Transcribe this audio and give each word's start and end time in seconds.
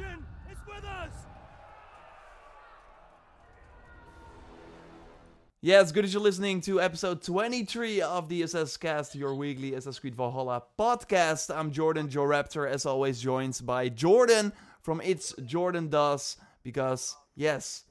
Legion 0.00 0.24
is 0.50 0.58
with 0.66 0.84
us! 0.84 1.12
Yeah, 5.60 5.80
Yes, 5.80 5.92
good 5.92 6.04
as 6.04 6.14
you're 6.14 6.22
listening 6.22 6.62
to 6.62 6.80
episode 6.80 7.22
23 7.22 8.00
of 8.00 8.28
the 8.28 8.42
Assassin's 8.42 8.76
Cast, 8.78 9.14
your 9.14 9.34
weekly 9.34 9.74
Assassin's 9.74 9.98
Creed 9.98 10.14
Valhalla 10.14 10.62
podcast. 10.78 11.54
I'm 11.54 11.70
Jordan 11.70 12.08
JorRaptor, 12.08 12.68
as 12.68 12.86
always, 12.86 13.20
joined 13.20 13.60
by 13.64 13.90
Jordan 13.90 14.52
from 14.80 15.02
It's 15.02 15.34
Jordan 15.44 15.88
Does, 15.88 16.38
because, 16.62 17.16
yes, 17.36 17.84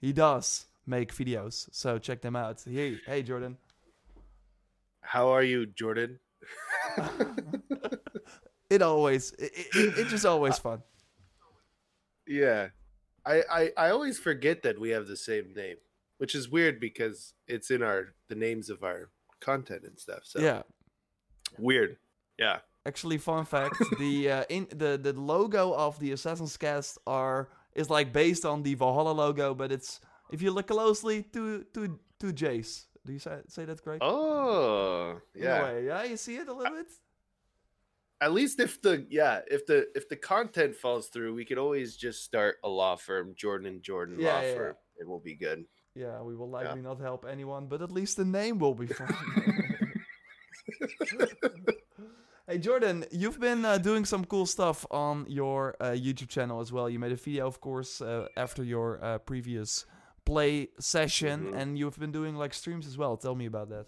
he 0.00 0.12
does 0.12 0.66
make 0.86 1.14
videos. 1.14 1.68
So 1.72 1.98
check 1.98 2.22
them 2.22 2.36
out. 2.36 2.62
Hey, 2.64 2.98
hey 3.04 3.22
Jordan. 3.22 3.58
How 5.02 5.28
are 5.28 5.42
you, 5.42 5.66
Jordan? 5.66 6.18
it 8.70 8.80
always, 8.80 9.32
it, 9.32 9.52
it, 9.54 9.98
it's 9.98 10.10
just 10.10 10.24
always 10.24 10.54
uh, 10.54 10.62
fun. 10.62 10.82
Yeah. 12.32 12.68
I, 13.24 13.42
I, 13.50 13.70
I 13.76 13.90
always 13.90 14.18
forget 14.18 14.62
that 14.62 14.80
we 14.80 14.90
have 14.90 15.06
the 15.06 15.16
same 15.16 15.52
name 15.54 15.76
which 16.22 16.36
is 16.36 16.48
weird 16.48 16.78
because 16.78 17.34
it's 17.48 17.68
in 17.72 17.82
our 17.82 18.14
the 18.28 18.36
names 18.36 18.70
of 18.70 18.84
our 18.84 19.10
content 19.40 19.82
and 19.82 19.98
stuff. 19.98 20.20
So 20.22 20.38
yeah, 20.38 20.62
weird. 21.58 21.96
Yeah. 22.38 22.58
Actually, 22.86 23.18
fun 23.18 23.44
fact: 23.44 23.74
the 23.98 24.30
uh, 24.30 24.44
in 24.48 24.68
the 24.70 24.96
the 25.02 25.14
logo 25.14 25.74
of 25.74 25.98
the 25.98 26.12
Assassin's 26.12 26.56
Cast 26.56 26.96
are 27.08 27.48
is 27.74 27.90
like 27.90 28.12
based 28.12 28.44
on 28.44 28.62
the 28.62 28.74
Valhalla 28.74 29.10
logo, 29.10 29.52
but 29.52 29.72
it's 29.72 30.00
if 30.30 30.40
you 30.42 30.52
look 30.52 30.68
closely, 30.68 31.24
two 31.24 31.64
two 31.74 31.98
two 32.20 32.32
J's. 32.32 32.86
Do 33.04 33.12
you 33.12 33.18
say 33.18 33.40
say 33.48 33.64
that 33.64 33.82
great? 33.82 33.98
Oh, 34.00 35.18
yeah. 35.34 35.76
yeah, 35.78 36.04
you 36.04 36.16
see 36.16 36.36
it 36.36 36.46
a 36.46 36.54
little 36.54 36.76
bit. 36.76 36.86
At 38.22 38.32
least 38.32 38.60
if 38.60 38.80
the 38.80 39.04
yeah 39.10 39.40
if 39.50 39.66
the 39.66 39.88
if 39.96 40.08
the 40.08 40.14
content 40.14 40.76
falls 40.76 41.08
through, 41.08 41.34
we 41.34 41.44
could 41.44 41.58
always 41.58 41.96
just 41.96 42.22
start 42.22 42.58
a 42.62 42.68
law 42.68 42.94
firm, 42.94 43.34
Jordan 43.36 43.66
and 43.66 43.82
Jordan 43.82 44.16
yeah, 44.20 44.34
Law 44.34 44.40
yeah, 44.42 44.54
Firm. 44.54 44.76
It 45.00 45.08
will 45.08 45.18
be 45.18 45.34
good. 45.34 45.64
Yeah, 45.96 46.22
we 46.22 46.36
will 46.36 46.48
likely 46.48 46.80
yeah. 46.80 46.88
not 46.88 47.00
help 47.00 47.26
anyone, 47.28 47.66
but 47.66 47.82
at 47.82 47.90
least 47.90 48.16
the 48.16 48.24
name 48.24 48.60
will 48.60 48.74
be 48.74 48.86
fine. 48.86 49.12
hey 52.48 52.58
Jordan, 52.58 53.04
you've 53.10 53.40
been 53.40 53.64
uh, 53.64 53.78
doing 53.78 54.04
some 54.04 54.24
cool 54.24 54.46
stuff 54.46 54.86
on 54.92 55.26
your 55.28 55.74
uh, 55.80 55.86
YouTube 55.86 56.28
channel 56.28 56.60
as 56.60 56.70
well. 56.70 56.88
You 56.88 57.00
made 57.00 57.10
a 57.10 57.16
video, 57.16 57.48
of 57.48 57.60
course, 57.60 58.00
uh, 58.00 58.28
after 58.36 58.62
your 58.62 59.04
uh, 59.04 59.18
previous 59.18 59.84
play 60.24 60.68
session, 60.78 61.46
mm-hmm. 61.46 61.58
and 61.58 61.76
you've 61.76 61.98
been 61.98 62.12
doing 62.12 62.36
like 62.36 62.54
streams 62.54 62.86
as 62.86 62.96
well. 62.96 63.16
Tell 63.16 63.34
me 63.34 63.46
about 63.46 63.68
that. 63.70 63.86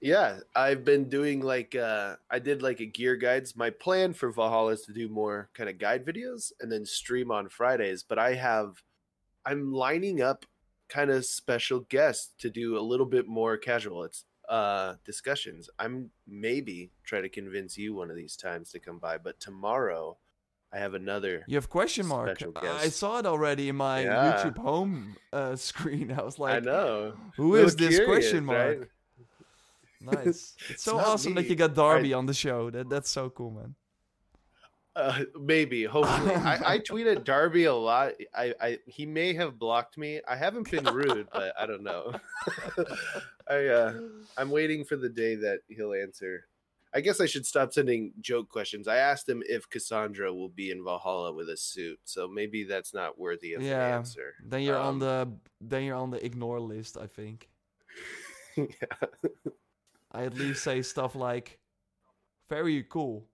Yeah, 0.00 0.40
I've 0.56 0.84
been 0.84 1.08
doing 1.08 1.40
like 1.40 1.74
uh 1.74 2.16
I 2.30 2.38
did 2.38 2.62
like 2.62 2.80
a 2.80 2.86
gear 2.86 3.16
guides. 3.16 3.54
My 3.54 3.70
plan 3.70 4.14
for 4.14 4.32
Valhalla 4.32 4.72
is 4.72 4.82
to 4.82 4.92
do 4.92 5.08
more 5.08 5.50
kind 5.54 5.68
of 5.68 5.78
guide 5.78 6.06
videos 6.06 6.52
and 6.60 6.72
then 6.72 6.86
stream 6.86 7.30
on 7.30 7.48
Fridays, 7.48 8.02
but 8.02 8.18
I 8.18 8.34
have 8.34 8.82
I'm 9.44 9.72
lining 9.72 10.22
up 10.22 10.46
kind 10.88 11.10
of 11.10 11.24
special 11.24 11.80
guests 11.80 12.32
to 12.38 12.50
do 12.50 12.78
a 12.78 12.80
little 12.80 13.06
bit 13.06 13.28
more 13.28 13.56
casual. 13.56 14.04
It's 14.04 14.24
uh 14.48 14.94
discussions. 15.04 15.68
I'm 15.78 16.10
maybe 16.26 16.92
try 17.04 17.20
to 17.20 17.28
convince 17.28 17.76
you 17.76 17.94
one 17.94 18.10
of 18.10 18.16
these 18.16 18.36
times 18.36 18.70
to 18.70 18.80
come 18.80 18.98
by, 18.98 19.18
but 19.18 19.38
tomorrow 19.38 20.16
I 20.72 20.78
have 20.78 20.94
another. 20.94 21.44
You 21.48 21.56
have 21.56 21.68
question 21.68 22.06
mark. 22.06 22.40
I 22.62 22.88
saw 22.88 23.18
it 23.18 23.26
already 23.26 23.68
in 23.68 23.76
my 23.76 24.02
yeah. 24.02 24.44
YouTube 24.44 24.56
home 24.56 25.16
uh, 25.32 25.56
screen. 25.56 26.12
I 26.12 26.22
was 26.22 26.38
like, 26.38 26.54
I 26.54 26.60
know. 26.60 27.14
Who 27.36 27.56
is 27.56 27.74
this 27.74 27.96
curious, 27.96 28.06
question 28.06 28.44
mark? 28.44 28.78
Right? 28.78 28.88
Nice. 30.00 30.54
It's 30.70 30.82
so 30.82 30.98
awesome 30.98 31.34
me. 31.34 31.42
that 31.42 31.50
you 31.50 31.56
got 31.56 31.74
Darby 31.74 32.14
I... 32.14 32.18
on 32.18 32.26
the 32.26 32.34
show. 32.34 32.70
That 32.70 32.88
that's 32.88 33.10
so 33.10 33.30
cool, 33.30 33.50
man. 33.50 33.74
Uh, 34.96 35.24
maybe, 35.40 35.84
hopefully. 35.84 36.34
I, 36.34 36.74
I 36.74 36.78
tweeted 36.90 37.24
Darby 37.24 37.64
a 37.64 37.74
lot. 37.74 38.12
I, 38.34 38.54
I 38.60 38.78
he 38.86 39.06
may 39.06 39.32
have 39.34 39.58
blocked 39.58 39.96
me. 39.96 40.20
I 40.26 40.36
haven't 40.36 40.70
been 40.70 40.84
rude, 40.84 41.28
but 41.32 41.54
I 41.58 41.66
don't 41.66 41.82
know. 41.82 42.12
I 43.48 43.66
uh, 43.66 44.00
I'm 44.36 44.50
waiting 44.50 44.84
for 44.84 44.96
the 44.96 45.08
day 45.08 45.36
that 45.36 45.60
he'll 45.68 45.94
answer. 45.94 46.46
I 46.92 47.00
guess 47.00 47.20
I 47.20 47.26
should 47.26 47.46
stop 47.46 47.72
sending 47.72 48.12
joke 48.20 48.48
questions. 48.48 48.88
I 48.88 48.96
asked 48.96 49.28
him 49.28 49.44
if 49.46 49.70
Kassandra 49.70 50.34
will 50.34 50.48
be 50.48 50.72
in 50.72 50.82
Valhalla 50.82 51.32
with 51.32 51.48
a 51.48 51.56
suit, 51.56 52.00
so 52.04 52.26
maybe 52.26 52.64
that's 52.64 52.92
not 52.92 53.16
worthy 53.16 53.54
of 53.54 53.62
yeah, 53.62 53.86
an 53.86 53.94
answer. 53.94 54.34
Then 54.44 54.62
you're 54.62 54.76
um, 54.76 54.86
on 54.86 54.98
the 54.98 55.32
then 55.60 55.84
you're 55.84 55.96
on 55.96 56.10
the 56.10 56.24
ignore 56.24 56.58
list, 56.58 56.96
I 56.96 57.06
think. 57.06 57.48
yeah. 58.56 58.64
I 60.12 60.24
at 60.24 60.34
least 60.34 60.62
say 60.62 60.82
stuff 60.82 61.14
like, 61.14 61.58
"Very 62.48 62.82
cool." 62.82 63.26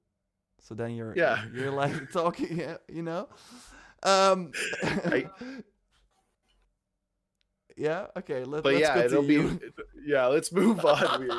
So 0.61 0.75
then 0.75 0.97
you're 0.97 1.15
yeah 1.17 1.45
you're 1.55 1.71
like 1.71 2.11
talking, 2.13 2.63
you 2.89 3.03
know. 3.03 3.29
Um, 4.03 4.53
I, 4.83 5.31
yeah. 7.77 8.07
Okay. 8.17 8.45
Let, 8.45 8.63
but 8.63 8.75
let's 8.75 8.81
yeah, 8.81 8.99
it'll 8.99 9.23
be. 9.23 9.59
Yeah. 10.07 10.27
Let's 10.27 10.53
move 10.53 10.85
on. 10.85 11.21
we 11.21 11.31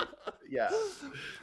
yeah. 0.50 0.70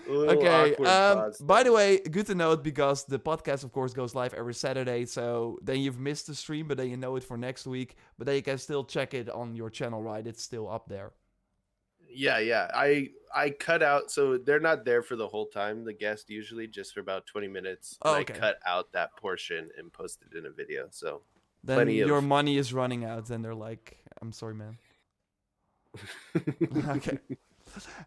Okay. 0.07 0.77
Um, 0.77 1.33
by 1.41 1.63
the 1.63 1.73
way, 1.73 1.99
good 1.99 2.27
to 2.27 2.35
note 2.35 2.63
because 2.63 3.05
the 3.05 3.19
podcast, 3.19 3.65
of 3.65 3.73
course, 3.73 3.95
goes 3.95 4.15
live 4.15 4.35
every 4.35 4.53
Saturday. 4.53 5.07
So 5.07 5.59
then 5.63 5.81
you've 5.81 5.99
missed 5.99 6.27
the 6.27 6.35
stream, 6.35 6.69
but 6.69 6.77
then 6.77 6.91
you 6.91 6.99
know 6.99 7.17
it 7.17 7.25
for 7.25 7.39
next 7.39 7.67
week. 7.67 7.97
But 8.19 8.27
then 8.27 8.37
you 8.37 8.43
can 8.43 8.59
still 8.59 8.85
check 8.85 9.15
it 9.15 9.31
on 9.31 9.57
your 9.57 9.71
channel, 9.71 10.03
right? 10.03 10.27
It's 10.27 10.43
still 10.43 10.71
up 10.71 10.89
there. 10.89 11.13
Yeah, 12.15 12.39
yeah. 12.39 12.71
I 12.75 13.11
I 13.35 13.51
cut 13.51 13.83
out 13.83 14.11
so 14.11 14.39
they're 14.39 14.61
not 14.61 14.85
there 14.85 15.03
for 15.03 15.17
the 15.17 15.29
whole 15.29 15.47
time. 15.47 15.85
The 15.85 15.93
guest 15.93 16.31
usually 16.31 16.67
just 16.67 16.95
for 16.95 17.01
about 17.01 17.27
twenty 17.27 17.49
minutes. 17.49 17.99
Oh, 18.03 18.17
okay. 18.17 18.35
I 18.35 18.39
cut 18.39 18.57
out 18.67 18.93
that 18.93 19.17
portion 19.17 19.69
and 19.79 19.93
posted 19.93 20.29
it 20.35 20.39
in 20.39 20.47
a 20.47 20.51
video. 20.51 20.87
So 20.91 21.23
then 21.63 21.89
your 21.89 22.19
of... 22.19 22.25
money 22.25 22.57
is 22.57 22.73
running 22.73 23.05
out, 23.05 23.31
and 23.31 23.45
they're 23.45 23.55
like, 23.55 23.99
"I'm 24.21 24.33
sorry, 24.33 24.55
man." 24.55 24.79
okay 26.89 27.19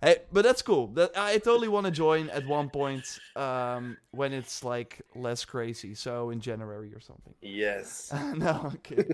hey, 0.01 0.17
but 0.31 0.43
that's 0.43 0.61
cool. 0.61 0.87
That 0.87 1.17
I 1.17 1.37
totally 1.37 1.67
want 1.67 1.85
to 1.85 1.91
join 1.91 2.29
at 2.29 2.45
one 2.45 2.69
point 2.69 3.19
um, 3.35 3.97
when 4.11 4.33
it's 4.33 4.63
like 4.63 5.01
less 5.15 5.45
crazy. 5.45 5.95
So 5.95 6.29
in 6.29 6.39
January 6.39 6.93
or 6.93 6.99
something. 6.99 7.33
Yes. 7.41 8.11
no, 8.35 8.71
okay. 8.75 9.05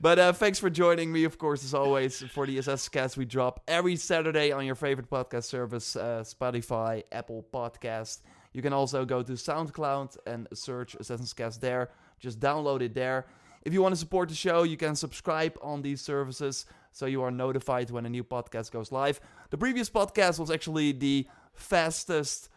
but 0.00 0.18
uh, 0.18 0.32
thanks 0.32 0.58
for 0.58 0.70
joining 0.70 1.12
me, 1.12 1.24
of 1.24 1.38
course, 1.38 1.64
as 1.64 1.74
always, 1.74 2.22
for 2.22 2.46
the 2.46 2.58
Assassin's 2.58 2.88
Cast 2.88 3.16
we 3.16 3.24
drop 3.24 3.60
every 3.68 3.96
Saturday 3.96 4.52
on 4.52 4.64
your 4.64 4.74
favorite 4.74 5.10
podcast 5.10 5.44
service, 5.44 5.96
uh, 5.96 6.24
Spotify, 6.26 7.02
Apple 7.12 7.44
Podcast. 7.52 8.20
You 8.52 8.62
can 8.62 8.72
also 8.72 9.04
go 9.04 9.22
to 9.22 9.32
SoundCloud 9.32 10.18
and 10.26 10.46
search 10.52 10.94
Assassin's 10.94 11.32
Cast 11.32 11.60
there. 11.60 11.90
Just 12.20 12.38
download 12.38 12.82
it 12.82 12.94
there. 12.94 13.26
If 13.64 13.72
you 13.72 13.82
want 13.82 13.94
to 13.94 13.98
support 13.98 14.28
the 14.28 14.34
show, 14.34 14.64
you 14.64 14.76
can 14.76 14.96
subscribe 14.96 15.56
on 15.62 15.82
these 15.82 16.00
services 16.00 16.66
so 16.92 17.06
you 17.06 17.22
are 17.22 17.30
notified 17.30 17.90
when 17.90 18.06
a 18.06 18.10
new 18.10 18.22
podcast 18.22 18.70
goes 18.70 18.92
live. 18.92 19.20
The 19.50 19.58
previous 19.58 19.90
podcast 19.90 20.38
was 20.38 20.50
actually 20.50 20.92
the 20.92 21.26
fastest, 21.54 22.48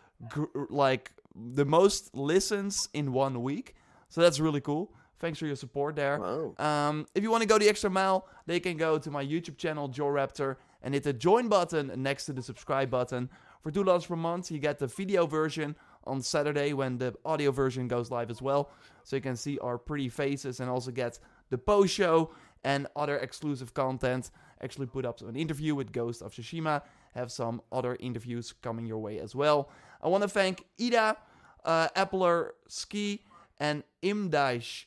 like 0.70 1.12
the 1.34 1.66
most 1.66 2.14
listens 2.16 2.90
in 2.94 3.14
one 3.14 3.42
week. 3.42 3.76
So 4.10 4.22
that's 4.22 4.40
really 4.40 4.62
cool. 4.62 4.94
Thanks 5.20 5.40
for 5.40 5.48
your 5.48 5.56
support 5.56 5.96
there. 5.96 6.20
Wow. 6.20 6.54
Um, 6.60 7.06
if 7.16 7.24
you 7.24 7.32
want 7.32 7.42
to 7.42 7.48
go 7.48 7.58
the 7.58 7.70
extra 7.70 7.90
mile, 7.90 8.28
they 8.46 8.60
can 8.60 8.78
go 8.78 8.98
to 9.00 9.10
my 9.10 9.26
YouTube 9.26 9.58
channel, 9.58 9.90
JorRaptor, 9.90 10.58
and 10.84 10.94
hit 10.94 11.04
the 11.04 11.14
join 11.14 11.48
button 11.48 11.92
next 11.96 12.26
to 12.26 12.34
the 12.34 12.44
subscribe 12.44 12.90
button. 12.90 13.30
For 13.62 13.72
two 13.72 13.84
dollars 13.84 14.06
per 14.06 14.16
month, 14.16 14.52
you 14.52 14.60
get 14.60 14.78
the 14.78 14.88
video 14.88 15.26
version 15.26 15.76
on 16.04 16.22
Saturday 16.22 16.74
when 16.74 17.00
the 17.00 17.16
audio 17.26 17.52
version 17.52 17.88
goes 17.88 18.12
live 18.12 18.30
as 18.30 18.42
well. 18.42 18.70
So 19.04 19.16
you 19.16 19.22
can 19.22 19.36
see 19.36 19.58
our 19.60 19.78
pretty 19.78 20.10
faces 20.10 20.60
and 20.60 20.70
also 20.70 20.92
get 20.92 21.18
the 21.50 21.58
post 21.58 21.94
show 21.94 22.32
and 22.66 22.88
other 22.96 23.18
exclusive 23.18 23.74
content. 23.74 24.32
Actually, 24.62 24.88
put 24.88 25.06
up 25.06 25.22
an 25.22 25.36
interview 25.36 25.76
with 25.76 25.94
Ghost 25.94 26.22
of 26.22 26.34
Tsushima. 26.34 26.82
Have 27.14 27.32
some 27.32 27.62
other 27.72 27.96
interviews 28.00 28.54
coming 28.62 28.86
your 28.86 28.98
way 28.98 29.20
as 29.20 29.34
well. 29.34 29.70
I 30.02 30.10
want 30.10 30.24
to 30.24 30.28
thank 30.28 30.66
Ida, 30.82 31.16
uh, 31.64 31.88
Appler, 31.96 32.50
Ski, 32.68 33.22
and 33.60 33.84
Imdash. 34.04 34.86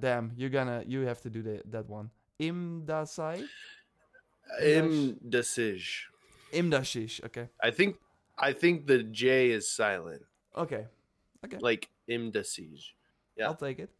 Damn, 0.00 0.32
you're 0.36 0.50
gonna 0.50 0.82
you 0.86 1.02
have 1.02 1.20
to 1.20 1.30
do 1.30 1.42
the, 1.42 1.62
that 1.70 1.88
one. 1.88 2.10
Imdasai. 2.40 3.44
Imdasij. 4.60 5.84
Imdashish. 6.52 7.24
Okay. 7.24 7.48
I 7.62 7.70
think 7.70 7.96
I 8.38 8.52
think 8.52 8.86
the 8.86 9.02
J 9.04 9.50
is 9.50 9.70
silent. 9.70 10.22
Okay. 10.56 10.86
Okay. 11.44 11.58
Like 11.60 11.88
Imdasij. 12.08 12.80
Yeah. 13.36 13.46
I'll 13.46 13.54
take 13.54 13.78
it. 13.78 13.90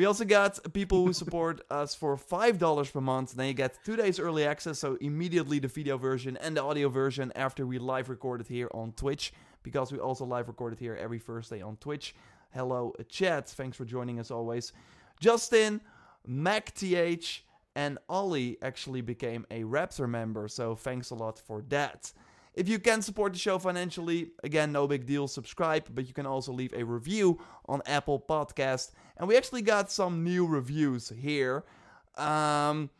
We 0.00 0.06
also 0.06 0.24
got 0.24 0.72
people 0.72 1.04
who 1.04 1.12
support 1.12 1.60
us 1.70 1.94
for 1.94 2.16
$5 2.16 2.90
per 2.90 3.00
month. 3.02 3.32
Then 3.32 3.48
you 3.48 3.52
get 3.52 3.78
two 3.84 3.96
days 3.96 4.18
early 4.18 4.46
access, 4.46 4.78
so 4.78 4.96
immediately 4.98 5.58
the 5.58 5.68
video 5.68 5.98
version 5.98 6.38
and 6.38 6.56
the 6.56 6.62
audio 6.62 6.88
version 6.88 7.30
after 7.36 7.66
we 7.66 7.78
live 7.78 8.08
recorded 8.08 8.46
here 8.46 8.70
on 8.72 8.92
Twitch, 8.92 9.34
because 9.62 9.92
we 9.92 9.98
also 9.98 10.24
live 10.24 10.48
recorded 10.48 10.78
here 10.78 10.96
every 10.98 11.18
Thursday 11.18 11.60
on 11.60 11.76
Twitch. 11.76 12.14
Hello, 12.54 12.94
chat. 13.10 13.50
Thanks 13.50 13.76
for 13.76 13.84
joining 13.84 14.18
us 14.18 14.30
always. 14.30 14.72
Justin, 15.20 15.82
MacTH, 16.26 17.40
and 17.74 17.98
Ollie 18.08 18.56
actually 18.62 19.02
became 19.02 19.44
a 19.50 19.64
Raptor 19.64 20.08
member, 20.08 20.48
so 20.48 20.76
thanks 20.76 21.10
a 21.10 21.14
lot 21.14 21.38
for 21.38 21.60
that. 21.68 22.10
If 22.54 22.68
you 22.68 22.78
can 22.78 23.00
support 23.02 23.32
the 23.32 23.38
show 23.38 23.58
financially, 23.58 24.30
again, 24.42 24.72
no 24.72 24.86
big 24.86 25.06
deal, 25.06 25.28
subscribe, 25.28 25.86
but 25.94 26.06
you 26.06 26.14
can 26.14 26.26
also 26.26 26.52
leave 26.52 26.72
a 26.74 26.84
review 26.84 27.40
on 27.66 27.80
Apple 27.86 28.20
Podcast. 28.20 28.90
And 29.16 29.28
we 29.28 29.36
actually 29.36 29.62
got 29.62 29.90
some 29.90 30.24
new 30.24 30.46
reviews 30.46 31.10
here. 31.10 31.64
Um, 32.16 32.90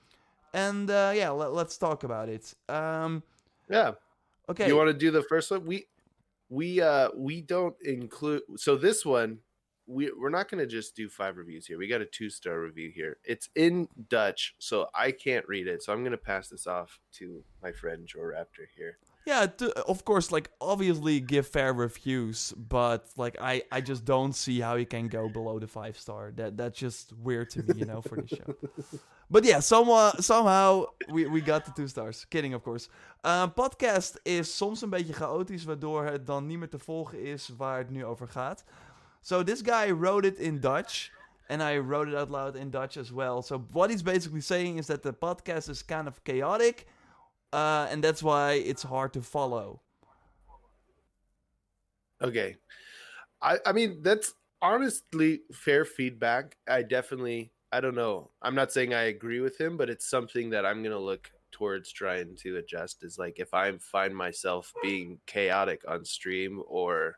and 0.55 0.91
uh, 0.91 1.13
yeah, 1.15 1.31
let, 1.31 1.67
us 1.67 1.77
talk 1.77 2.05
about 2.05 2.29
it. 2.29 2.55
Um, 2.69 3.23
yeah. 3.69 3.93
Okay. 4.49 4.67
You 4.67 4.77
want 4.77 4.89
to 4.89 4.95
do 4.95 5.11
the 5.11 5.23
first 5.23 5.51
one? 5.51 5.67
We 5.67 5.87
we 6.49 6.81
uh 6.81 7.11
we 7.15 7.41
don't 7.41 7.77
include 7.81 8.43
so 8.57 8.75
this 8.75 9.07
one 9.07 9.39
we 9.91 10.11
we're 10.13 10.31
not 10.31 10.49
going 10.49 10.59
to 10.59 10.67
just 10.67 10.95
do 10.95 11.09
five 11.09 11.37
reviews 11.37 11.67
here. 11.67 11.77
We 11.77 11.89
got 11.89 12.01
a 12.01 12.07
two 12.07 12.31
star 12.31 12.61
review 12.61 12.91
here. 12.95 13.17
It's 13.25 13.49
in 13.57 13.89
Dutch, 14.09 14.55
so 14.59 14.89
I 14.95 15.11
can't 15.11 15.47
read 15.49 15.67
it. 15.67 15.83
So 15.83 15.93
I'm 15.93 16.01
going 16.01 16.13
to 16.13 16.19
pass 16.19 16.49
this 16.49 16.67
off 16.67 17.01
to 17.15 17.43
my 17.63 17.73
friend 17.73 18.09
JorRaptor 18.09 18.67
here. 18.77 18.99
Yeah, 19.27 19.47
to, 19.47 19.79
of 19.87 20.05
course, 20.05 20.33
like 20.33 20.51
obviously 20.61 21.21
give 21.21 21.47
fair 21.47 21.73
reviews, 21.73 22.53
but 22.57 23.07
like 23.17 23.37
I 23.41 23.63
I 23.71 23.81
just 23.81 24.05
don't 24.05 24.35
see 24.35 24.61
how 24.61 24.77
you 24.77 24.87
can 24.87 25.09
go 25.09 25.29
below 25.29 25.59
the 25.59 25.67
five 25.67 25.99
star. 25.99 26.33
That 26.37 26.57
that's 26.57 26.79
just 26.79 27.13
weird 27.13 27.51
to 27.51 27.63
me, 27.63 27.81
you 27.81 27.85
know, 27.87 28.01
for 28.01 28.17
the 28.17 28.29
show. 28.29 28.55
But 29.33 29.45
yeah, 29.45 29.61
somehow, 29.61 30.11
somehow 30.19 30.87
we, 31.09 31.27
we 31.27 31.41
got 31.41 31.65
the 31.65 31.71
two 31.71 31.87
stars. 31.87 32.27
Kidding, 32.31 32.53
of 32.53 32.65
course. 32.65 32.89
Uh, 33.23 33.47
podcast 33.47 34.19
is 34.25 34.57
soms 34.57 34.83
een 34.83 34.91
beetje 34.91 35.13
chaotisch, 35.13 35.65
waardoor 35.65 36.05
het 36.05 36.27
dan 36.27 36.47
niet 36.47 36.59
meer 36.59 36.69
te 36.69 36.79
volgen 36.79 37.23
is 37.23 37.51
waar 37.57 37.79
het 37.79 37.91
nu 37.91 38.05
over 38.05 38.29
gaat. 38.29 38.65
So 39.21 39.45
this 39.45 39.61
guy 39.63 39.93
wrote 39.93 40.27
it 40.27 40.39
in 40.39 40.61
Dutch, 40.61 41.11
and 41.49 41.63
I 41.63 41.79
wrote 41.79 42.11
it 42.11 42.17
out 42.17 42.31
loud 42.31 42.57
in 42.57 42.71
Dutch 42.71 42.97
as 42.97 43.11
well. 43.11 43.43
So 43.43 43.67
what 43.71 43.91
he's 43.91 44.03
basically 44.03 44.41
saying 44.41 44.79
is 44.79 44.87
that 44.87 45.03
the 45.03 45.13
podcast 45.13 45.69
is 45.69 45.85
kind 45.85 46.09
of 46.09 46.23
chaotic, 46.23 46.87
uh, 47.53 47.89
and 47.91 48.03
that's 48.03 48.23
why 48.23 48.53
it's 48.53 48.83
hard 48.83 49.13
to 49.15 49.23
follow. 49.23 49.81
Okay, 52.23 52.57
I 53.41 53.59
I 53.65 53.73
mean 53.73 54.03
that's 54.03 54.35
honestly 54.63 55.41
fair 55.53 55.85
feedback. 55.85 56.57
I 56.69 56.83
definitely 56.83 57.53
I 57.73 57.81
don't 57.81 57.95
know. 57.95 58.31
I'm 58.43 58.55
not 58.55 58.73
saying 58.73 58.95
I 58.95 59.05
agree 59.05 59.41
with 59.41 59.61
him, 59.61 59.77
but 59.77 59.91
it's 59.91 60.09
something 60.09 60.51
that 60.51 60.67
I'm 60.67 60.83
gonna 60.83 60.99
look 60.99 61.31
towards 61.51 61.93
trying 61.93 62.37
to 62.37 62.57
adjust. 62.59 63.05
Is 63.05 63.19
like 63.19 63.39
if 63.39 63.55
I 63.55 63.73
find 63.79 64.15
myself 64.15 64.73
being 64.83 65.19
chaotic 65.27 65.83
on 65.89 66.05
stream 66.05 66.63
or 66.67 67.17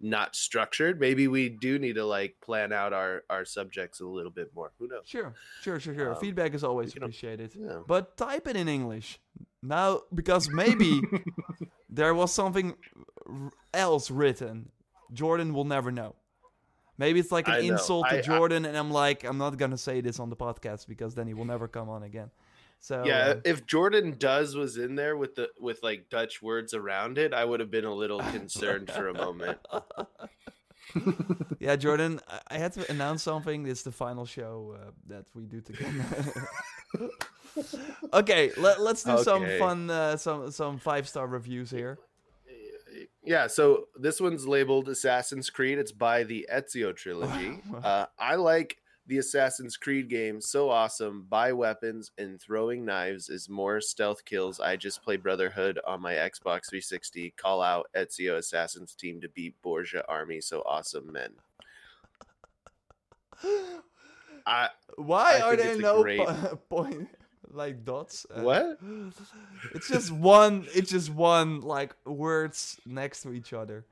not 0.00 0.34
structured. 0.34 0.98
Maybe 0.98 1.28
we 1.28 1.48
do 1.48 1.78
need 1.78 1.94
to 1.94 2.04
like 2.04 2.36
plan 2.40 2.72
out 2.72 2.92
our 2.92 3.22
our 3.28 3.44
subjects 3.44 4.00
a 4.00 4.06
little 4.06 4.30
bit 4.30 4.54
more. 4.54 4.72
Who 4.78 4.88
knows? 4.88 5.02
Sure 5.06 5.34
sure 5.62 5.78
sure 5.78 5.94
sure. 5.94 6.14
Um, 6.14 6.20
feedback 6.20 6.54
is 6.54 6.64
always 6.64 6.96
appreciated. 6.96 7.52
yeah. 7.54 7.80
but 7.86 8.16
type 8.16 8.46
it 8.46 8.56
in 8.56 8.68
english. 8.68 9.20
Now 9.62 10.02
because 10.14 10.48
maybe 10.48 11.02
there 11.90 12.14
was 12.14 12.32
something 12.32 12.74
else 13.74 14.10
written 14.10 14.70
jordan 15.12 15.52
will 15.52 15.64
never 15.66 15.90
know. 15.90 16.14
Maybe 16.96 17.18
it's 17.18 17.32
like 17.32 17.48
an 17.48 17.64
insult 17.64 18.08
to 18.10 18.18
I, 18.18 18.20
jordan 18.20 18.66
I, 18.66 18.68
and 18.68 18.76
i'm 18.76 18.90
like 18.90 19.24
i'm 19.24 19.38
not 19.38 19.56
gonna 19.56 19.78
say 19.78 20.02
this 20.02 20.20
on 20.20 20.28
the 20.28 20.36
podcast 20.36 20.86
because 20.86 21.14
then 21.14 21.26
he 21.26 21.32
will 21.32 21.46
never 21.46 21.66
come 21.66 21.88
on 21.88 22.02
again 22.02 22.30
so 22.80 23.04
yeah, 23.04 23.18
uh, 23.18 23.40
if 23.44 23.66
Jordan 23.66 24.16
does 24.18 24.56
was 24.56 24.78
in 24.78 24.94
there 24.94 25.16
with 25.16 25.34
the 25.34 25.50
with 25.58 25.82
like 25.82 26.08
Dutch 26.08 26.40
words 26.40 26.72
around 26.72 27.18
it, 27.18 27.34
I 27.34 27.44
would 27.44 27.60
have 27.60 27.70
been 27.70 27.84
a 27.84 27.94
little 27.94 28.20
concerned 28.20 28.90
for 28.90 29.08
a 29.08 29.14
moment. 29.14 29.58
yeah, 31.58 31.76
Jordan, 31.76 32.20
I 32.48 32.58
had 32.58 32.72
to 32.72 32.90
announce 32.90 33.22
something. 33.22 33.66
Is 33.66 33.82
the 33.82 33.92
final 33.92 34.24
show 34.24 34.76
uh, 34.80 34.90
that 35.08 35.26
we 35.34 35.44
do 35.44 35.60
together. 35.60 36.48
okay, 38.14 38.50
let, 38.56 38.78
us 38.78 39.02
do 39.04 39.12
okay. 39.12 39.22
some 39.22 39.46
fun, 39.58 39.90
uh, 39.90 40.16
some 40.16 40.50
some 40.50 40.78
five 40.78 41.06
star 41.06 41.26
reviews 41.26 41.70
here. 41.70 41.98
Yeah, 43.22 43.46
so 43.46 43.88
this 43.96 44.20
one's 44.20 44.46
labeled 44.46 44.88
Assassin's 44.88 45.50
Creed. 45.50 45.78
It's 45.78 45.92
by 45.92 46.24
the 46.24 46.48
Ezio 46.52 46.96
trilogy. 46.96 47.60
uh, 47.84 48.06
I 48.18 48.36
like 48.36 48.78
the 49.10 49.18
Assassin's 49.18 49.76
Creed 49.76 50.08
game 50.08 50.40
so 50.40 50.70
awesome. 50.70 51.26
Buy 51.28 51.52
weapons 51.52 52.12
and 52.16 52.40
throwing 52.40 52.84
knives 52.84 53.28
is 53.28 53.48
more 53.48 53.80
stealth 53.80 54.24
kills. 54.24 54.60
I 54.60 54.76
just 54.76 55.02
play 55.02 55.16
Brotherhood 55.16 55.80
on 55.84 56.00
my 56.00 56.12
Xbox 56.12 56.70
360. 56.70 57.34
Call 57.36 57.60
out 57.60 57.88
Ezio 57.96 58.36
Assassin's 58.36 58.94
team 58.94 59.20
to 59.20 59.28
beat 59.28 59.60
Borgia 59.62 60.04
army. 60.08 60.40
So 60.40 60.62
awesome, 60.64 61.10
men. 61.12 61.32
I, 64.46 64.68
Why 64.94 65.38
I 65.38 65.40
are 65.40 65.56
there 65.56 65.76
no 65.76 66.04
point 66.70 67.08
like 67.50 67.84
dots? 67.84 68.26
Uh, 68.32 68.42
what? 68.42 68.78
It's 69.74 69.88
just 69.88 70.12
one. 70.12 70.66
It's 70.72 70.92
just 70.92 71.10
one 71.10 71.62
like 71.62 71.96
words 72.06 72.80
next 72.86 73.22
to 73.22 73.32
each 73.32 73.52
other. 73.52 73.86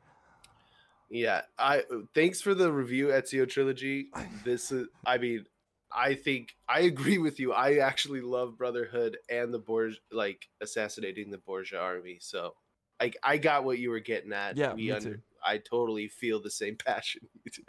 Yeah, 1.10 1.42
I 1.58 1.82
thanks 2.14 2.40
for 2.40 2.54
the 2.54 2.72
review, 2.72 3.08
Ezio 3.08 3.48
trilogy. 3.48 4.08
This 4.44 4.72
is, 4.72 4.88
I 5.06 5.18
mean, 5.18 5.44
I 5.92 6.14
think 6.14 6.54
I 6.68 6.80
agree 6.80 7.18
with 7.18 7.40
you. 7.40 7.52
I 7.52 7.76
actually 7.78 8.20
love 8.20 8.58
Brotherhood 8.58 9.18
and 9.30 9.52
the 9.52 9.58
Borgia, 9.58 9.98
like 10.12 10.48
assassinating 10.60 11.30
the 11.30 11.38
Borgia 11.38 11.78
army. 11.78 12.18
So, 12.20 12.54
like, 13.00 13.16
I 13.22 13.38
got 13.38 13.64
what 13.64 13.78
you 13.78 13.90
were 13.90 14.00
getting 14.00 14.32
at. 14.32 14.56
Yeah, 14.56 14.74
we 14.74 14.86
me 14.86 14.90
under, 14.92 15.14
too. 15.14 15.20
I 15.44 15.58
totally 15.58 16.08
feel 16.08 16.42
the 16.42 16.50
same 16.50 16.76
passion 16.86 17.22
you 17.44 17.50
do. 17.50 17.62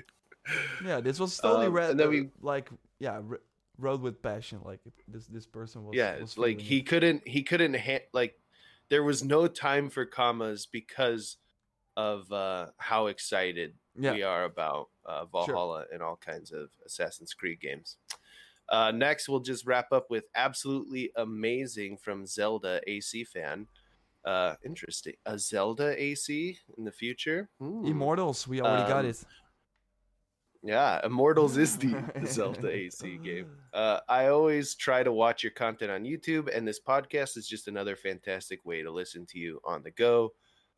Yeah, 0.86 1.00
this 1.00 1.20
was 1.20 1.38
totally 1.38 1.68
um, 1.68 1.74
read. 1.74 1.92
And 1.92 2.00
then 2.00 2.10
we 2.10 2.30
like, 2.42 2.70
yeah, 3.00 3.20
re- 3.24 3.38
rode 3.78 4.02
with 4.02 4.22
passion. 4.22 4.60
Like 4.64 4.80
this, 5.08 5.28
this 5.28 5.46
person 5.46 5.86
was. 5.86 5.96
Yeah, 5.96 6.20
was 6.20 6.38
like 6.38 6.60
he 6.60 6.78
it. 6.78 6.88
couldn't, 6.88 7.28
he 7.28 7.44
couldn't 7.44 7.76
ha- 7.76 8.08
like. 8.14 8.36
There 8.90 9.04
was 9.04 9.24
no 9.24 9.48
time 9.48 9.92
for 9.92 10.04
commas 10.04 10.66
because 10.66 11.38
of 12.00 12.32
uh, 12.32 12.68
how 12.78 13.08
excited 13.08 13.74
yeah. 13.94 14.14
we 14.14 14.24
are 14.24 14.46
about 14.46 14.88
uh, 15.06 15.26
Valhalla 15.26 15.84
sure. 15.84 15.94
and 15.94 16.02
all 16.02 16.16
kinds 16.16 16.54
of 16.54 16.70
Assassin's 16.86 17.34
Creed 17.34 17.60
games. 17.60 17.98
Uh, 18.70 18.92
next, 18.92 19.28
we'll 19.28 19.42
just 19.42 19.66
wrap 19.66 19.92
up 19.92 20.10
with 20.10 20.24
absolutely 20.34 21.12
amazing 21.18 21.98
from 21.98 22.26
Zelda 22.26 22.80
AC 22.88 23.26
fan. 23.26 23.68
Uh, 24.24 24.56
interesting. 24.64 25.14
A 25.26 25.38
Zelda 25.38 26.02
AC 26.02 26.58
in 26.78 26.86
the 26.86 26.92
future. 26.92 27.50
Hmm. 27.60 27.86
Immortals. 27.86 28.48
We 28.48 28.62
already 28.62 28.84
um, 28.84 28.90
got 28.90 29.04
it. 29.04 29.22
Yeah, 30.64 31.02
Immortals 31.06 31.58
is 31.58 31.78
the 31.78 32.02
Zelda 32.26 32.70
AC 32.70 33.18
game. 33.18 33.48
Uh, 33.72 34.00
I 34.10 34.30
always 34.30 34.74
try 34.74 35.04
to 35.04 35.12
watch 35.12 35.44
your 35.44 35.52
content 35.52 35.92
on 35.92 36.04
YouTube, 36.04 36.50
and 36.52 36.68
this 36.68 36.80
podcast 36.80 37.38
is 37.38 37.48
just 37.48 37.68
another 37.68 37.96
fantastic 37.96 38.66
way 38.66 38.82
to 38.82 38.90
listen 38.90 39.28
to 39.28 39.38
you 39.38 39.60
on 39.64 39.84
the 39.84 39.92
go. 39.92 40.32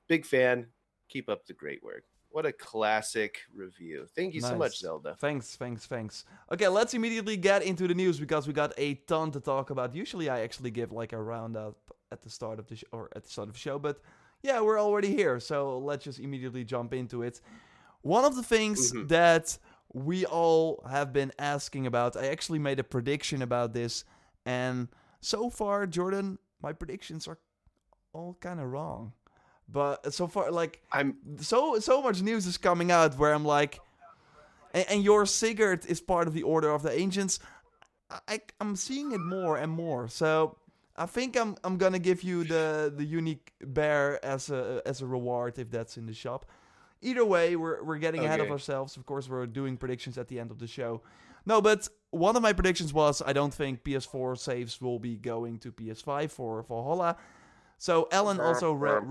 Big 0.09 0.25
fan. 0.25 0.67
Keep 1.11 1.29
up 1.29 1.45
the 1.45 1.53
great 1.53 1.83
work. 1.83 2.03
What 2.29 2.45
a 2.45 2.53
classic 2.53 3.39
review. 3.53 4.07
Thank 4.15 4.33
you 4.33 4.39
nice. 4.39 4.51
so 4.51 4.57
much, 4.57 4.79
Zelda. 4.79 5.17
Thanks, 5.19 5.57
thanks, 5.57 5.85
thanks. 5.85 6.23
Okay, 6.51 6.69
let's 6.69 6.93
immediately 6.93 7.35
get 7.35 7.61
into 7.61 7.89
the 7.89 7.93
news 7.93 8.17
because 8.17 8.47
we 8.47 8.53
got 8.53 8.71
a 8.77 8.93
ton 8.93 9.31
to 9.31 9.41
talk 9.41 9.69
about. 9.69 9.93
Usually 9.93 10.29
I 10.29 10.39
actually 10.39 10.71
give 10.71 10.93
like 10.93 11.11
a 11.11 11.21
roundup 11.21 11.75
at 12.09 12.21
the 12.21 12.29
start 12.29 12.57
of 12.57 12.67
the 12.67 12.77
show 12.77 12.87
or 12.93 13.09
at 13.13 13.25
the 13.25 13.29
start 13.29 13.49
of 13.49 13.55
the 13.55 13.59
show, 13.59 13.77
but 13.77 13.99
yeah, 14.43 14.61
we're 14.61 14.79
already 14.79 15.13
here. 15.13 15.41
So 15.41 15.77
let's 15.79 16.05
just 16.05 16.19
immediately 16.19 16.63
jump 16.63 16.93
into 16.93 17.21
it. 17.21 17.41
One 18.01 18.23
of 18.23 18.37
the 18.37 18.43
things 18.43 18.93
mm-hmm. 18.93 19.07
that 19.07 19.57
we 19.93 20.25
all 20.25 20.81
have 20.89 21.11
been 21.11 21.33
asking 21.37 21.85
about, 21.85 22.15
I 22.15 22.27
actually 22.27 22.59
made 22.59 22.79
a 22.79 22.83
prediction 22.83 23.41
about 23.41 23.73
this, 23.73 24.05
and 24.45 24.87
so 25.19 25.49
far, 25.49 25.85
Jordan, 25.85 26.39
my 26.63 26.71
predictions 26.71 27.27
are 27.27 27.37
all 28.13 28.37
kind 28.39 28.61
of 28.61 28.67
wrong. 28.67 29.11
But 29.71 30.13
so 30.13 30.27
far, 30.27 30.51
like 30.51 30.81
I'm 30.91 31.15
so 31.39 31.79
so 31.79 32.01
much 32.01 32.21
news 32.21 32.45
is 32.45 32.57
coming 32.57 32.91
out 32.91 33.17
where 33.17 33.33
I'm 33.33 33.45
like, 33.45 33.79
and, 34.73 34.85
and 34.89 35.03
your 35.03 35.25
Sigurd 35.25 35.85
is 35.85 36.01
part 36.01 36.27
of 36.27 36.33
the 36.33 36.43
Order 36.43 36.71
of 36.71 36.83
the 36.83 36.91
Ancients. 36.91 37.39
I, 38.27 38.41
I'm 38.59 38.75
seeing 38.75 39.13
it 39.13 39.21
more 39.21 39.57
and 39.57 39.71
more. 39.71 40.09
So 40.09 40.57
I 40.97 41.05
think 41.05 41.37
I'm 41.37 41.55
I'm 41.63 41.77
gonna 41.77 41.99
give 41.99 42.23
you 42.23 42.43
the 42.43 42.93
the 42.95 43.05
unique 43.05 43.53
bear 43.61 44.23
as 44.25 44.49
a 44.49 44.81
as 44.85 45.01
a 45.01 45.05
reward 45.05 45.57
if 45.57 45.71
that's 45.71 45.97
in 45.97 46.05
the 46.05 46.13
shop. 46.13 46.45
Either 47.01 47.23
way, 47.23 47.55
we're 47.55 47.81
we're 47.83 47.97
getting 47.97 48.21
okay. 48.21 48.27
ahead 48.27 48.39
of 48.41 48.51
ourselves. 48.51 48.97
Of 48.97 49.05
course, 49.05 49.29
we're 49.29 49.47
doing 49.47 49.77
predictions 49.77 50.17
at 50.17 50.27
the 50.27 50.39
end 50.39 50.51
of 50.51 50.59
the 50.59 50.67
show. 50.67 51.01
No, 51.45 51.61
but 51.61 51.87
one 52.11 52.35
of 52.35 52.41
my 52.41 52.53
predictions 52.53 52.93
was 52.93 53.21
I 53.25 53.33
don't 53.33 53.53
think 53.53 53.83
PS4 53.83 54.37
saves 54.37 54.81
will 54.81 54.99
be 54.99 55.15
going 55.15 55.57
to 55.59 55.71
PS5 55.71 56.29
for 56.29 56.61
Valhalla. 56.63 57.17
So 57.81 58.07
Ellen 58.11 58.39
also 58.39 58.73
wrote. 58.73 59.05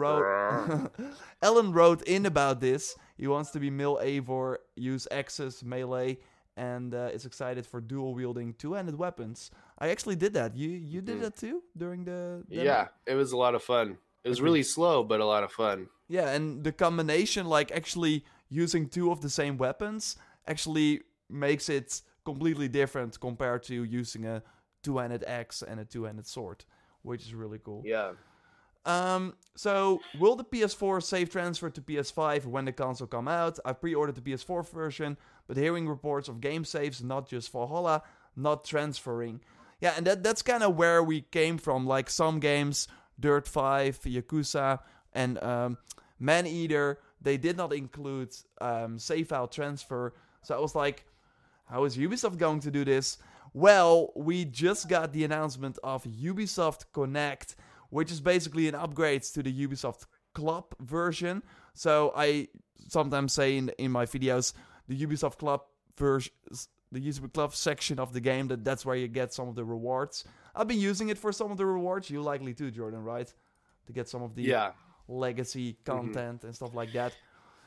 Ellen 1.43 1.73
wrote 1.73 2.03
in 2.03 2.25
about 2.25 2.61
this. 2.61 2.95
He 3.19 3.27
wants 3.27 3.51
to 3.51 3.59
be 3.59 3.69
Mil 3.69 3.99
Eivor, 4.01 4.59
use 4.77 5.09
Axis 5.11 5.65
melee, 5.65 6.19
and 6.57 6.95
uh, 6.95 7.11
is 7.13 7.27
excited 7.27 7.67
for 7.67 7.81
dual 7.81 8.15
wielding 8.15 8.55
two-handed 8.55 8.97
weapons. 8.97 9.51
I 9.77 9.89
actually 9.89 10.15
did 10.15 10.35
that. 10.35 10.55
You 10.57 10.69
you 10.69 11.01
did 11.01 11.19
mm. 11.19 11.23
that 11.23 11.37
too 11.37 11.65
during 11.77 12.05
the. 12.05 12.45
the 12.49 12.63
yeah, 12.63 12.87
it 13.07 13.15
was 13.15 13.33
a 13.33 13.37
lot 13.37 13.57
of 13.57 13.63
fun. 13.65 13.99
It 14.23 14.29
was 14.29 14.41
really 14.41 14.63
slow, 14.63 15.03
but 15.03 15.19
a 15.19 15.27
lot 15.27 15.43
of 15.43 15.51
fun. 15.51 15.89
Yeah, 16.07 16.31
and 16.31 16.63
the 16.63 16.71
combination, 16.71 17.47
like 17.47 17.73
actually 17.73 18.25
using 18.51 18.89
two 18.89 19.11
of 19.11 19.21
the 19.21 19.31
same 19.31 19.59
weapons, 19.59 20.17
actually 20.47 21.01
makes 21.29 21.69
it 21.69 22.03
completely 22.25 22.69
different 22.69 23.19
compared 23.19 23.65
to 23.65 23.83
using 23.83 24.27
a 24.27 24.45
two-handed 24.85 25.25
axe 25.25 25.61
and 25.61 25.81
a 25.81 25.85
two-handed 25.85 26.29
sword, 26.29 26.65
which 27.03 27.23
is 27.23 27.35
really 27.35 27.59
cool. 27.59 27.83
Yeah. 27.85 28.13
Um, 28.87 29.35
so 29.57 30.01
will 30.19 30.37
the 30.37 30.45
PS4 30.45 31.03
save 31.03 31.31
transfer 31.31 31.69
to 31.69 31.81
PS5 31.81 32.47
when 32.47 32.65
the 32.65 32.73
console 32.73 33.07
come 33.07 33.29
out? 33.29 33.59
I 33.65 33.73
pre-ordered 33.73 34.15
the 34.15 34.23
PS4 34.23 34.69
version, 34.71 35.17
but 35.47 35.57
hearing 35.57 35.89
reports 35.89 36.29
of 36.29 36.41
game 36.41 36.65
saves, 36.65 37.03
not 37.03 37.29
just 37.29 37.53
Valhalla, 37.53 38.03
not 38.37 38.65
transferring. 38.65 39.41
Yeah, 39.81 39.95
and 39.97 40.07
that 40.07 40.23
that's 40.23 40.43
kind 40.43 40.63
of 40.63 40.77
where 40.77 41.03
we 41.03 41.23
came 41.23 41.59
from. 41.59 41.87
Like 41.87 42.11
some 42.11 42.41
games, 42.41 42.89
Dirt 43.19 43.47
5, 43.47 44.01
Yakuza, 44.03 44.81
and 45.13 45.43
um, 45.43 45.79
Maneater, 46.19 46.99
they 47.21 47.37
did 47.37 47.57
not 47.57 47.73
include 47.73 48.35
um, 48.61 48.99
save 48.99 49.29
file 49.29 49.49
transfer. 49.49 50.15
So 50.43 50.57
I 50.57 50.61
was 50.61 50.75
like, 50.75 51.05
how 51.67 51.85
is 51.85 51.97
Ubisoft 51.97 52.39
going 52.39 52.61
to 52.61 52.71
do 52.71 52.85
this? 52.85 53.19
Well, 53.53 54.13
we 54.15 54.45
just 54.45 54.89
got 54.89 55.13
the 55.13 55.25
announcement 55.25 55.79
of 55.83 56.05
Ubisoft 56.05 56.85
Connect, 56.93 57.57
which 57.91 58.11
is 58.11 58.21
basically 58.21 58.67
an 58.69 58.75
upgrade 58.75 59.23
to 59.23 59.43
the 59.43 59.67
Ubisoft 59.67 60.07
Club 60.35 60.75
version. 60.81 61.43
So 61.75 62.13
I 62.17 62.49
sometimes 62.89 63.33
say 63.33 63.57
in, 63.59 63.69
in 63.79 63.91
my 63.91 64.07
videos, 64.07 64.53
the 64.89 64.99
Ubisoft 65.07 65.39
Club 65.39 65.63
version, 65.97 66.33
the 66.93 67.01
Ubisoft 67.01 67.33
Club 67.33 67.55
section 67.55 67.99
of 68.01 68.13
the 68.13 68.21
game, 68.21 68.49
that 68.49 68.65
that's 68.65 68.85
where 68.87 68.97
you 68.97 69.09
get 69.09 69.33
some 69.33 69.49
of 69.49 69.55
the 69.55 69.65
rewards. 69.65 70.25
I've 70.55 70.67
been 70.69 70.81
using 70.81 71.09
it 71.11 71.19
for 71.19 71.31
some 71.33 71.51
of 71.53 71.59
the 71.59 71.67
rewards. 71.67 72.11
You 72.11 72.23
likely 72.23 72.55
too, 72.55 72.71
Jordan, 72.71 73.03
right? 73.05 73.33
To 73.87 73.93
get 73.93 74.09
some 74.09 74.23
of 74.23 74.35
the 74.35 74.43
Yeah. 74.43 74.73
legacy 75.09 75.73
Mm-hmm. 75.73 75.91
content 75.93 76.45
and 76.45 76.55
stuff 76.55 76.75
like 76.75 76.93
that. 76.93 77.13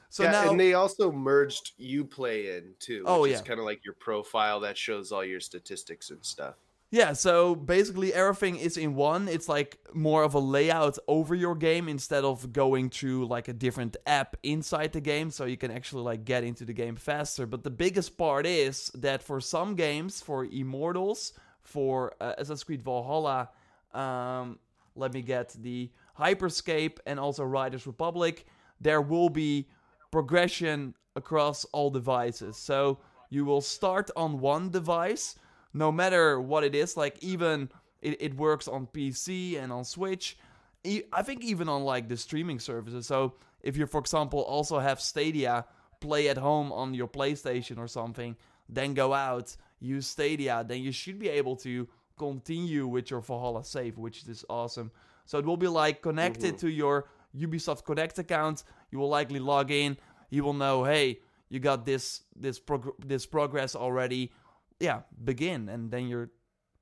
So 0.10 0.24
yeah, 0.24 0.32
now, 0.32 0.52
and 0.52 0.60
they 0.60 0.74
also 0.76 1.12
merged 1.12 1.72
UPlay 1.80 2.58
in 2.58 2.76
too. 2.80 3.00
Which 3.00 3.08
Oh, 3.08 3.26
is 3.26 3.32
yeah. 3.32 3.42
kind 3.42 3.60
of 3.60 3.66
like 3.66 3.84
your 3.84 3.96
profile 3.96 4.60
that 4.60 4.78
shows 4.78 5.12
all 5.12 5.26
your 5.26 5.40
statistics 5.40 6.12
and 6.12 6.24
stuff. 6.24 6.56
Yeah, 6.94 7.14
so 7.14 7.56
basically 7.56 8.14
everything 8.14 8.56
is 8.58 8.78
in 8.78 8.94
one. 8.94 9.28
It's 9.28 9.50
like 9.50 9.80
more 9.96 10.22
of 10.22 10.36
a 10.36 10.40
layout 10.40 11.00
over 11.08 11.34
your 11.34 11.56
game 11.56 11.90
instead 11.90 12.24
of 12.24 12.54
going 12.54 12.92
through 12.92 13.26
like 13.26 13.48
a 13.48 13.54
different 13.54 13.98
app 14.06 14.38
inside 14.44 14.94
the 14.94 15.02
game 15.02 15.32
so 15.32 15.46
you 15.46 15.58
can 15.58 15.72
actually 15.72 16.04
like 16.04 16.24
get 16.24 16.44
into 16.44 16.66
the 16.66 16.74
game 16.74 16.96
faster. 16.96 17.48
But 17.48 17.64
the 17.64 17.72
biggest 17.72 18.16
part 18.16 18.46
is 18.46 18.92
that 18.94 19.24
for 19.24 19.42
some 19.42 19.74
games, 19.74 20.22
for 20.22 20.46
Immortals, 20.46 21.34
for 21.64 22.14
uh, 22.22 22.36
Assassin's 22.38 22.64
Creed 22.64 22.84
Valhalla, 22.84 23.50
um, 23.96 24.60
let 24.96 25.16
me 25.16 25.24
get 25.24 25.50
the 25.64 25.90
Hyperscape 26.20 27.00
and 27.08 27.20
also 27.20 27.44
Riders 27.44 27.88
Republic, 27.88 28.46
there 28.80 29.02
will 29.02 29.30
be 29.30 29.68
progression 30.12 30.94
across 31.16 31.66
all 31.72 31.90
devices. 31.90 32.56
So 32.56 33.00
you 33.32 33.46
will 33.46 33.62
start 33.62 34.12
on 34.16 34.40
one 34.40 34.70
device 34.70 35.38
no 35.74 35.92
matter 35.92 36.40
what 36.40 36.64
it 36.64 36.76
is 36.76 36.96
like 36.98 37.18
even 37.22 37.70
it, 38.02 38.22
it 38.22 38.36
works 38.36 38.68
on 38.68 38.88
pc 38.88 39.62
and 39.62 39.72
on 39.72 39.84
switch 39.84 40.38
I 40.86 41.22
think 41.22 41.44
even 41.44 41.70
on 41.70 41.84
like 41.84 42.10
the 42.10 42.18
streaming 42.18 42.60
services. 42.60 43.08
So 43.08 43.34
if 43.62 43.78
you 43.78 43.86
for 43.86 44.00
example 44.00 44.42
also 44.42 44.80
have 44.80 45.00
stadia 45.00 45.66
play 46.02 46.28
at 46.28 46.38
home 46.38 46.72
on 46.72 46.94
your 46.94 47.08
playstation 47.08 47.78
or 47.78 47.88
something 47.88 48.36
then 48.68 48.94
go 48.94 49.14
out 49.14 49.56
use 49.80 50.06
stadia 50.06 50.66
then 50.68 50.82
you 50.82 50.92
should 50.92 51.18
be 51.18 51.30
able 51.30 51.56
to 51.56 51.88
continue 52.18 52.86
with 52.86 53.10
your 53.10 53.22
valhalla 53.22 53.64
save 53.64 53.98
which 53.98 54.28
is 54.28 54.44
awesome. 54.50 54.92
So 55.26 55.38
it 55.38 55.46
will 55.46 55.58
be 55.58 55.70
like 55.70 56.02
connected 56.02 56.56
mm-hmm. 56.56 56.68
to 56.68 56.70
your 56.70 57.08
ubisoft 57.36 57.86
connect 57.86 58.20
account. 58.20 58.64
You 58.92 59.00
will 59.00 59.10
likely 59.10 59.40
log 59.40 59.72
in. 59.72 59.98
You 60.30 60.44
will 60.44 60.54
know 60.54 60.84
hey 60.84 61.20
you 61.50 61.60
got 61.60 61.86
this 61.86 62.24
this 62.36 62.60
prog- 62.60 62.96
this 63.06 63.26
progress 63.26 63.76
already 63.76 64.34
yeah, 64.84 65.04
begin, 65.24 65.70
and 65.70 65.90
then 65.90 66.08
you're 66.08 66.30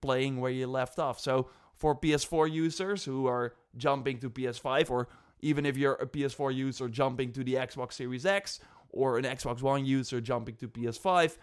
playing 0.01 0.41
where 0.41 0.51
you 0.51 0.65
left 0.65 0.97
off. 0.97 1.19
So 1.19 1.49
for 1.75 1.95
PS4 1.95 2.51
users 2.51 3.05
who 3.05 3.27
are 3.27 3.53
jumping 3.77 4.17
to 4.19 4.29
PS5, 4.29 4.89
or 4.89 5.07
even 5.41 5.67
if 5.67 5.77
you're 5.77 5.93
a 5.93 6.07
PS4 6.07 6.53
user 6.53 6.89
jumping 6.89 7.31
to 7.33 7.43
the 7.43 7.53
Xbox 7.53 7.93
Series 7.93 8.25
X, 8.25 8.59
or 8.89 9.19
an 9.19 9.23
Xbox 9.23 9.61
One 9.61 9.85
user 9.85 10.19
jumping 10.19 10.55
to 10.55 10.67
PS5, 10.67 11.37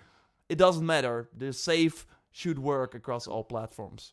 it 0.48 0.58
doesn't 0.58 0.84
matter. 0.84 1.28
The 1.36 1.52
save 1.52 2.06
should 2.32 2.58
work 2.58 2.96
across 2.96 3.28
all 3.28 3.44
platforms. 3.44 4.12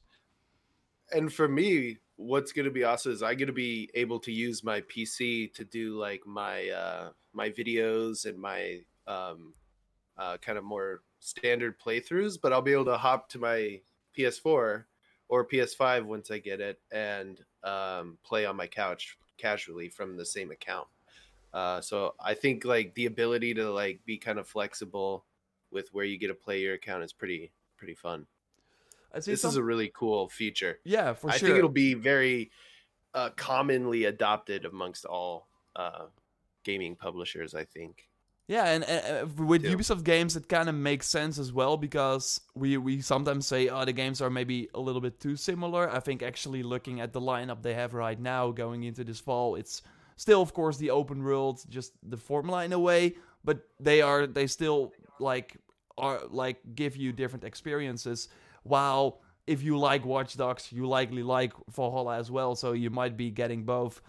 And 1.11 1.33
for 1.33 1.47
me, 1.47 1.97
what's 2.15 2.51
going 2.51 2.65
to 2.65 2.71
be 2.71 2.83
awesome 2.83 3.11
is 3.11 3.23
I'm 3.23 3.37
going 3.37 3.47
to 3.47 3.53
be 3.53 3.89
able 3.95 4.19
to 4.19 4.31
use 4.31 4.63
my 4.63 4.81
PC 4.81 5.51
to 5.55 5.65
do 5.65 5.97
like 5.99 6.21
my 6.27 6.69
uh, 6.69 7.09
my 7.33 7.49
videos 7.49 8.25
and 8.25 8.39
my 8.39 8.81
um, 9.07 9.53
uh, 10.17 10.37
kind 10.37 10.57
of 10.57 10.63
more 10.63 11.01
standard 11.25 11.79
playthroughs. 11.79 12.37
But 12.41 12.53
I'll 12.53 12.61
be 12.61 12.73
able 12.73 12.85
to 12.85 12.97
hop 12.97 13.29
to 13.29 13.39
my 13.39 13.81
PS4 14.17 14.85
or 15.27 15.47
PS5 15.47 16.05
once 16.05 16.31
I 16.31 16.39
get 16.39 16.61
it 16.61 16.79
and 16.91 17.43
um, 17.63 18.17
play 18.23 18.45
on 18.45 18.55
my 18.55 18.67
couch 18.67 19.17
casually 19.37 19.89
from 19.89 20.15
the 20.17 20.25
same 20.25 20.51
account. 20.51 20.87
Uh, 21.53 21.81
so 21.81 22.13
I 22.19 22.33
think 22.33 22.65
like 22.65 22.93
the 22.95 23.05
ability 23.05 23.53
to 23.55 23.71
like 23.71 24.01
be 24.05 24.17
kind 24.17 24.39
of 24.39 24.47
flexible 24.47 25.25
with 25.71 25.89
where 25.93 26.05
you 26.05 26.17
get 26.17 26.27
to 26.27 26.33
play 26.33 26.61
your 26.61 26.75
account 26.75 27.03
is 27.03 27.13
pretty 27.13 27.51
pretty 27.77 27.95
fun. 27.95 28.27
This 29.13 29.41
some- 29.41 29.49
is 29.49 29.55
a 29.55 29.63
really 29.63 29.89
cool 29.95 30.27
feature. 30.27 30.79
yeah, 30.83 31.13
for 31.13 31.29
I 31.29 31.37
sure. 31.37 31.47
I 31.47 31.49
think 31.49 31.57
it'll 31.57 31.69
be 31.69 31.93
very 31.93 32.51
uh, 33.13 33.29
commonly 33.37 34.03
adopted 34.05 34.65
amongst 34.65 35.05
all 35.05 35.47
uh, 35.75 36.07
gaming 36.63 36.95
publishers. 36.97 37.55
I 37.55 37.63
think. 37.63 38.09
Yeah, 38.47 38.65
and 38.65 38.83
uh, 38.83 39.43
with 39.43 39.63
too. 39.63 39.75
Ubisoft 39.75 40.03
games, 40.03 40.35
it 40.35 40.47
kind 40.47 40.69
of 40.69 40.75
makes 40.75 41.07
sense 41.07 41.39
as 41.39 41.51
well 41.51 41.77
because 41.77 42.41
we 42.53 42.77
we 42.77 43.01
sometimes 43.01 43.47
say, 43.47 43.69
oh, 43.69 43.85
the 43.85 43.93
games 43.93 44.21
are 44.21 44.29
maybe 44.29 44.69
a 44.75 44.79
little 44.79 45.01
bit 45.01 45.19
too 45.19 45.35
similar. 45.35 45.89
I 45.91 45.99
think 45.99 46.21
actually 46.21 46.61
looking 46.61 47.01
at 47.01 47.11
the 47.11 47.21
lineup 47.21 47.63
they 47.63 47.73
have 47.73 47.95
right 47.95 48.19
now 48.19 48.51
going 48.51 48.83
into 48.83 49.03
this 49.03 49.19
fall, 49.19 49.55
it's 49.55 49.81
still, 50.15 50.43
of 50.43 50.53
course, 50.53 50.77
the 50.77 50.91
open 50.91 51.23
world, 51.23 51.63
just 51.69 51.93
the 52.07 52.17
formula 52.17 52.63
in 52.65 52.73
a 52.73 52.79
way, 52.79 53.15
but 53.43 53.67
they 53.79 54.01
are 54.01 54.27
they 54.27 54.45
still 54.45 54.93
like 55.19 55.57
are 55.97 56.21
like 56.29 56.57
give 56.75 56.95
you 56.95 57.11
different 57.11 57.45
experiences. 57.45 58.27
While 58.61 59.21
if 59.47 59.63
you 59.63 59.79
like 59.79 60.05
Watch 60.05 60.37
Dogs, 60.37 60.71
you 60.71 60.87
likely 60.87 61.23
like 61.23 61.53
Valhalla 61.71 62.17
as 62.17 62.29
well, 62.29 62.55
so 62.55 62.73
you 62.73 62.91
might 62.91 63.17
be 63.17 63.31
getting 63.31 63.63
both. 63.63 64.01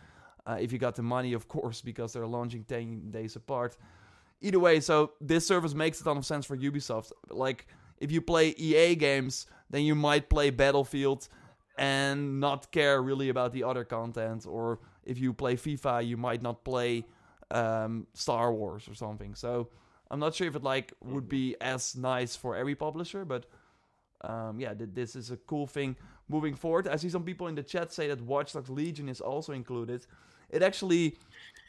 Uh, 0.46 0.58
if 0.60 0.72
you 0.72 0.78
got 0.78 0.94
the 0.94 1.02
money, 1.02 1.32
of 1.32 1.48
course, 1.48 1.80
because 1.80 2.12
they're 2.12 2.26
launching 2.26 2.64
10 2.64 3.10
days 3.10 3.34
apart 3.34 3.76
either 4.46 4.58
way, 4.58 4.80
so 4.80 5.12
this 5.20 5.46
service 5.46 5.74
makes 5.74 6.00
a 6.00 6.04
ton 6.04 6.16
of 6.16 6.26
sense 6.26 6.46
for 6.46 6.56
Ubisoft. 6.56 7.12
Like, 7.30 7.66
if 7.98 8.10
you 8.10 8.20
play 8.20 8.54
EA 8.56 8.94
games, 8.94 9.46
then 9.70 9.82
you 9.82 9.94
might 9.94 10.28
play 10.28 10.50
Battlefield 10.50 11.28
and 11.78 12.40
not 12.40 12.70
care 12.72 13.02
really 13.02 13.28
about 13.28 13.52
the 13.52 13.64
other 13.64 13.84
content. 13.84 14.46
Or 14.48 14.80
if 15.04 15.18
you 15.18 15.32
play 15.32 15.56
FIFA, 15.56 16.06
you 16.06 16.16
might 16.16 16.42
not 16.42 16.64
play 16.64 17.04
um, 17.50 18.06
Star 18.14 18.52
Wars 18.52 18.88
or 18.88 18.94
something. 18.94 19.34
So 19.34 19.68
I'm 20.10 20.20
not 20.20 20.34
sure 20.34 20.46
if 20.46 20.56
it 20.56 20.62
like 20.62 20.92
would 21.04 21.28
be 21.28 21.56
as 21.60 21.96
nice 21.96 22.36
for 22.36 22.56
every 22.56 22.74
publisher, 22.74 23.24
but 23.24 23.46
um, 24.22 24.60
yeah, 24.60 24.74
th- 24.74 24.90
this 24.92 25.16
is 25.16 25.30
a 25.30 25.36
cool 25.36 25.66
thing 25.66 25.96
moving 26.28 26.54
forward. 26.54 26.88
I 26.88 26.96
see 26.96 27.10
some 27.10 27.24
people 27.24 27.48
in 27.48 27.54
the 27.54 27.62
chat 27.62 27.92
say 27.92 28.08
that 28.08 28.20
Watch 28.22 28.52
Dogs 28.52 28.70
Legion 28.70 29.08
is 29.08 29.20
also 29.20 29.52
included. 29.52 30.06
It 30.50 30.62
actually 30.62 31.18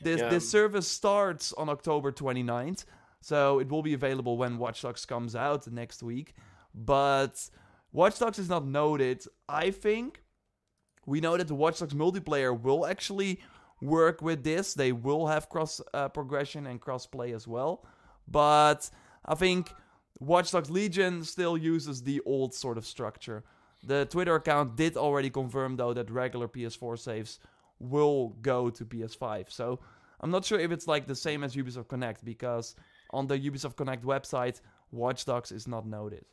this 0.02 0.22
Yeah. 0.22 0.30
this 0.30 0.50
service 0.50 0.88
starts 0.88 1.54
on 1.54 1.70
October 1.70 2.12
29th, 2.12 2.86
so 3.22 3.60
it 3.60 3.70
will 3.70 3.84
be 3.84 3.94
available 3.94 4.38
when 4.38 4.58
Watch 4.58 4.82
Dogs 4.82 5.06
comes 5.06 5.36
out 5.36 5.68
next 5.68 6.04
week. 6.04 6.36
But 6.74 7.50
Watch 7.92 8.20
Dogs 8.20 8.40
is 8.40 8.50
not 8.50 8.66
noted. 8.66 9.26
I 9.50 9.72
think 9.72 10.24
we 11.06 11.20
know 11.22 11.38
that 11.38 11.48
the 11.48 11.56
Watch 11.56 11.80
Dogs 11.80 11.94
multiplayer 11.94 12.60
will 12.60 12.86
actually 12.86 13.40
work 13.82 14.22
with 14.22 14.44
this. 14.44 14.74
They 14.74 14.92
will 14.92 15.28
have 15.28 15.50
cross 15.50 15.82
uh, 15.94 16.10
progression 16.10 16.68
and 16.68 16.80
cross 16.82 17.06
play 17.06 17.32
as 17.34 17.48
well. 17.48 17.86
But 18.28 18.90
I 19.26 19.36
think 19.36 19.72
Watch 20.20 20.52
Dogs 20.52 20.70
Legion 20.70 21.24
still 21.24 21.58
uses 21.58 22.04
the 22.04 22.22
old 22.26 22.54
sort 22.54 22.78
of 22.78 22.86
structure. 22.86 23.44
The 23.84 24.06
Twitter 24.06 24.36
account 24.36 24.76
did 24.76 24.98
already 24.98 25.30
confirm 25.30 25.76
though 25.78 25.94
that 25.94 26.10
regular 26.10 26.48
PS4 26.48 26.98
saves 27.00 27.40
will 27.80 28.30
go 28.42 28.70
to 28.70 28.86
PS5. 28.86 29.52
So 29.52 29.80
I'm 30.22 30.32
not 30.32 30.46
sure 30.46 30.60
if 30.60 30.72
it's 30.72 30.88
like 30.88 31.08
the 31.08 31.16
same 31.16 31.44
as 31.44 31.56
Ubisoft 31.56 31.88
Connect 31.88 32.24
because 32.26 32.76
on 33.12 33.28
the 33.28 33.38
Ubisoft 33.38 33.76
Connect 33.76 34.04
website, 34.04 34.62
Watch 34.92 35.26
Dogs 35.26 35.52
is 35.52 35.68
not 35.68 35.86
noted. 35.86 36.26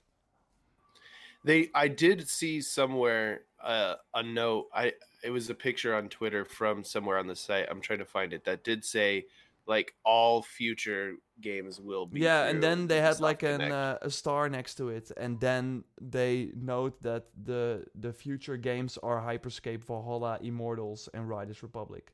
They, 1.44 1.68
I 1.74 1.88
did 1.88 2.26
see 2.28 2.62
somewhere 2.62 3.42
uh, 3.62 3.96
a 4.14 4.22
note. 4.22 4.68
I 4.74 4.92
it 5.22 5.30
was 5.30 5.50
a 5.50 5.54
picture 5.54 5.94
on 5.94 6.08
Twitter 6.08 6.44
from 6.44 6.84
somewhere 6.84 7.18
on 7.18 7.26
the 7.26 7.36
site. 7.36 7.66
I'm 7.70 7.80
trying 7.80 7.98
to 7.98 8.04
find 8.04 8.32
it. 8.32 8.44
That 8.44 8.64
did 8.64 8.84
say 8.84 9.26
like 9.66 9.94
all 10.04 10.42
future 10.42 11.14
games 11.40 11.80
will 11.80 12.06
be. 12.06 12.21
yeah, 12.21 12.44
and 12.47 12.62
then 12.62 12.87
they 12.87 13.00
had 13.00 13.21
like 13.21 13.42
an 13.42 13.61
uh, 13.62 13.99
a 14.02 14.11
star 14.11 14.49
next 14.49 14.75
to 14.76 14.88
it, 14.90 15.11
and 15.16 15.40
then 15.40 15.85
they 16.00 16.50
note 16.54 17.00
that 17.02 17.25
the 17.44 17.85
the 17.94 18.12
future 18.12 18.56
games 18.56 18.99
are 19.02 19.21
Hyperscape, 19.21 19.85
Valhalla, 19.85 20.38
Immortals, 20.42 21.09
and 21.14 21.28
Riders 21.28 21.62
Republic. 21.62 22.12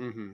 Mm-hmm. 0.00 0.30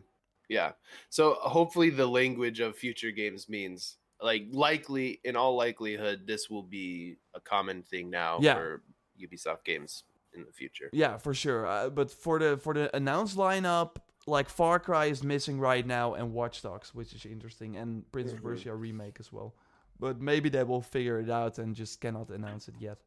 Yeah. 0.49 0.73
So 1.11 1.35
hopefully 1.35 1.91
the 1.91 2.07
language 2.07 2.61
of 2.61 2.77
future 2.77 3.11
games 3.11 3.49
means 3.49 3.97
like 4.23 4.47
likely 4.51 5.21
in 5.25 5.37
all 5.37 5.57
likelihood 5.57 6.27
this 6.27 6.49
will 6.51 6.63
be 6.63 7.19
a 7.35 7.41
common 7.41 7.83
thing 7.83 8.11
now 8.11 8.39
Yeah. 8.41 8.55
for 8.55 8.83
Ubisoft 9.21 9.65
games 9.65 10.05
in 10.35 10.45
the 10.45 10.53
future. 10.53 10.89
Yeah, 10.93 11.19
for 11.19 11.35
sure. 11.35 11.67
Uh, 11.67 11.91
but 11.91 12.11
for 12.11 12.39
the 12.39 12.57
for 12.57 12.73
the 12.73 12.95
announced 12.97 13.37
lineup, 13.37 13.97
like 14.29 14.49
Far 14.49 14.79
Cry 14.79 15.07
is 15.07 15.23
missing 15.23 15.59
right 15.61 15.87
now, 15.87 16.15
and 16.15 16.33
Watch 16.33 16.63
Dogs, 16.63 16.95
which 16.95 17.13
is 17.15 17.25
interesting, 17.27 17.77
and 17.77 18.11
Prince 18.13 18.33
of 18.33 18.39
Mhm. 18.39 18.43
Persia 18.43 18.75
remake 18.75 19.17
as 19.21 19.33
well. 19.33 19.55
But 19.99 20.21
maybe 20.21 20.49
they 20.49 20.63
will 20.65 20.83
figure 20.83 21.19
it 21.19 21.31
out 21.31 21.59
and 21.59 21.75
just 21.75 22.01
cannot 22.01 22.31
announce 22.31 22.69
it 22.69 22.75
yet. 22.79 22.99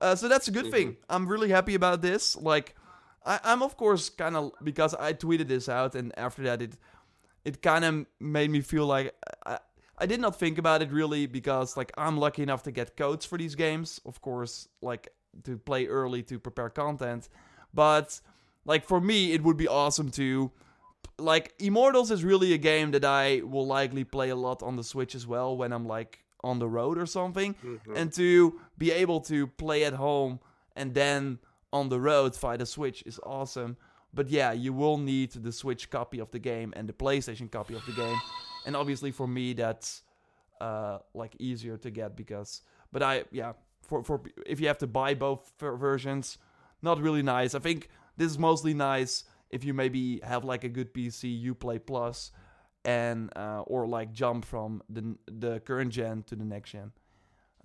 Uh, 0.00 0.14
so 0.14 0.28
that's 0.28 0.48
a 0.48 0.50
good 0.50 0.70
thing. 0.70 0.96
I'm 1.08 1.26
really 1.26 1.50
happy 1.50 1.74
about 1.74 2.00
this. 2.02 2.36
Like, 2.36 2.74
I, 3.26 3.40
I'm 3.44 3.62
of 3.62 3.76
course 3.76 4.08
kind 4.10 4.36
of 4.36 4.52
because 4.62 4.94
I 4.94 5.12
tweeted 5.12 5.48
this 5.48 5.68
out, 5.68 5.94
and 5.94 6.12
after 6.18 6.42
that, 6.44 6.62
it 6.62 6.76
it 7.44 7.60
kind 7.62 7.84
of 7.84 8.06
made 8.20 8.50
me 8.50 8.60
feel 8.62 8.86
like 8.86 9.14
I, 9.46 9.58
I 9.98 10.06
did 10.06 10.20
not 10.20 10.38
think 10.38 10.56
about 10.58 10.80
it 10.82 10.90
really 10.90 11.26
because 11.26 11.76
like 11.76 11.92
I'm 11.96 12.16
lucky 12.18 12.42
enough 12.42 12.62
to 12.64 12.72
get 12.72 12.96
codes 12.96 13.26
for 13.26 13.36
these 13.38 13.54
games, 13.54 14.00
of 14.06 14.20
course, 14.20 14.68
like 14.80 15.08
to 15.44 15.58
play 15.58 15.86
early 15.86 16.22
to 16.22 16.38
prepare 16.38 16.70
content, 16.70 17.28
but 17.74 18.20
like 18.64 18.84
for 18.86 19.00
me, 19.00 19.32
it 19.32 19.42
would 19.42 19.56
be 19.56 19.68
awesome 19.68 20.10
to 20.12 20.50
like 21.18 21.54
Immortals 21.58 22.10
is 22.10 22.24
really 22.24 22.52
a 22.54 22.58
game 22.58 22.90
that 22.92 23.04
I 23.04 23.40
will 23.44 23.66
likely 23.66 24.04
play 24.04 24.30
a 24.30 24.36
lot 24.36 24.62
on 24.62 24.76
the 24.76 24.82
Switch 24.84 25.14
as 25.14 25.26
well 25.26 25.56
when 25.56 25.72
I'm 25.72 25.86
like 25.86 26.24
on 26.42 26.58
the 26.58 26.68
road 26.68 26.98
or 26.98 27.06
something 27.06 27.54
Mhm. 27.62 27.96
and 27.96 28.12
to 28.14 28.60
be 28.76 28.90
able 28.90 29.20
to 29.22 29.46
play 29.46 29.84
at 29.84 29.94
home 29.94 30.40
and 30.76 30.92
then 30.94 31.38
on 31.72 31.88
the 31.88 32.00
road 32.00 32.36
via 32.36 32.58
the 32.58 32.66
Switch 32.66 33.02
is 33.06 33.20
awesome. 33.24 33.76
But 34.12 34.28
yeah, 34.28 34.52
you 34.52 34.72
will 34.72 34.98
need 34.98 35.30
the 35.32 35.52
Switch 35.52 35.88
copy 35.90 36.18
of 36.20 36.30
the 36.30 36.38
game 36.38 36.72
and 36.76 36.88
the 36.88 36.92
PlayStation 36.92 37.50
copy 37.50 37.74
of 37.74 37.84
the 37.86 37.92
game. 37.92 38.18
And 38.66 38.74
obviously 38.76 39.10
for 39.12 39.26
me 39.28 39.52
that's 39.54 40.02
uh 40.60 40.98
like 41.14 41.34
easier 41.38 41.76
to 41.78 41.90
get 41.90 42.16
because 42.16 42.62
but 42.92 43.02
I 43.02 43.24
yeah, 43.30 43.52
for 43.82 44.02
for 44.02 44.20
if 44.46 44.60
you 44.60 44.66
have 44.68 44.78
to 44.78 44.86
buy 44.86 45.14
both 45.14 45.52
versions, 45.58 46.38
not 46.82 46.98
really 47.00 47.22
nice. 47.22 47.54
I 47.54 47.58
think 47.60 47.88
this 48.16 48.30
is 48.30 48.38
mostly 48.38 48.74
nice 48.74 49.24
if 49.50 49.64
you 49.64 49.74
maybe 49.74 50.20
have 50.22 50.44
like 50.44 50.64
a 50.64 50.68
good 50.68 50.92
PC, 50.94 51.44
Uplay 51.46 51.78
Plus 51.84 52.30
and 52.84 53.30
uh, 53.36 53.62
or 53.66 53.86
like 53.86 54.12
jump 54.12 54.44
from 54.44 54.82
the 54.88 55.16
the 55.26 55.60
current 55.60 55.92
gen 55.92 56.22
to 56.24 56.36
the 56.36 56.44
next 56.44 56.70
gen. 56.70 56.92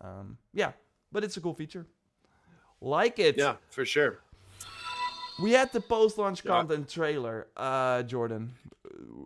Um, 0.02 0.38
yeah, 0.54 0.72
but 1.12 1.24
it's 1.24 1.38
a 1.38 1.42
cool 1.42 1.54
feature. 1.54 1.86
Like 2.82 3.20
it. 3.20 3.38
Yeah, 3.38 3.56
for 3.70 3.86
sure. 3.86 4.20
We 5.42 5.52
had 5.54 5.72
the 5.72 5.82
post-launch 5.82 6.44
Yeah. 6.44 6.52
content 6.52 6.90
trailer, 6.90 7.48
uh, 7.56 8.04
Jordan. 8.04 8.56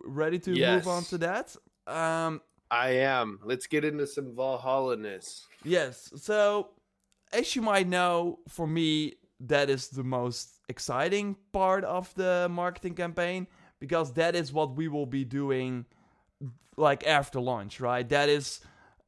Ready 0.04 0.38
to 0.40 0.52
Yes. 0.54 0.84
move 0.84 0.88
on 0.88 1.04
to 1.06 1.18
that? 1.18 1.56
Um, 1.86 2.40
I 2.70 2.90
am. 2.90 3.40
Let's 3.44 3.66
get 3.66 3.84
into 3.84 4.06
some 4.06 4.34
Valhalla-ness. 4.34 5.46
yes. 5.64 6.12
So, 6.16 6.70
as 7.32 7.54
you 7.56 7.62
might 7.62 7.88
know, 7.88 8.38
for 8.48 8.66
me, 8.66 9.14
that 9.40 9.68
is 9.70 9.88
the 9.88 10.04
most 10.04 10.53
exciting 10.68 11.36
part 11.52 11.84
of 11.84 12.14
the 12.14 12.48
marketing 12.50 12.94
campaign 12.94 13.46
because 13.80 14.12
that 14.14 14.34
is 14.34 14.52
what 14.52 14.76
we 14.76 14.88
will 14.88 15.06
be 15.06 15.24
doing, 15.24 15.84
like 16.76 17.06
after 17.06 17.40
launch, 17.40 17.80
right? 17.80 18.08
That 18.08 18.28
is, 18.28 18.60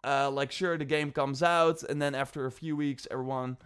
uh, 0.04 0.30
like, 0.30 0.52
sure, 0.52 0.76
the 0.76 0.84
game 0.84 1.10
comes 1.10 1.42
out, 1.42 1.82
and 1.82 2.00
then 2.00 2.14
after 2.14 2.46
a 2.46 2.50
few 2.50 2.76
weeks, 2.76 3.06
everyone, 3.10 3.56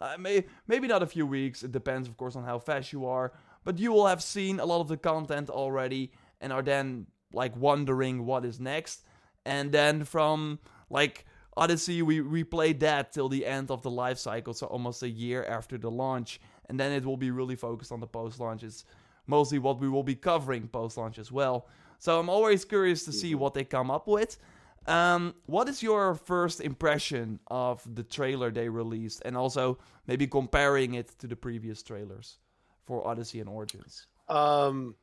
uh, 0.00 0.16
may, 0.18 0.44
maybe 0.66 0.86
not 0.86 1.02
a 1.02 1.06
few 1.06 1.26
weeks, 1.26 1.62
it 1.62 1.72
depends, 1.72 2.08
of 2.08 2.16
course, 2.16 2.36
on 2.36 2.44
how 2.44 2.58
fast 2.58 2.92
you 2.92 3.06
are, 3.06 3.32
but 3.64 3.78
you 3.78 3.92
will 3.92 4.06
have 4.06 4.22
seen 4.22 4.60
a 4.60 4.64
lot 4.64 4.80
of 4.80 4.88
the 4.88 4.96
content 4.96 5.50
already 5.50 6.12
and 6.40 6.52
are 6.52 6.62
then, 6.62 7.06
like, 7.32 7.56
wondering 7.56 8.24
what 8.24 8.44
is 8.44 8.60
next. 8.60 9.04
And 9.44 9.72
then 9.72 10.04
from, 10.04 10.60
like, 10.90 11.26
Odyssey, 11.56 12.02
we, 12.02 12.20
we 12.20 12.44
played 12.44 12.80
that 12.80 13.12
till 13.12 13.28
the 13.28 13.44
end 13.44 13.70
of 13.70 13.82
the 13.82 13.90
life 13.90 14.18
cycle, 14.18 14.54
so 14.54 14.66
almost 14.66 15.02
a 15.02 15.08
year 15.08 15.44
after 15.44 15.76
the 15.76 15.90
launch. 15.90 16.40
And 16.68 16.78
then 16.78 16.92
it 16.92 17.04
will 17.04 17.16
be 17.16 17.30
really 17.30 17.56
focused 17.56 17.92
on 17.92 18.00
the 18.00 18.06
post 18.06 18.40
launch. 18.40 18.62
It's 18.62 18.84
mostly 19.26 19.58
what 19.58 19.80
we 19.80 19.88
will 19.88 20.02
be 20.02 20.14
covering 20.14 20.68
post 20.68 20.96
launch 20.96 21.18
as 21.18 21.30
well. 21.30 21.68
So 21.98 22.18
I'm 22.18 22.28
always 22.28 22.64
curious 22.64 23.04
to 23.04 23.12
see 23.12 23.34
what 23.34 23.54
they 23.54 23.64
come 23.64 23.90
up 23.90 24.08
with. 24.08 24.38
Um, 24.86 25.34
what 25.46 25.68
is 25.68 25.82
your 25.82 26.14
first 26.14 26.60
impression 26.60 27.38
of 27.46 27.82
the 27.94 28.02
trailer 28.02 28.50
they 28.50 28.68
released, 28.68 29.22
and 29.24 29.36
also 29.36 29.78
maybe 30.08 30.26
comparing 30.26 30.94
it 30.94 31.16
to 31.20 31.28
the 31.28 31.36
previous 31.36 31.82
trailers 31.82 32.38
for 32.84 33.06
Odyssey 33.06 33.38
and 33.38 33.48
Origins? 33.48 34.08
Um, 34.28 34.96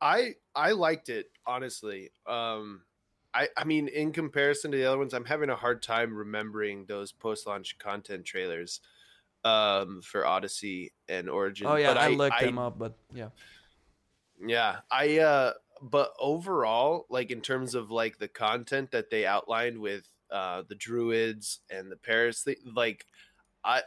I 0.00 0.36
I 0.54 0.72
liked 0.72 1.08
it 1.08 1.30
honestly. 1.44 2.10
Um, 2.26 2.82
I 3.34 3.48
I 3.56 3.64
mean, 3.64 3.88
in 3.88 4.12
comparison 4.12 4.70
to 4.70 4.76
the 4.76 4.84
other 4.84 4.98
ones, 4.98 5.12
I'm 5.12 5.24
having 5.24 5.50
a 5.50 5.56
hard 5.56 5.82
time 5.82 6.14
remembering 6.14 6.86
those 6.86 7.10
post-launch 7.10 7.78
content 7.78 8.24
trailers. 8.24 8.80
Um, 9.44 10.00
for 10.02 10.26
Odyssey 10.26 10.92
and 11.08 11.28
Origin. 11.28 11.66
Oh 11.66 11.76
yeah, 11.76 11.88
But 11.88 11.98
I, 11.98 12.08
looked 12.08 12.40
them 12.40 12.58
up, 12.58 12.78
but 12.78 12.96
yeah, 13.12 13.28
Yeah, 14.40 14.76
I 14.90 15.18
uh 15.18 15.52
but 15.82 16.12
overall 16.18 17.04
like 17.10 17.30
in 17.30 17.42
terms 17.42 17.74
of 17.74 17.90
like 17.90 18.18
the 18.18 18.28
content 18.28 18.90
that 18.92 19.10
they 19.10 19.26
outlined 19.26 19.78
with 19.78 20.08
uh 20.30 20.62
the 20.66 20.74
druids 20.74 21.60
and 21.70 21.92
the 21.92 21.96
Paris 21.96 22.46
like 22.74 23.04
I, 23.64 23.82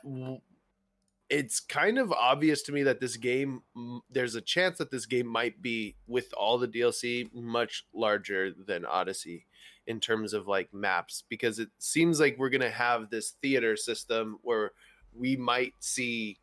it's 1.29 1.59
kind 1.59 1.97
of 1.99 2.11
obvious 2.11 2.63
to 2.63 2.71
me 2.71 2.83
that 2.83 2.99
this 2.99 3.17
game 3.17 3.61
there's 4.09 4.35
a 4.35 4.41
chance 4.41 4.77
that 4.77 4.91
this 4.91 5.05
game 5.05 5.27
might 5.27 5.61
be 5.61 5.95
with 6.07 6.33
all 6.33 6.57
the 6.57 6.67
DLC 6.67 7.33
much 7.33 7.85
larger 7.93 8.51
than 8.51 8.85
Odyssey 8.85 9.45
in 9.85 9.99
terms 9.99 10.33
of 10.33 10.47
like 10.47 10.73
maps 10.73 11.23
because 11.29 11.59
it 11.59 11.69
seems 11.79 12.19
like 12.19 12.37
we're 12.37 12.49
going 12.49 12.61
to 12.61 12.69
have 12.69 13.09
this 13.09 13.35
theater 13.41 13.75
system 13.75 14.37
where 14.41 14.71
we 15.13 15.35
might 15.35 15.73
see 15.79 16.37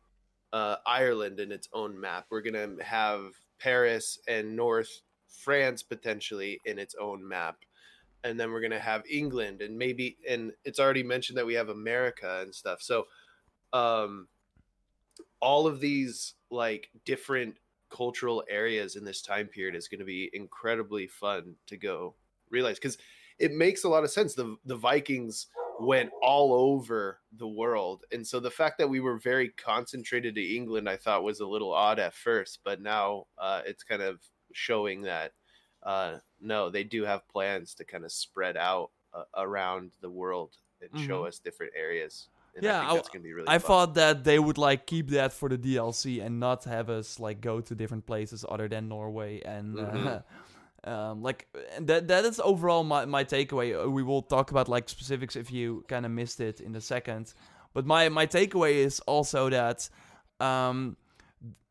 uh, 0.53 0.77
Ireland 0.85 1.39
in 1.39 1.51
its 1.51 1.67
own 1.73 1.99
map. 1.99 2.25
We're 2.29 2.41
gonna 2.41 2.83
have 2.83 3.33
Paris 3.59 4.19
and 4.27 4.55
North 4.55 5.01
France 5.43 5.83
potentially 5.83 6.59
in 6.65 6.79
its 6.79 6.95
own 6.99 7.27
map, 7.27 7.57
and 8.23 8.39
then 8.39 8.51
we're 8.51 8.61
gonna 8.61 8.79
have 8.79 9.03
England 9.09 9.61
and 9.61 9.77
maybe 9.77 10.17
and 10.27 10.51
it's 10.63 10.79
already 10.79 11.03
mentioned 11.03 11.37
that 11.37 11.45
we 11.45 11.53
have 11.55 11.69
America 11.69 12.41
and 12.41 12.53
stuff. 12.53 12.81
So, 12.81 13.05
um, 13.73 14.27
all 15.41 15.67
of 15.67 15.79
these 15.79 16.35
like 16.49 16.89
different 17.05 17.57
cultural 17.89 18.43
areas 18.49 18.95
in 18.95 19.05
this 19.05 19.21
time 19.21 19.47
period 19.47 19.75
is 19.75 19.87
going 19.87 19.99
to 19.99 20.05
be 20.05 20.29
incredibly 20.33 21.07
fun 21.07 21.55
to 21.67 21.77
go 21.77 22.15
realize 22.49 22.77
because 22.77 22.97
it 23.39 23.53
makes 23.53 23.83
a 23.83 23.89
lot 23.89 24.03
of 24.03 24.11
sense. 24.11 24.33
The 24.33 24.55
the 24.65 24.75
Vikings 24.75 25.47
went 25.79 26.09
all 26.21 26.53
over 26.53 27.19
the 27.37 27.47
world. 27.47 28.03
And 28.11 28.25
so 28.25 28.39
the 28.39 28.51
fact 28.51 28.77
that 28.77 28.87
we 28.89 28.99
were 28.99 29.17
very 29.17 29.49
concentrated 29.49 30.35
to 30.35 30.41
England, 30.55 30.87
I 30.89 30.95
thought 30.97 31.23
was 31.23 31.39
a 31.41 31.47
little 31.47 31.73
odd 31.73 31.99
at 31.99 32.13
first, 32.13 32.59
but 32.63 32.81
now 32.81 33.25
uh, 33.37 33.61
it's 33.65 33.83
kind 33.83 34.01
of 34.01 34.19
showing 34.53 35.01
that 35.03 35.31
uh, 35.83 36.17
no, 36.41 36.69
they 36.71 36.83
do 36.83 37.03
have 37.03 37.27
plans 37.29 37.75
to 37.75 37.85
kind 37.85 38.03
of 38.05 38.11
spread 38.11 38.57
out 38.57 38.89
uh, 39.13 39.23
around 39.37 39.91
the 40.01 40.09
world 40.09 40.57
and 40.81 40.89
show 40.99 41.21
Mhm. 41.23 41.27
us 41.27 41.39
different 41.39 41.73
areas. 41.75 42.29
And 42.55 42.63
Yeah, 42.63 42.77
I 42.77 42.79
think 42.81 42.91
I- 42.91 42.95
that's 42.95 43.09
gonna 43.09 43.23
be 43.23 43.33
really. 43.33 43.47
I 43.47 43.59
thought 43.59 43.93
that 43.95 44.23
they 44.23 44.39
would 44.39 44.57
like 44.57 44.87
keep 44.87 45.09
that 45.09 45.31
for 45.33 45.47
the 45.49 45.57
DLC 45.59 46.21
and 46.21 46.39
not 46.39 46.63
have 46.63 46.89
us 46.89 47.19
like 47.19 47.39
go 47.39 47.61
to 47.61 47.75
different 47.75 48.05
places 48.07 48.43
other 48.49 48.67
than 48.67 48.87
Norway 48.89 49.41
and 49.41 49.77
uh, 49.77 49.81
Mhm. 49.83 50.23
um, 50.85 51.21
like 51.21 51.47
that 51.79 52.07
that 52.07 52.25
is 52.25 52.39
overall 52.39 52.83
my 52.83 53.05
my 53.05 53.23
takeaway. 53.23 53.75
Uh, 53.75 53.89
We 53.89 54.03
will 54.03 54.21
talk 54.21 54.51
about 54.51 54.69
like 54.69 54.87
specifics 54.89 55.35
if 55.35 55.51
you 55.51 55.83
kind 55.87 56.05
of 56.05 56.11
missed 56.11 56.39
it 56.39 56.61
in 56.61 56.75
a 56.75 56.81
second, 56.81 57.33
but 57.73 57.85
my 57.85 58.09
my 58.09 58.25
takeaway 58.25 58.75
is 58.75 58.99
also 59.01 59.49
that 59.49 59.89
um 60.39 60.97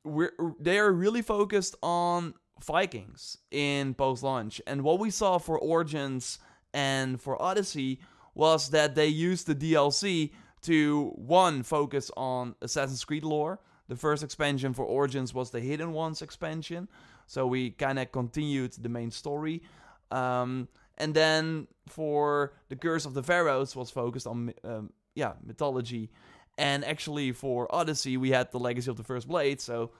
we're 0.04 0.32
they 0.60 0.78
are 0.78 0.92
really 0.92 1.22
focused 1.22 1.76
on 1.82 2.34
Vikings 2.60 3.38
in 3.50 3.94
post 3.94 4.22
launch 4.22 4.60
and 4.66 4.82
what 4.82 4.98
we 4.98 5.10
saw 5.10 5.38
for 5.38 5.58
Origins 5.58 6.38
and 6.72 7.20
for 7.20 7.40
Odyssey 7.40 8.00
was 8.34 8.70
that 8.70 8.94
they 8.94 9.06
used 9.06 9.46
the 9.46 9.54
DLC 9.54 10.32
to 10.62 11.12
one 11.16 11.62
focus 11.62 12.10
on 12.16 12.54
Assassin's 12.62 13.04
Creed 13.04 13.24
lore. 13.24 13.60
The 13.88 13.96
first 13.96 14.22
expansion 14.22 14.72
for 14.72 14.84
Origins 14.84 15.34
was 15.34 15.50
the 15.50 15.60
Hidden 15.60 15.92
Ones 15.92 16.22
expansion, 16.22 16.88
so 17.26 17.46
we 17.46 17.70
kind 17.70 17.98
of 17.98 18.12
continued 18.12 18.72
the 18.72 18.88
main 18.88 19.10
story. 19.10 19.62
Um, 20.10 20.68
and 20.96 21.14
then 21.14 21.66
for 21.88 22.52
the 22.68 22.76
Curse 22.76 23.04
of 23.04 23.14
the 23.14 23.22
Pharaohs 23.22 23.74
was 23.74 23.90
focused 23.90 24.26
on 24.26 24.54
um, 24.62 24.92
yeah 25.14 25.32
mythology, 25.44 26.10
and 26.56 26.84
actually 26.84 27.32
for 27.32 27.72
Odyssey 27.74 28.16
we 28.16 28.30
had 28.30 28.52
the 28.52 28.58
Legacy 28.58 28.90
of 28.90 28.96
the 28.96 29.04
First 29.04 29.28
Blade. 29.28 29.60
So 29.60 29.90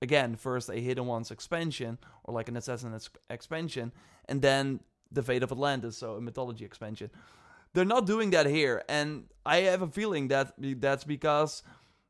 again, 0.00 0.36
first 0.36 0.68
a 0.70 0.76
Hidden 0.76 1.06
Ones 1.06 1.30
expansion 1.30 1.98
or 2.24 2.34
like 2.34 2.48
an 2.48 2.56
Assassin's 2.56 3.10
expansion, 3.30 3.92
and 4.28 4.42
then 4.42 4.80
the 5.10 5.22
Fate 5.22 5.42
of 5.42 5.52
Atlantis, 5.52 5.96
so 5.96 6.14
a 6.14 6.20
mythology 6.20 6.64
expansion. 6.64 7.10
They're 7.72 7.84
not 7.84 8.06
doing 8.06 8.30
that 8.30 8.46
here, 8.46 8.84
and 8.88 9.24
I 9.44 9.58
have 9.62 9.82
a 9.82 9.88
feeling 9.88 10.28
that 10.28 10.52
that's 10.58 11.04
because 11.04 11.64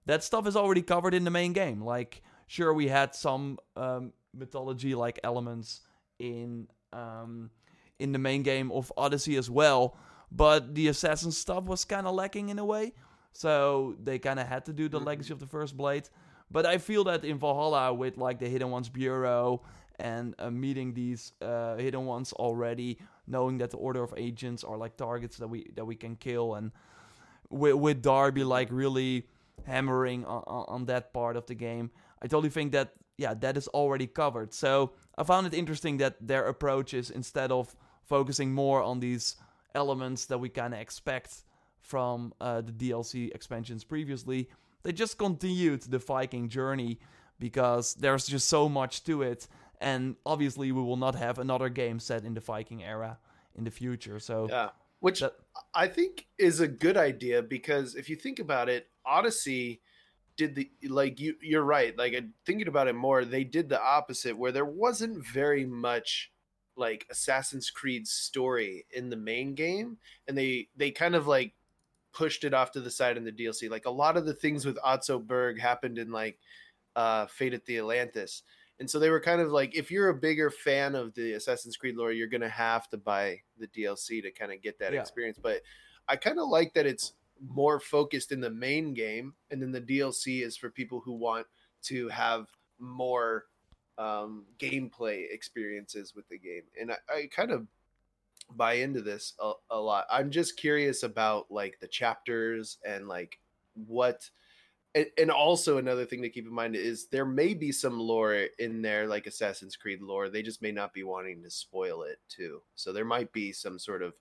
that 0.06 0.22
stuff 0.22 0.46
is 0.46 0.56
already 0.56 0.82
covered 0.82 1.14
in 1.14 1.24
the 1.24 1.30
main 1.30 1.54
game. 1.54 1.80
Like, 1.82 2.22
sure, 2.46 2.74
we 2.74 2.88
had 2.88 3.14
some 3.14 3.58
um, 3.76 4.12
mythology-like 4.36 5.18
elements 5.24 5.80
in 6.18 6.68
um, 6.92 7.50
in 7.98 8.12
the 8.12 8.18
main 8.18 8.42
game 8.42 8.70
of 8.72 8.92
Odyssey 8.96 9.36
as 9.36 9.48
well, 9.50 9.96
but 10.30 10.74
the 10.74 10.88
assassin 10.88 11.32
stuff 11.32 11.64
was 11.64 11.84
kind 11.84 12.06
of 12.06 12.14
lacking 12.14 12.48
in 12.50 12.58
a 12.58 12.64
way. 12.64 12.92
so 13.36 13.96
they 14.00 14.16
kind 14.16 14.38
of 14.38 14.46
had 14.46 14.64
to 14.64 14.72
do 14.72 14.88
the 14.88 15.00
Mhm. 15.00 15.06
Legacy 15.06 15.32
of 15.32 15.40
the 15.40 15.46
First 15.46 15.76
Blade. 15.76 16.08
But 16.52 16.64
I 16.66 16.78
feel 16.78 17.02
that 17.04 17.24
in 17.24 17.36
Valhalla, 17.38 17.92
with 17.92 18.16
like 18.16 18.38
the 18.38 18.48
Hidden 18.48 18.70
Ones 18.70 18.88
Bureau 18.88 19.62
and 19.98 20.34
uh, 20.38 20.50
meeting 20.52 20.94
these 20.94 21.32
uh, 21.42 21.74
Hidden 21.76 22.06
Ones 22.06 22.32
already, 22.34 22.96
knowing 23.26 23.58
that 23.58 23.70
the 23.70 23.76
Order 23.76 24.04
of 24.04 24.14
Ancients 24.16 24.62
are 24.62 24.76
like 24.76 24.96
targets 24.96 25.36
that 25.38 25.48
we 25.48 25.68
that 25.74 25.84
we 25.84 25.96
can 25.96 26.14
kill, 26.14 26.54
and 26.54 26.70
with, 27.50 27.74
with 27.74 28.02
Darby 28.02 28.44
like 28.44 28.68
really 28.70 29.26
hammering 29.66 30.24
on, 30.26 30.42
on 30.68 30.84
that 30.86 31.12
part 31.12 31.36
of 31.36 31.46
the 31.46 31.54
game, 31.56 31.90
I 32.22 32.28
totally 32.28 32.50
think 32.50 32.70
that 32.72 32.94
yeah 33.16 33.34
that 33.34 33.56
is 33.56 33.68
already 33.68 34.06
covered. 34.06 34.52
So 34.52 34.92
I 35.16 35.22
found 35.24 35.46
it 35.46 35.54
interesting 35.54 35.98
that 35.98 36.16
their 36.20 36.46
approach 36.46 36.94
is 36.94 37.10
instead 37.10 37.50
of 37.52 37.74
focusing 38.04 38.52
more 38.52 38.82
on 38.82 39.00
these 39.00 39.36
elements 39.74 40.26
that 40.26 40.38
we 40.38 40.48
kind 40.48 40.74
of 40.74 40.80
expect 40.80 41.44
from 41.80 42.32
uh, 42.40 42.60
the 42.60 42.72
DLC 42.72 43.34
expansions 43.34 43.84
previously, 43.84 44.48
they 44.82 44.92
just 44.92 45.18
continued 45.18 45.82
the 45.82 45.98
Viking 45.98 46.48
journey 46.48 46.98
because 47.38 47.94
there's 47.94 48.26
just 48.26 48.48
so 48.48 48.68
much 48.68 49.04
to 49.04 49.22
it, 49.22 49.48
and 49.80 50.16
obviously 50.24 50.72
we 50.72 50.80
will 50.80 50.96
not 50.96 51.14
have 51.14 51.38
another 51.38 51.68
game 51.68 51.98
set 51.98 52.24
in 52.24 52.34
the 52.34 52.40
Viking 52.40 52.82
era 52.82 53.18
in 53.54 53.64
the 53.64 53.70
future. 53.70 54.18
So 54.18 54.48
Yeah. 54.48 54.70
Which 55.00 55.20
That- 55.20 55.36
I 55.74 55.86
think 55.88 56.26
is 56.38 56.60
a 56.60 56.68
good 56.68 56.96
idea 56.96 57.42
because 57.42 57.94
if 57.94 58.08
you 58.08 58.16
think 58.16 58.38
about 58.38 58.70
it, 58.70 58.88
Odyssey 59.04 59.82
did 60.36 60.54
the 60.54 60.70
like 60.88 61.20
you 61.20 61.34
you're 61.40 61.62
right. 61.62 61.96
Like 61.96 62.14
thinking 62.44 62.68
about 62.68 62.88
it 62.88 62.94
more, 62.94 63.24
they 63.24 63.44
did 63.44 63.68
the 63.68 63.80
opposite 63.82 64.36
where 64.36 64.52
there 64.52 64.64
wasn't 64.64 65.26
very 65.26 65.64
much 65.64 66.30
like 66.76 67.06
Assassin's 67.10 67.70
Creed 67.70 68.06
story 68.08 68.84
in 68.90 69.10
the 69.10 69.16
main 69.16 69.54
game 69.54 69.98
and 70.26 70.36
they 70.36 70.68
they 70.76 70.90
kind 70.90 71.14
of 71.14 71.26
like 71.26 71.54
pushed 72.12 72.44
it 72.44 72.54
off 72.54 72.72
to 72.72 72.80
the 72.80 72.90
side 72.90 73.16
in 73.16 73.24
the 73.24 73.32
DLC. 73.32 73.70
Like 73.70 73.86
a 73.86 73.90
lot 73.90 74.16
of 74.16 74.26
the 74.26 74.34
things 74.34 74.64
with 74.66 74.78
Otso 74.82 75.18
Berg 75.18 75.60
happened 75.60 75.98
in 75.98 76.10
like 76.10 76.38
uh 76.96 77.26
Fate 77.26 77.54
at 77.54 77.64
the 77.66 77.78
Atlantis. 77.78 78.42
And 78.80 78.90
so 78.90 78.98
they 78.98 79.08
were 79.10 79.20
kind 79.20 79.40
of 79.40 79.52
like, 79.52 79.76
if 79.76 79.92
you're 79.92 80.08
a 80.08 80.14
bigger 80.14 80.50
fan 80.50 80.96
of 80.96 81.14
the 81.14 81.34
Assassin's 81.34 81.76
Creed 81.76 81.94
lore, 81.96 82.10
you're 82.10 82.26
gonna 82.26 82.48
have 82.48 82.88
to 82.90 82.96
buy 82.96 83.40
the 83.56 83.68
DLC 83.68 84.20
to 84.22 84.32
kind 84.32 84.52
of 84.52 84.60
get 84.62 84.80
that 84.80 84.92
Yeah. 84.92 85.00
experience. 85.00 85.38
But 85.40 85.62
I 86.08 86.16
kind 86.16 86.40
of 86.40 86.48
like 86.48 86.74
that 86.74 86.84
it's 86.84 87.12
more 87.48 87.80
focused 87.80 88.32
in 88.32 88.40
the 88.40 88.50
main 88.50 88.94
game, 88.94 89.34
and 89.50 89.60
then 89.60 89.72
the 89.72 89.80
DLC 89.80 90.42
is 90.42 90.56
for 90.56 90.70
people 90.70 91.00
who 91.00 91.12
want 91.12 91.46
to 91.84 92.08
have 92.08 92.46
more 92.78 93.46
um, 93.98 94.44
gameplay 94.58 95.24
experiences 95.30 96.14
with 96.14 96.28
the 96.28 96.38
game. 96.38 96.62
And 96.80 96.92
I, 96.92 96.96
I 97.12 97.28
kind 97.34 97.50
of 97.50 97.66
buy 98.56 98.74
into 98.74 99.00
this 99.00 99.34
a, 99.40 99.52
a 99.70 99.80
lot. 99.80 100.06
I'm 100.10 100.30
just 100.30 100.56
curious 100.56 101.02
about 101.02 101.50
like 101.50 101.78
the 101.80 101.88
chapters 101.88 102.78
and 102.86 103.08
like 103.08 103.38
what 103.74 104.28
and, 104.94 105.06
and 105.18 105.30
also 105.30 105.78
another 105.78 106.04
thing 106.04 106.22
to 106.22 106.28
keep 106.28 106.46
in 106.46 106.52
mind 106.52 106.76
is 106.76 107.06
there 107.06 107.24
may 107.24 107.54
be 107.54 107.72
some 107.72 107.98
lore 107.98 108.46
in 108.58 108.80
there 108.82 109.06
like 109.06 109.26
assassin's 109.26 109.76
creed 109.76 110.00
lore 110.00 110.28
they 110.28 110.42
just 110.42 110.62
may 110.62 110.70
not 110.70 110.92
be 110.92 111.02
wanting 111.02 111.42
to 111.42 111.50
spoil 111.50 112.02
it 112.02 112.18
too 112.28 112.62
so 112.76 112.92
there 112.92 113.04
might 113.04 113.32
be 113.32 113.52
some 113.52 113.78
sort 113.78 114.02
of 114.02 114.14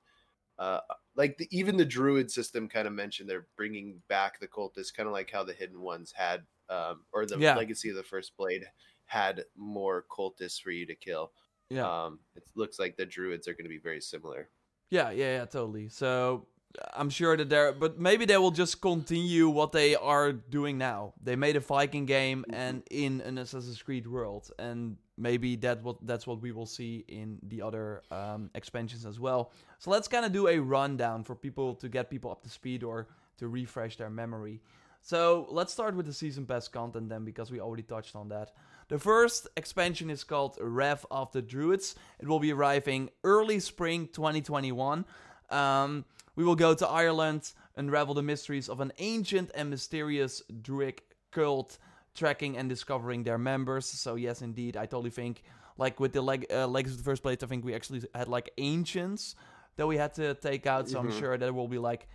uh 0.60 0.80
like 1.16 1.38
the, 1.38 1.48
even 1.52 1.78
the 1.78 1.86
druid 1.86 2.30
system 2.32 2.68
kind 2.68 2.88
of 2.88 2.94
mentioned 2.94 3.30
they're 3.30 3.48
bringing 3.58 4.02
back 4.08 4.40
the 4.40 4.48
cultists 4.48 4.94
kind 4.94 5.08
of 5.08 5.14
like 5.14 5.32
how 5.32 5.44
the 5.44 5.54
hidden 5.54 5.82
ones 5.82 6.12
had 6.16 6.46
um 6.70 7.06
or 7.12 7.26
the 7.26 7.38
Yeah. 7.38 7.56
legacy 7.56 7.90
of 7.90 7.96
the 7.96 8.04
first 8.04 8.36
blade 8.38 8.66
had 9.06 9.46
more 9.56 10.06
cultists 10.10 10.62
for 10.62 10.72
you 10.72 10.86
to 10.86 10.96
kill 10.96 11.32
yeah, 11.70 12.06
um 12.06 12.20
it 12.36 12.44
looks 12.56 12.78
like 12.80 12.98
the 12.98 13.06
druids 13.06 13.48
are 13.48 13.54
going 13.54 13.66
to 13.66 13.70
be 13.70 13.80
very 13.80 14.02
similar 14.02 14.50
yeah, 14.90 15.10
yeah, 15.10 15.38
yeah, 15.38 15.46
totally. 15.46 15.90
So 15.90 16.48
I'm 16.94 17.10
sure 17.10 17.36
that 17.36 17.50
they're, 17.50 17.74
but 17.74 18.00
maybe 18.00 18.26
they 18.26 18.38
will 18.38 18.52
just 18.52 18.80
continue 18.80 19.50
what 19.50 19.72
they 19.72 19.96
are 19.96 20.32
doing 20.32 20.78
now. 20.78 21.14
They 21.20 21.36
made 21.36 21.56
a 21.56 21.62
Viking 21.62 22.06
game 22.06 22.46
and 22.52 22.84
in 22.92 23.22
an 23.22 23.40
Assassin's 23.40 23.82
Creed 23.82 24.06
world, 24.06 24.52
and 24.60 24.98
maybe 25.18 25.56
that 25.58 25.84
what 25.84 25.98
that's 26.06 26.26
what 26.26 26.42
we 26.42 26.52
will 26.52 26.66
see 26.66 27.06
in 27.08 27.40
the 27.44 27.62
other 27.62 28.02
um, 28.12 28.50
expansions 28.56 29.06
as 29.06 29.20
well. 29.20 29.52
So 29.80 29.92
let's 29.92 30.08
kind 30.08 30.26
of 30.26 30.32
do 30.32 30.48
a 30.48 30.60
rundown 30.60 31.24
for 31.24 31.36
people 31.36 31.76
to 31.76 31.90
get 31.90 32.10
people 32.10 32.32
up 32.32 32.44
to 32.44 32.50
speed 32.50 32.84
or 32.84 33.08
to 33.38 33.48
refresh 33.48 33.98
their 33.98 34.10
memory. 34.10 34.62
So 35.02 35.48
let's 35.50 35.74
start 35.74 35.96
with 35.96 36.06
the 36.06 36.14
season 36.14 36.46
pass 36.46 36.70
content 36.70 37.10
then, 37.10 37.26
because 37.26 37.52
we 37.52 37.60
already 37.60 37.84
touched 37.84 38.16
on 38.16 38.30
that. 38.30 38.54
The 38.88 38.98
first 38.98 39.48
expansion 39.58 40.10
is 40.10 40.24
called 40.24 40.58
Wrath 40.62 41.06
of 41.12 41.30
the 41.34 41.42
Druids. 41.42 41.96
It 42.20 42.28
will 42.28 42.40
be 42.40 42.54
arriving 42.54 43.10
early 43.24 43.60
spring 43.60 44.08
2021. 44.08 45.04
Um, 45.50 46.06
we 46.38 46.46
will 46.46 46.56
go 46.56 46.74
to 46.74 46.88
Ireland, 46.88 47.52
unravel 47.76 48.14
the 48.14 48.24
mysteries 48.24 48.70
of 48.70 48.80
an 48.80 48.94
ancient 48.98 49.52
and 49.56 49.70
mysterious 49.70 50.42
Druid 50.62 51.02
cult, 51.32 51.78
tracking 52.16 52.58
and 52.58 52.70
discovering 52.70 53.24
their 53.24 53.38
members. 53.38 53.86
So 53.86 54.16
yes, 54.16 54.42
indeed, 54.42 54.78
I 54.78 54.86
totally 54.86 55.10
think 55.10 55.44
like 55.78 56.00
with 56.00 56.14
the 56.14 56.22
leg- 56.22 56.46
uh, 56.52 56.68
Legacy 56.68 56.94
of 56.94 56.98
the 57.00 57.04
First 57.04 57.24
Blade, 57.24 57.44
I 57.44 57.48
think 57.48 57.66
we 57.66 57.74
actually 57.74 58.04
had 58.14 58.28
like 58.28 58.52
ancients 58.58 59.36
that 59.76 59.88
we 59.88 59.98
had 59.98 60.14
to 60.16 60.36
take 60.36 60.68
out. 60.68 60.88
So 60.90 61.00
I'm 61.00 61.10
Mhm. 61.10 61.20
sure 61.20 61.38
there 61.38 61.54
will 61.54 61.68
be 61.68 61.80
like 61.80 62.08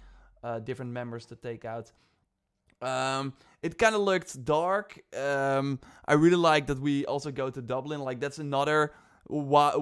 uh, 0.45 0.61
different 0.61 0.93
members 0.93 1.27
to 1.27 1.35
take 1.37 1.65
out. 1.65 1.91
Um, 2.81 3.33
it 3.61 3.77
kind 3.77 3.97
of 3.97 4.03
looked 4.03 4.45
dark. 4.45 5.01
Um, 5.17 5.81
I 6.07 6.13
really 6.13 6.37
like 6.37 6.69
that 6.69 6.79
we 6.79 7.05
also 7.07 7.33
go 7.33 7.51
to 7.51 7.61
Dublin. 7.61 8.01
Like 8.01 8.21
that's 8.21 8.39
another. 8.39 8.93
Why, 9.27 9.73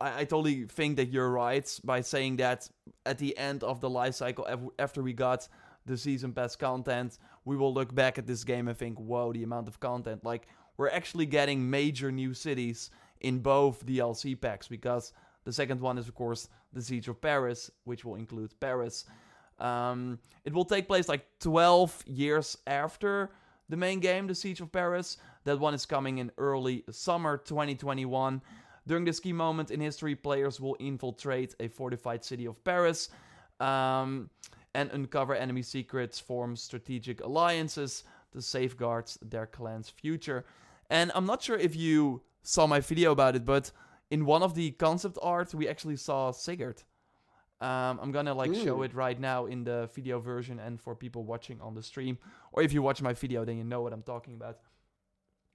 I, 0.00 0.20
I 0.20 0.24
totally 0.24 0.64
think 0.64 0.96
that 0.96 1.10
you're 1.10 1.30
right 1.30 1.80
by 1.84 2.00
saying 2.00 2.36
that 2.38 2.68
at 3.06 3.18
the 3.18 3.38
end 3.38 3.62
of 3.62 3.80
the 3.80 3.88
life 3.88 4.14
cycle, 4.16 4.46
after 4.78 5.00
we 5.02 5.12
got 5.12 5.48
the 5.86 5.96
season 5.96 6.32
pass 6.32 6.56
content, 6.56 7.18
we 7.44 7.56
will 7.56 7.72
look 7.72 7.94
back 7.94 8.18
at 8.18 8.26
this 8.26 8.44
game 8.44 8.68
and 8.68 8.76
think, 8.76 8.98
"Whoa, 8.98 9.32
the 9.32 9.42
amount 9.42 9.68
of 9.68 9.80
content!" 9.80 10.24
Like 10.24 10.46
we're 10.76 10.90
actually 10.90 11.26
getting 11.26 11.68
major 11.68 12.10
new 12.10 12.34
cities 12.34 12.90
in 13.20 13.38
both 13.40 13.84
DLC 13.84 14.40
packs 14.40 14.68
because 14.68 15.12
the 15.44 15.52
second 15.52 15.80
one 15.80 15.98
is 15.98 16.08
of 16.08 16.14
course 16.14 16.48
the 16.72 16.82
Siege 16.82 17.08
of 17.08 17.20
Paris, 17.20 17.70
which 17.84 18.04
will 18.04 18.14
include 18.14 18.58
Paris. 18.60 19.04
Um, 19.58 20.18
it 20.44 20.54
will 20.54 20.64
take 20.64 20.88
place 20.88 21.08
like 21.08 21.26
12 21.40 22.04
years 22.06 22.56
after 22.66 23.30
the 23.68 23.76
main 23.76 24.00
game, 24.00 24.26
The 24.26 24.34
Siege 24.34 24.60
of 24.60 24.72
Paris. 24.72 25.18
That 25.44 25.58
one 25.58 25.74
is 25.74 25.86
coming 25.86 26.18
in 26.18 26.30
early 26.38 26.84
summer 26.90 27.36
2021. 27.36 28.40
During 28.86 29.04
this 29.04 29.20
key 29.20 29.32
moment 29.32 29.70
in 29.70 29.80
history, 29.80 30.14
players 30.14 30.60
will 30.60 30.76
infiltrate 30.80 31.54
a 31.60 31.68
fortified 31.68 32.24
city 32.24 32.46
of 32.46 32.62
Paris 32.64 33.10
um, 33.60 34.30
and 34.74 34.90
uncover 34.90 35.34
enemy 35.34 35.62
secrets, 35.62 36.18
form 36.18 36.56
strategic 36.56 37.20
alliances 37.20 38.04
to 38.32 38.40
safeguard 38.40 39.10
their 39.22 39.46
clan's 39.46 39.88
future. 39.88 40.44
And 40.88 41.10
I'm 41.14 41.26
not 41.26 41.42
sure 41.42 41.56
if 41.56 41.74
you 41.76 42.22
saw 42.42 42.66
my 42.66 42.80
video 42.80 43.12
about 43.12 43.36
it, 43.36 43.44
but 43.44 43.70
in 44.10 44.24
one 44.24 44.42
of 44.42 44.54
the 44.54 44.70
concept 44.72 45.18
art, 45.22 45.54
we 45.54 45.68
actually 45.68 45.96
saw 45.96 46.30
Sigurd. 46.32 46.82
Um, 47.60 48.00
I'm 48.00 48.10
gonna 48.10 48.32
like 48.32 48.54
show 48.54 48.80
it 48.82 48.94
right 48.94 49.20
now 49.20 49.44
in 49.44 49.64
the 49.64 49.90
video 49.94 50.18
version 50.18 50.58
and 50.58 50.80
for 50.80 50.94
people 50.94 51.24
watching 51.24 51.60
on 51.60 51.74
the 51.74 51.82
stream. 51.82 52.16
Or 52.52 52.62
if 52.62 52.72
you 52.72 52.80
watch 52.80 53.02
my 53.02 53.12
video, 53.12 53.44
then 53.44 53.58
you 53.58 53.64
know 53.64 53.82
what 53.82 53.92
I'm 53.92 54.02
talking 54.02 54.32
about. 54.32 54.58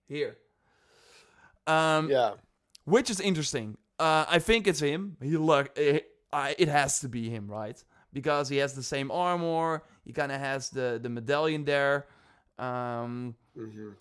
Here. 0.08 0.38
Um, 1.66 2.12
yeah 2.12 2.34
which 2.86 3.10
is 3.10 3.20
interesting. 3.20 3.78
Uh, 4.00 4.26
I 4.30 4.40
think 4.40 4.68
it's 4.68 4.80
him. 4.80 5.18
He 5.22 5.38
look, 5.38 5.78
it, 5.78 6.08
I, 6.32 6.56
it 6.58 6.70
has 6.70 7.00
to 7.02 7.10
be 7.10 7.30
him, 7.30 7.48
right? 7.48 7.84
Because 8.16 8.48
he 8.50 8.58
has 8.58 8.74
the 8.74 8.84
same 8.84 9.12
armor. 9.12 9.84
He 10.06 10.14
kind 10.14 10.32
of 10.32 10.40
has 10.40 10.70
the 10.70 11.00
the 11.04 11.10
medallion 11.10 11.66
there. 11.66 12.08
Um, 12.58 13.36
hmm 13.56 13.92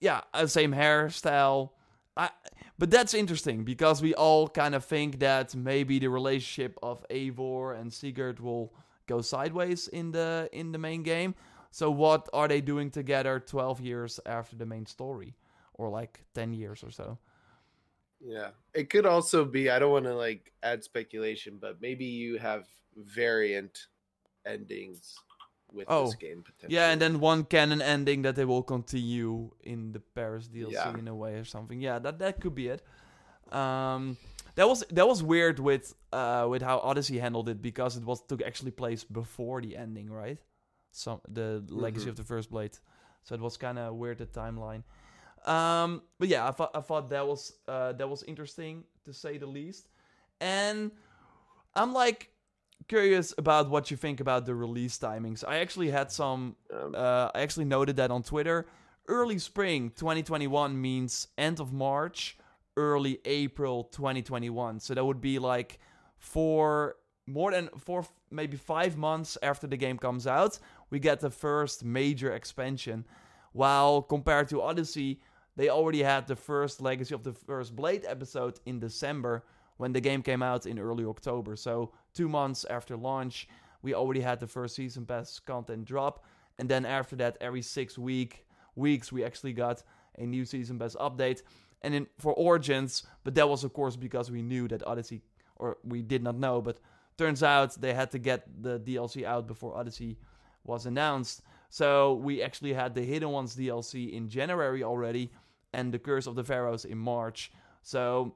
yeah, 0.00 0.20
uh, 0.32 0.46
same 0.46 0.72
hairstyle. 0.72 1.70
I, 2.16 2.30
but 2.78 2.90
that's 2.90 3.14
interesting 3.14 3.64
because 3.64 4.00
we 4.02 4.14
all 4.14 4.48
kind 4.48 4.74
of 4.74 4.84
think 4.84 5.18
that 5.20 5.54
maybe 5.54 5.98
the 5.98 6.08
relationship 6.08 6.78
of 6.82 7.04
Eivor 7.08 7.78
and 7.78 7.92
Sigurd 7.92 8.40
will 8.40 8.72
go 9.06 9.20
sideways 9.20 9.88
in 9.88 10.12
the 10.12 10.48
in 10.52 10.72
the 10.72 10.78
main 10.78 11.02
game. 11.02 11.34
So 11.70 11.90
what 11.90 12.28
are 12.32 12.48
they 12.48 12.60
doing 12.60 12.90
together 12.90 13.40
12 13.40 13.80
years 13.80 14.20
after 14.24 14.56
the 14.56 14.66
main 14.66 14.86
story 14.86 15.36
or 15.74 15.90
like 15.90 16.24
10 16.34 16.52
years 16.54 16.82
or 16.82 16.90
so? 16.90 17.18
Yeah. 18.20 18.50
It 18.74 18.90
could 18.90 19.06
also 19.06 19.44
be 19.44 19.70
I 19.70 19.78
don't 19.78 19.92
want 19.92 20.04
to 20.06 20.14
like 20.14 20.52
add 20.62 20.82
speculation, 20.84 21.58
but 21.60 21.80
maybe 21.80 22.04
you 22.04 22.38
have 22.38 22.66
variant 22.98 23.86
endings 24.44 25.14
with 25.72 25.86
Oh, 25.88 26.06
this 26.06 26.14
game 26.16 26.42
potentially. 26.42 26.74
Yeah, 26.74 26.90
and 26.90 27.00
then 27.00 27.20
one 27.20 27.44
canon 27.44 27.82
ending 27.82 28.22
that 28.22 28.34
they 28.36 28.44
will 28.44 28.62
continue 28.62 29.50
in 29.62 29.92
the 29.92 30.00
Paris 30.00 30.48
DLC 30.48 30.72
Yeah. 30.72 30.98
in 30.98 31.08
a 31.08 31.14
way 31.14 31.34
or 31.36 31.44
something. 31.44 31.80
Yeah, 31.80 31.98
that 32.00 32.18
that 32.18 32.40
could 32.40 32.54
be 32.54 32.68
it. 32.68 32.82
Um, 33.52 34.16
that 34.56 34.68
was 34.68 34.84
that 34.90 35.06
was 35.06 35.22
weird 35.22 35.58
with 35.58 35.94
uh 36.12 36.46
with 36.50 36.62
how 36.62 36.78
Odyssey 36.78 37.18
handled 37.18 37.48
it 37.48 37.62
because 37.62 37.96
it 37.96 38.04
was 38.04 38.20
took 38.26 38.42
actually 38.42 38.72
place 38.72 39.04
before 39.04 39.60
the 39.62 39.76
ending, 39.76 40.10
right? 40.10 40.38
Some 40.90 41.20
the 41.28 41.62
legacy 41.68 42.06
Mhm. 42.06 42.10
of 42.10 42.16
the 42.16 42.24
first 42.24 42.50
blade, 42.50 42.76
so 43.22 43.34
it 43.34 43.40
was 43.40 43.56
kind 43.56 43.78
of 43.78 43.94
weird 43.94 44.18
the 44.18 44.26
timeline. 44.26 44.82
Um, 45.46 46.02
but 46.18 46.28
yeah, 46.28 46.48
I 46.48 46.50
thought 46.50 46.70
I 46.74 46.80
thought 46.80 47.08
that 47.10 47.26
was 47.26 47.52
uh 47.68 47.92
that 47.92 48.08
was 48.08 48.22
interesting 48.24 48.84
to 49.04 49.12
say 49.12 49.38
the 49.38 49.46
least, 49.46 49.88
and 50.40 50.90
I'm 51.74 51.92
like 51.92 52.30
curious 52.88 53.34
about 53.38 53.70
what 53.70 53.90
you 53.90 53.96
think 53.96 54.20
about 54.20 54.46
the 54.46 54.54
release 54.54 54.98
timings. 54.98 55.44
I 55.46 55.58
actually 55.58 55.90
had 55.90 56.10
some. 56.10 56.56
Um, 56.72 56.94
Uh, 56.94 57.30
I 57.34 57.40
actually 57.42 57.66
noted 57.66 57.96
that 57.96 58.10
on 58.10 58.22
Twitter. 58.22 58.66
Early 59.06 59.38
spring 59.38 59.90
2021 59.90 60.80
means 60.80 61.28
end 61.38 61.60
of 61.60 61.72
March, 61.72 62.36
early 62.76 63.20
April 63.24 63.84
2021. 63.84 64.80
So 64.80 64.94
that 64.94 65.04
would 65.04 65.20
be 65.20 65.38
like 65.38 65.78
four, 66.18 66.96
more 67.26 67.50
than 67.52 67.68
four, 67.78 68.06
maybe 68.30 68.56
five 68.56 68.96
months 68.96 69.38
after 69.42 69.66
the 69.66 69.76
game 69.76 69.98
comes 69.98 70.26
out, 70.26 70.58
we 70.90 70.98
get 70.98 71.20
the 71.20 71.30
first 71.30 71.84
major 71.84 72.32
expansion. 72.32 73.04
While 73.52 74.02
compared 74.02 74.48
to 74.50 74.60
Odyssey, 74.60 75.20
they 75.56 75.68
already 75.70 76.02
had 76.02 76.26
the 76.26 76.36
first 76.36 76.80
Legacy 76.80 77.14
of 77.14 77.22
the 77.22 77.32
First 77.32 77.74
Blade 77.74 78.04
episode 78.06 78.60
in 78.66 78.78
December 78.78 79.44
when 79.78 79.92
the 79.92 80.00
game 80.00 80.22
came 80.22 80.42
out 80.42 80.66
in 80.66 80.78
early 80.78 81.04
October. 81.04 81.56
So 81.56 81.92
two 82.12 82.28
months 82.28 82.64
after 82.68 82.96
launch, 82.96 83.48
we 83.82 83.94
already 83.94 84.20
had 84.20 84.40
the 84.40 84.46
first 84.46 84.76
season 84.76 85.06
pass 85.06 85.38
content 85.38 85.86
drop, 85.86 86.24
and 86.58 86.68
then 86.68 86.84
after 86.84 87.16
that, 87.16 87.38
every 87.40 87.62
six 87.62 87.96
week 87.96 88.44
weeks 88.74 89.10
we 89.10 89.24
actually 89.24 89.52
got 89.52 89.82
a 90.18 90.26
new 90.26 90.44
season 90.44 90.78
pass 90.78 90.94
update. 90.96 91.42
And 91.80 91.94
in 91.94 92.06
for 92.18 92.34
Origins, 92.34 93.04
but 93.22 93.36
that 93.36 93.48
was 93.48 93.62
of 93.64 93.72
course 93.72 93.96
because 93.96 94.30
we 94.30 94.42
knew 94.42 94.66
that 94.68 94.84
Odyssey, 94.84 95.22
or 95.56 95.78
we 95.84 96.02
did 96.02 96.24
not 96.24 96.36
know, 96.36 96.60
but 96.60 96.80
turns 97.16 97.42
out 97.42 97.80
they 97.80 97.94
had 97.94 98.10
to 98.10 98.18
get 98.18 98.62
the 98.62 98.80
DLC 98.80 99.24
out 99.24 99.46
before 99.46 99.76
Odyssey 99.76 100.18
was 100.64 100.86
announced. 100.86 101.42
So 101.70 102.14
we 102.14 102.42
actually 102.42 102.72
had 102.72 102.94
the 102.94 103.02
Hidden 103.02 103.28
Ones 103.28 103.54
DLC 103.54 104.12
in 104.12 104.28
January 104.28 104.82
already, 104.82 105.30
and 105.72 105.92
the 105.92 105.98
Curse 106.00 106.26
of 106.26 106.34
the 106.34 106.42
Pharaohs 106.42 106.84
in 106.84 106.98
March. 106.98 107.52
So 107.82 108.34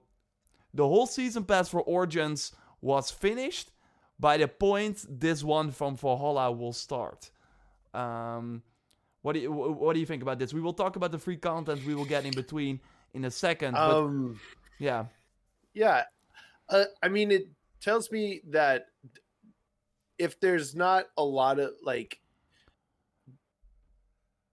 the 0.75 0.87
whole 0.87 1.07
season 1.07 1.45
pass 1.45 1.69
for 1.69 1.81
Origins 1.83 2.53
was 2.81 3.11
finished 3.11 3.71
by 4.19 4.37
the 4.37 4.49
point 4.49 5.05
this 5.09 5.43
one 5.45 5.71
from 5.71 5.97
Valhalla 5.97 6.51
will 6.53 6.73
start. 6.73 7.31
Um, 7.95 8.63
what 9.23 9.35
do 9.35 9.41
you 9.41 9.53
what 9.53 9.95
do 9.95 10.01
you 10.01 10.07
think 10.07 10.23
about 10.23 10.39
this? 10.39 10.53
We 10.53 10.61
will 10.61 10.73
talk 10.73 10.97
about 10.97 11.13
the 11.13 11.19
free 11.19 11.37
content 11.37 11.85
we 11.87 11.95
will 11.95 12.05
get 12.05 12.25
in 12.25 12.33
between 12.33 12.81
in 13.15 13.25
a 13.25 13.31
second. 13.31 13.73
But 13.75 13.97
um, 13.97 14.41
yeah, 14.79 15.07
yeah, 15.75 16.05
uh, 16.69 16.85
I 17.03 17.09
mean, 17.09 17.31
it 17.31 17.49
tells 17.81 18.11
me 18.11 18.41
that 18.49 18.87
if 20.19 20.41
there's 20.41 20.75
not 20.75 21.07
a 21.17 21.23
lot 21.25 21.59
of 21.59 21.73
like, 21.85 22.21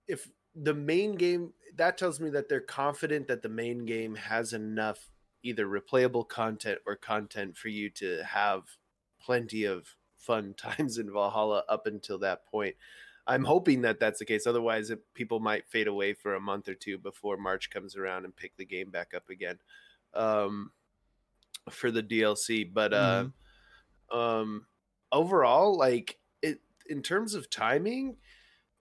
if 0.07 0.27
the 0.55 0.73
main 0.73 1.15
game, 1.15 1.53
that 1.75 1.97
tells 1.97 2.19
me 2.19 2.29
that 2.31 2.49
they're 2.49 2.59
confident 2.59 3.27
that 3.27 3.41
the 3.41 3.49
main 3.49 3.85
game 3.85 4.15
has 4.15 4.53
enough 4.53 5.09
either 5.43 5.65
replayable 5.65 6.27
content 6.27 6.79
or 6.85 6.95
content 6.95 7.57
for 7.57 7.69
you 7.69 7.89
to 7.89 8.23
have 8.23 8.63
plenty 9.21 9.63
of 9.65 9.95
fun 10.17 10.53
times 10.57 10.97
in 10.97 11.11
Valhalla 11.11 11.63
up 11.69 11.87
until 11.87 12.19
that 12.19 12.45
point. 12.45 12.75
I'm 13.27 13.43
hoping 13.43 13.81
that 13.81 13.99
that's 13.99 14.19
the 14.19 14.25
case. 14.25 14.47
Otherwise, 14.47 14.89
it, 14.89 15.01
people 15.13 15.39
might 15.39 15.67
fade 15.67 15.87
away 15.87 16.13
for 16.13 16.33
a 16.33 16.39
month 16.39 16.67
or 16.67 16.73
two 16.73 16.97
before 16.97 17.37
March 17.37 17.69
comes 17.69 17.95
around 17.95 18.25
and 18.25 18.35
pick 18.35 18.57
the 18.57 18.65
game 18.65 18.89
back 18.89 19.13
up 19.15 19.29
again 19.29 19.59
um, 20.15 20.71
for 21.69 21.91
the 21.91 22.01
DLC. 22.01 22.67
But 22.71 22.91
uh, 22.91 23.25
um, 24.11 24.65
overall, 25.11 25.77
like 25.77 26.17
it 26.41 26.59
in 26.89 27.03
terms 27.03 27.35
of 27.35 27.51
timing, 27.51 28.17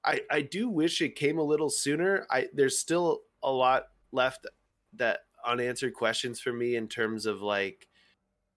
I 0.03 0.23
I 0.31 0.41
do 0.41 0.71
wish 0.71 1.03
it 1.03 1.15
came 1.15 1.39
a 1.39 1.43
little 1.43 1.69
sooner. 1.69 2.27
I 2.31 2.49
there's 2.55 2.79
still 2.79 3.21
a 3.43 3.53
lot 3.53 3.89
left 4.13 4.47
that 4.95 5.21
unanswered 5.47 5.95
questions 5.95 6.41
for 6.41 6.53
me 6.53 6.77
in 6.77 6.89
terms 6.89 7.27
of 7.27 7.41
like 7.43 7.89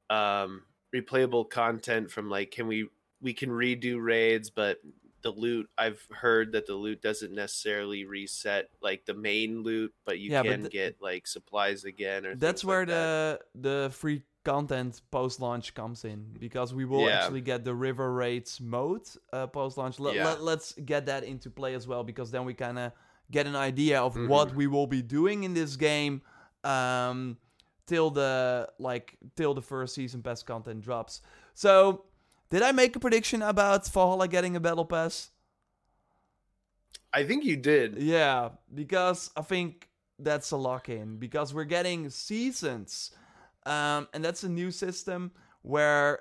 um 0.10 0.64
replayable 0.96 1.50
content 1.50 2.12
from 2.12 2.30
like 2.30 2.52
can 2.52 2.68
we 2.68 2.88
we 3.22 3.34
can 3.34 3.50
redo 3.50 4.04
raids 4.04 4.50
but 4.50 4.78
the 5.22 5.30
loot 5.32 5.70
i've 5.78 6.06
heard 6.12 6.52
that 6.52 6.66
the 6.66 6.74
loot 6.74 7.02
doesn't 7.02 7.34
necessarily 7.34 8.06
reset 8.06 8.70
like 8.82 9.06
the 9.06 9.14
main 9.14 9.62
loot 9.64 9.94
but 10.06 10.20
you 10.20 10.32
Yeah, 10.32 10.42
but 10.44 10.50
can 10.50 10.60
th- 10.62 10.72
get 10.72 10.98
like 11.02 11.28
supplies 11.28 11.84
again 11.86 12.26
or 12.26 12.36
that's 12.36 12.66
where 12.66 12.80
like 12.80 12.88
that. 12.88 13.40
the 13.54 13.84
the 13.84 13.90
free 13.92 14.24
content 14.44 15.02
post 15.12 15.40
launch 15.40 15.76
comes 15.76 16.04
in 16.04 16.26
because 16.40 16.74
we 16.74 16.84
will 16.84 17.08
Yeah. 17.08 17.20
actually 17.20 17.42
get 17.42 17.64
the 17.64 17.76
river 17.76 18.12
raids 18.12 18.60
mode 18.60 19.04
uh, 19.32 19.46
post 19.46 19.78
launch. 19.78 20.00
Let, 20.00 20.16
Yeah. 20.16 20.34
let, 20.40 20.58
us 20.58 20.74
get 20.84 21.06
that 21.06 21.24
into 21.24 21.52
play 21.52 21.76
as 21.76 21.88
well 21.88 22.04
because 22.04 22.32
then 22.32 22.44
we 22.44 22.56
kind 22.56 22.80
of 22.80 22.92
get 23.30 23.46
an 23.46 23.56
idea 23.56 24.02
of 24.02 24.16
what 24.28 24.48
Mhm. 24.50 24.56
we 24.56 24.66
will 24.66 24.88
be 24.88 25.04
doing 25.04 25.44
in 25.44 25.54
this 25.54 25.76
game 25.76 26.24
um 26.64 27.38
till 27.88 28.10
the 28.10 28.70
like 28.80 29.18
till 29.36 29.54
the 29.54 29.62
first 29.62 29.96
season 29.96 30.22
pass 30.22 30.44
content 30.44 30.82
drops. 30.82 31.22
So, 31.54 32.06
did 32.50 32.62
I 32.62 32.72
make 32.72 32.96
a 32.96 33.00
prediction 33.00 33.42
about 33.42 33.88
Valhalla 33.88 34.28
getting 34.28 34.56
a 34.56 34.60
battle 34.60 34.86
pass? 34.86 35.32
i 37.14 37.24
think 37.24 37.44
you 37.44 37.58
did 37.58 37.98
Yeah, 37.98 38.50
because 38.74 39.32
I 39.36 39.42
think 39.42 39.90
that's 40.24 40.52
a 40.52 40.58
lock 40.58 40.90
in 40.90 41.18
because 41.18 41.54
we're 41.54 41.64
getting 41.66 42.10
seasons. 42.10 43.12
Um, 43.66 44.08
and 44.14 44.24
that's 44.24 44.44
a 44.44 44.50
new 44.50 44.72
system 44.72 45.32
where 45.62 46.20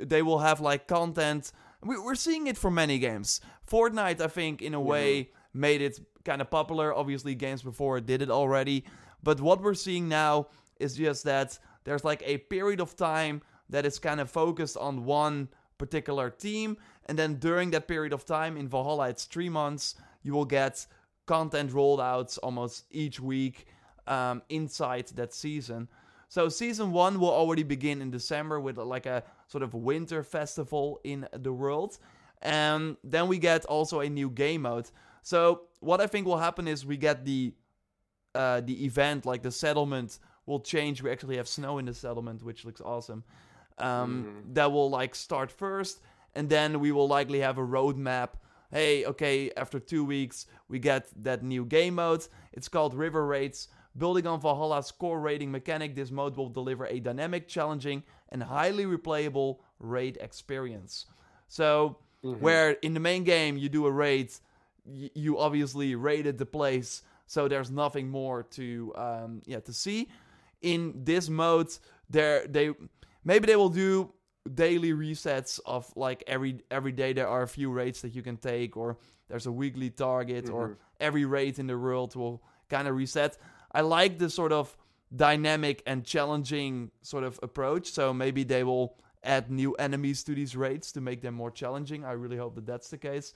they 0.00 0.22
will 0.22 0.38
have 0.38 0.60
like 0.60 0.86
content. 0.88 1.52
We, 1.82 1.98
we're 1.98 2.14
seeing 2.14 2.46
it 2.46 2.56
for 2.56 2.70
many 2.70 2.98
games. 2.98 3.40
Fortnite, 3.70 4.20
I 4.20 4.26
think, 4.26 4.62
in 4.62 4.74
a 4.74 4.80
way, 4.80 5.30
made 5.54 5.80
it 5.82 6.00
kind 6.24 6.40
of 6.40 6.50
popular. 6.50 6.94
Obviously, 6.94 7.34
games 7.34 7.62
before 7.62 8.00
did 8.00 8.22
it 8.22 8.30
already. 8.30 8.84
But 9.22 9.40
what 9.40 9.60
we're 9.62 9.74
seeing 9.74 10.08
now 10.08 10.48
is 10.78 10.96
just 10.96 11.24
that 11.24 11.58
there's 11.84 12.04
like 12.04 12.22
a 12.24 12.38
period 12.38 12.80
of 12.80 12.96
time 12.96 13.42
that 13.68 13.86
is 13.86 13.98
kind 13.98 14.20
of 14.20 14.30
focused 14.30 14.76
on 14.76 15.04
one 15.04 15.48
particular 15.78 16.30
team. 16.30 16.76
And 17.06 17.18
then 17.18 17.36
during 17.36 17.70
that 17.70 17.88
period 17.88 18.12
of 18.12 18.24
time 18.24 18.56
in 18.56 18.68
Valhalla, 18.68 19.08
it's 19.08 19.24
three 19.24 19.48
months, 19.48 19.94
you 20.22 20.32
will 20.32 20.44
get 20.44 20.86
content 21.26 21.72
rolled 21.72 22.00
out 22.00 22.36
almost 22.42 22.84
each 22.90 23.20
week 23.20 23.66
um, 24.06 24.42
inside 24.48 25.06
that 25.14 25.32
season. 25.32 25.88
So 26.28 26.48
season 26.48 26.92
one 26.92 27.18
will 27.18 27.30
already 27.30 27.64
begin 27.64 28.00
in 28.00 28.10
December 28.10 28.60
with 28.60 28.78
like 28.78 29.06
a 29.06 29.24
sort 29.48 29.62
of 29.62 29.74
winter 29.74 30.22
festival 30.22 31.00
in 31.02 31.26
the 31.32 31.52
world. 31.52 31.98
And 32.42 32.96
then 33.02 33.26
we 33.28 33.38
get 33.38 33.64
also 33.64 34.00
a 34.00 34.08
new 34.08 34.30
game 34.30 34.62
mode. 34.62 34.90
So 35.22 35.62
what 35.80 36.00
I 36.00 36.06
think 36.06 36.26
will 36.26 36.38
happen 36.38 36.68
is 36.68 36.86
we 36.86 36.96
get 36.96 37.24
the 37.24 37.52
uh, 38.34 38.60
the 38.60 38.84
event, 38.84 39.26
like 39.26 39.42
the 39.42 39.50
settlement, 39.50 40.18
will 40.46 40.60
change. 40.60 41.02
We 41.02 41.10
actually 41.10 41.36
have 41.36 41.48
snow 41.48 41.78
in 41.78 41.86
the 41.86 41.94
settlement, 41.94 42.42
which 42.42 42.64
looks 42.64 42.80
awesome. 42.80 43.24
Um, 43.78 44.24
Mhm. 44.24 44.54
That 44.54 44.72
will 44.72 44.90
like 44.90 45.14
start 45.14 45.50
first, 45.50 46.00
and 46.34 46.48
then 46.48 46.80
we 46.80 46.92
will 46.92 47.08
likely 47.08 47.40
have 47.40 47.58
a 47.58 47.66
roadmap. 47.66 48.30
Hey, 48.70 49.04
okay, 49.06 49.50
after 49.56 49.80
two 49.80 50.04
weeks, 50.04 50.46
we 50.68 50.78
get 50.78 51.08
that 51.24 51.42
new 51.42 51.64
game 51.64 51.94
mode. 51.96 52.26
It's 52.52 52.68
called 52.68 52.94
River 52.94 53.26
Raids. 53.26 53.68
Building 53.96 54.26
on 54.26 54.40
Valhalla's 54.40 54.92
core 54.92 55.18
raiding 55.18 55.50
mechanic, 55.50 55.96
this 55.96 56.10
mode 56.12 56.36
will 56.36 56.48
deliver 56.50 56.86
a 56.86 57.00
dynamic, 57.00 57.48
challenging, 57.48 58.04
and 58.28 58.42
highly 58.44 58.84
replayable 58.84 59.58
raid 59.80 60.16
experience. 60.20 61.06
So, 61.48 61.96
Mhm. 62.22 62.38
where 62.38 62.70
in 62.82 62.94
the 62.94 63.00
main 63.00 63.24
game 63.24 63.56
you 63.56 63.68
do 63.68 63.86
a 63.86 63.90
raid, 63.90 64.30
y- 64.84 65.10
you 65.14 65.38
obviously 65.38 65.96
raided 65.96 66.38
the 66.38 66.46
place, 66.46 67.02
so 67.30 67.46
there's 67.46 67.70
nothing 67.70 68.10
more 68.10 68.42
to 68.42 68.92
um, 68.96 69.42
yeah 69.46 69.60
to 69.60 69.72
see. 69.72 70.08
In 70.62 71.04
this 71.04 71.28
mode, 71.28 71.70
there 72.08 72.44
they 72.48 72.66
maybe 73.24 73.46
they 73.46 73.56
will 73.56 73.74
do 73.86 74.12
daily 74.64 74.92
resets 74.92 75.60
of 75.64 75.92
like 75.96 76.24
every 76.26 76.52
every 76.70 76.92
day 76.92 77.12
there 77.12 77.28
are 77.28 77.42
a 77.42 77.48
few 77.48 77.70
raids 77.70 78.00
that 78.02 78.12
you 78.16 78.22
can 78.22 78.36
take, 78.36 78.76
or 78.76 78.96
there's 79.28 79.46
a 79.46 79.52
weekly 79.52 79.90
target, 79.90 80.50
or 80.50 80.68
Mhm. 80.68 80.76
every 80.98 81.24
raid 81.24 81.58
in 81.58 81.66
the 81.66 81.78
world 81.78 82.16
will 82.16 82.42
kind 82.68 82.88
of 82.88 82.96
reset. 82.96 83.38
I 83.78 83.82
like 83.82 84.18
this 84.18 84.34
sort 84.34 84.52
of 84.52 84.76
dynamic 85.14 85.82
and 85.86 86.04
challenging 86.04 86.90
sort 87.02 87.24
of 87.24 87.38
approach. 87.42 87.86
So 87.92 88.12
maybe 88.12 88.44
they 88.44 88.64
will 88.64 88.88
add 89.22 89.50
new 89.50 89.72
enemies 89.78 90.24
to 90.24 90.34
these 90.34 90.56
raids 90.56 90.92
to 90.92 91.00
make 91.00 91.20
them 91.20 91.34
more 91.34 91.52
challenging. 91.52 92.04
I 92.04 92.12
really 92.12 92.38
hope 92.38 92.54
that 92.56 92.66
that's 92.66 92.88
the 92.90 92.98
case. 92.98 93.34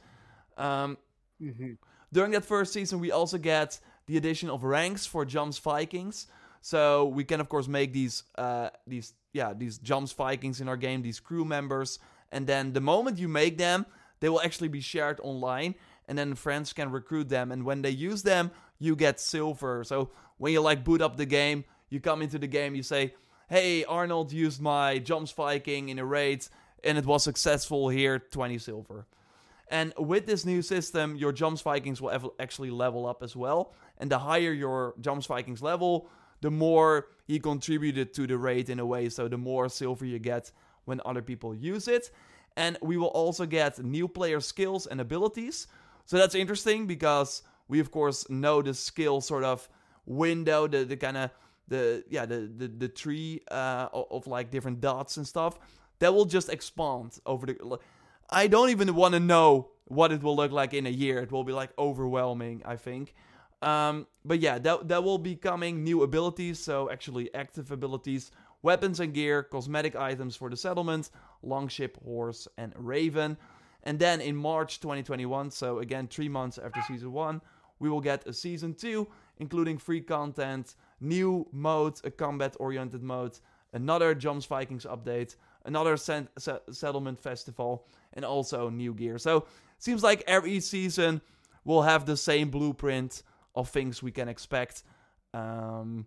Um, 0.57 0.98
Mhm. 1.40 1.78
During 2.14 2.31
that 2.31 2.44
first 2.44 2.72
season, 2.72 3.00
we 3.00 3.11
also 3.11 3.38
get 3.38 3.81
the 4.07 4.16
addition 4.16 4.48
of 4.48 4.62
ranks 4.62 5.05
for 5.05 5.27
Jomsvikings. 5.27 6.27
So 6.61 7.07
we 7.07 7.24
can 7.24 7.40
of 7.40 7.48
course 7.48 7.66
make 7.66 7.92
these 7.92 8.22
uh, 8.38 8.70
these 8.87 9.14
yeah 9.33 9.53
these 9.53 9.81
Jomsvikings 9.81 10.61
in 10.61 10.68
our 10.68 10.77
game, 10.77 11.03
these 11.03 11.18
crew 11.18 11.44
members, 11.44 11.98
and 12.31 12.46
then 12.46 12.72
the 12.72 12.81
moment 12.81 13.18
you 13.18 13.27
make 13.27 13.59
them, 13.59 13.85
they 14.20 14.29
will 14.29 14.40
actually 14.40 14.68
be 14.68 14.81
shared 14.81 15.18
online, 15.24 15.74
and 16.07 16.16
then 16.16 16.37
friends 16.37 16.72
can 16.72 16.92
recruit 16.92 17.29
them. 17.29 17.50
And 17.50 17.64
when 17.64 17.83
they 17.83 17.90
use 17.90 18.22
them, 18.22 18.53
you 18.79 18.94
get 18.94 19.18
silver. 19.18 19.83
So 19.83 20.11
when 20.38 20.53
you 20.53 20.61
like 20.61 20.85
boot 20.85 21.03
up 21.03 21.16
the 21.16 21.27
game, 21.27 21.64
you 21.90 21.98
come 21.98 22.22
into 22.22 22.38
the 22.38 22.46
game, 22.46 22.77
you 22.77 22.85
say, 22.85 23.14
"Hey, 23.48 23.85
Arnold 23.85 24.31
used 24.31 24.61
my 24.61 25.00
Jomsviking 25.00 25.88
in 25.88 25.98
a 25.98 26.05
raid, 26.05 26.46
and 26.85 26.96
it 26.96 27.07
was 27.07 27.24
successful. 27.24 27.88
Here, 27.88 28.20
20 28.20 28.59
silver." 28.59 29.05
And 29.68 29.92
with 29.98 30.27
this 30.27 30.44
new 30.44 30.62
system, 30.62 31.16
your 31.16 31.33
Jomsvikings 31.33 32.00
will 32.00 32.11
ev- 32.11 32.31
actually 32.38 32.70
level 32.70 33.07
up 33.07 33.22
as 33.22 33.35
well. 33.35 33.72
And 33.98 34.11
the 34.11 34.18
higher 34.18 34.53
your 34.53 34.94
Jomsvikings 35.00 35.62
level, 35.62 36.09
the 36.40 36.50
more 36.50 37.09
he 37.27 37.38
contributed 37.38 38.12
to 38.14 38.27
the 38.27 38.37
raid 38.37 38.68
in 38.68 38.79
a 38.79 38.87
way. 38.87 39.09
So 39.09 39.29
the 39.29 39.38
more 39.38 39.68
silver 39.68 40.05
you 40.05 40.18
get 40.18 40.50
when 40.85 41.00
other 41.05 41.22
people 41.22 41.55
use 41.55 41.88
it. 41.88 42.11
And 42.57 42.79
we 42.83 42.96
will 42.96 43.09
also 43.09 43.46
get 43.46 43.83
new 43.83 44.07
player 44.07 44.40
skills 44.40 44.87
and 44.87 45.00
abilities. 45.00 45.66
So 46.05 46.18
that's 46.18 46.35
interesting 46.35 46.87
because 46.87 47.42
we 47.68 47.81
of 47.81 47.90
course 47.90 48.29
know 48.29 48.62
the 48.62 48.74
skill 48.74 49.20
sort 49.20 49.44
of 49.44 49.68
window, 50.07 50.68
the, 50.68 50.85
the 50.85 50.96
kind 50.96 51.16
of 51.16 51.31
the 51.66 52.05
yeah 52.11 52.27
the 52.27 52.50
the, 52.57 52.68
the 52.68 52.88
tree 52.88 53.40
uh, 53.50 53.88
of, 53.92 54.07
of 54.11 54.27
like 54.27 54.50
different 54.50 54.83
dots 54.83 55.16
and 55.16 55.27
stuff 55.27 55.59
that 55.98 56.12
will 56.12 56.27
just 56.27 56.48
expand 56.48 57.18
over 57.24 57.46
the. 57.46 57.79
I 58.30 58.46
don't 58.46 58.70
even 58.70 58.94
want 58.94 59.14
to 59.14 59.20
know 59.20 59.70
what 59.87 60.12
it 60.12 60.22
will 60.22 60.37
look 60.37 60.52
like 60.52 60.74
in 60.74 60.87
a 60.87 60.90
year. 60.90 61.18
It 61.18 61.30
will 61.30 61.44
be 61.44 61.52
like 61.52 61.70
overwhelming, 61.78 62.62
I 62.64 62.76
think. 62.76 63.14
Um, 63.62 64.06
but 64.24 64.40
yeah, 64.40 64.58
that 64.58 64.88
that 64.88 65.04
will 65.04 65.18
be 65.18 65.37
coming 65.37 65.84
new 65.84 66.02
abilities. 66.02 66.58
So 66.58 66.90
actually 66.90 67.34
active 67.34 67.70
abilities, 67.70 68.30
weapons 68.62 69.00
and 69.00 69.12
gear, 69.14 69.42
cosmetic 69.42 69.96
items 69.96 70.37
for 70.37 70.50
the 70.50 70.56
settlement, 70.56 71.10
longship, 71.42 72.02
horse, 72.04 72.48
and 72.58 72.72
raven. 72.76 73.37
And 73.84 73.98
then 73.98 74.20
in 74.20 74.37
March 74.37 74.80
2021, 74.80 75.50
so 75.50 75.78
again 75.78 76.08
three 76.08 76.28
months 76.28 76.58
after 76.58 76.80
season 76.82 77.12
one, 77.12 77.40
we 77.78 77.90
will 77.90 78.00
get 78.00 78.26
a 78.26 78.32
season 78.32 78.74
two, 78.74 79.08
including 79.38 79.78
free 79.78 80.00
content, 80.00 80.74
new 81.00 81.46
mode, 81.52 82.00
a 82.04 82.10
combat-oriented 82.10 83.02
mode, 83.02 83.38
another 83.72 84.14
Jomsvikings 84.14 84.87
update, 84.87 85.37
another 85.64 85.96
sen- 85.96 86.29
se- 86.38 86.61
settlement 86.70 87.18
festival, 87.18 87.87
and 88.12 88.24
also 88.24 88.70
new 88.70 88.94
gear. 88.94 89.18
So 89.18 89.46
seems 89.79 90.03
like 90.03 90.22
every 90.27 90.61
season 90.61 91.20
will 91.64 91.83
have 91.83 92.07
the 92.07 92.16
same 92.16 92.50
blueprint 92.50 93.22
of 93.55 93.68
things 93.68 94.03
we 94.03 94.11
can 94.11 94.29
expect. 94.29 94.83
Um, 95.33 96.07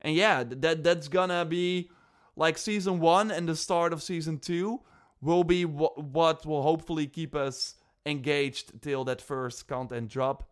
and 0.00 0.14
yeah, 0.14 0.44
that 0.44 0.84
that's 0.84 1.08
gonna 1.08 1.44
be 1.44 1.90
like 2.36 2.58
season 2.58 3.00
one 3.00 3.30
and 3.30 3.48
the 3.48 3.56
start 3.56 3.92
of 3.92 4.02
season 4.02 4.38
two 4.38 4.80
will 5.20 5.44
be 5.44 5.62
wh- 5.62 5.96
what 5.96 6.44
will 6.44 6.62
hopefully 6.62 7.06
keep 7.06 7.34
us 7.34 7.76
engaged 8.06 8.82
till 8.82 9.04
that 9.04 9.20
first 9.20 9.66
content 9.66 10.08
drop 10.08 10.50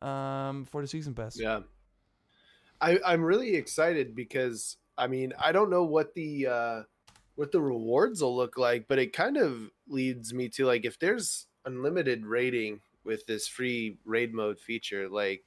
um, 0.00 0.64
for 0.64 0.82
the 0.82 0.86
season 0.86 1.14
pass. 1.14 1.38
Yeah, 1.38 1.60
I, 2.80 3.00
I'm 3.04 3.22
really 3.22 3.56
excited 3.56 4.14
because 4.14 4.76
I 4.96 5.06
mean 5.06 5.32
I 5.38 5.52
don't 5.52 5.70
know 5.70 5.84
what 5.84 6.14
the 6.14 6.46
uh, 6.46 6.82
what 7.36 7.52
the 7.52 7.60
rewards 7.60 8.22
will 8.22 8.36
look 8.36 8.56
like, 8.56 8.86
but 8.88 8.98
it 8.98 9.12
kind 9.12 9.36
of 9.36 9.70
leads 9.88 10.32
me 10.32 10.48
to 10.50 10.66
like 10.66 10.84
if 10.84 10.98
there's 10.98 11.46
unlimited 11.64 12.24
rating 12.24 12.80
with 13.04 13.26
this 13.26 13.48
free 13.48 13.98
raid 14.04 14.32
mode 14.32 14.58
feature, 14.58 15.08
like 15.08 15.44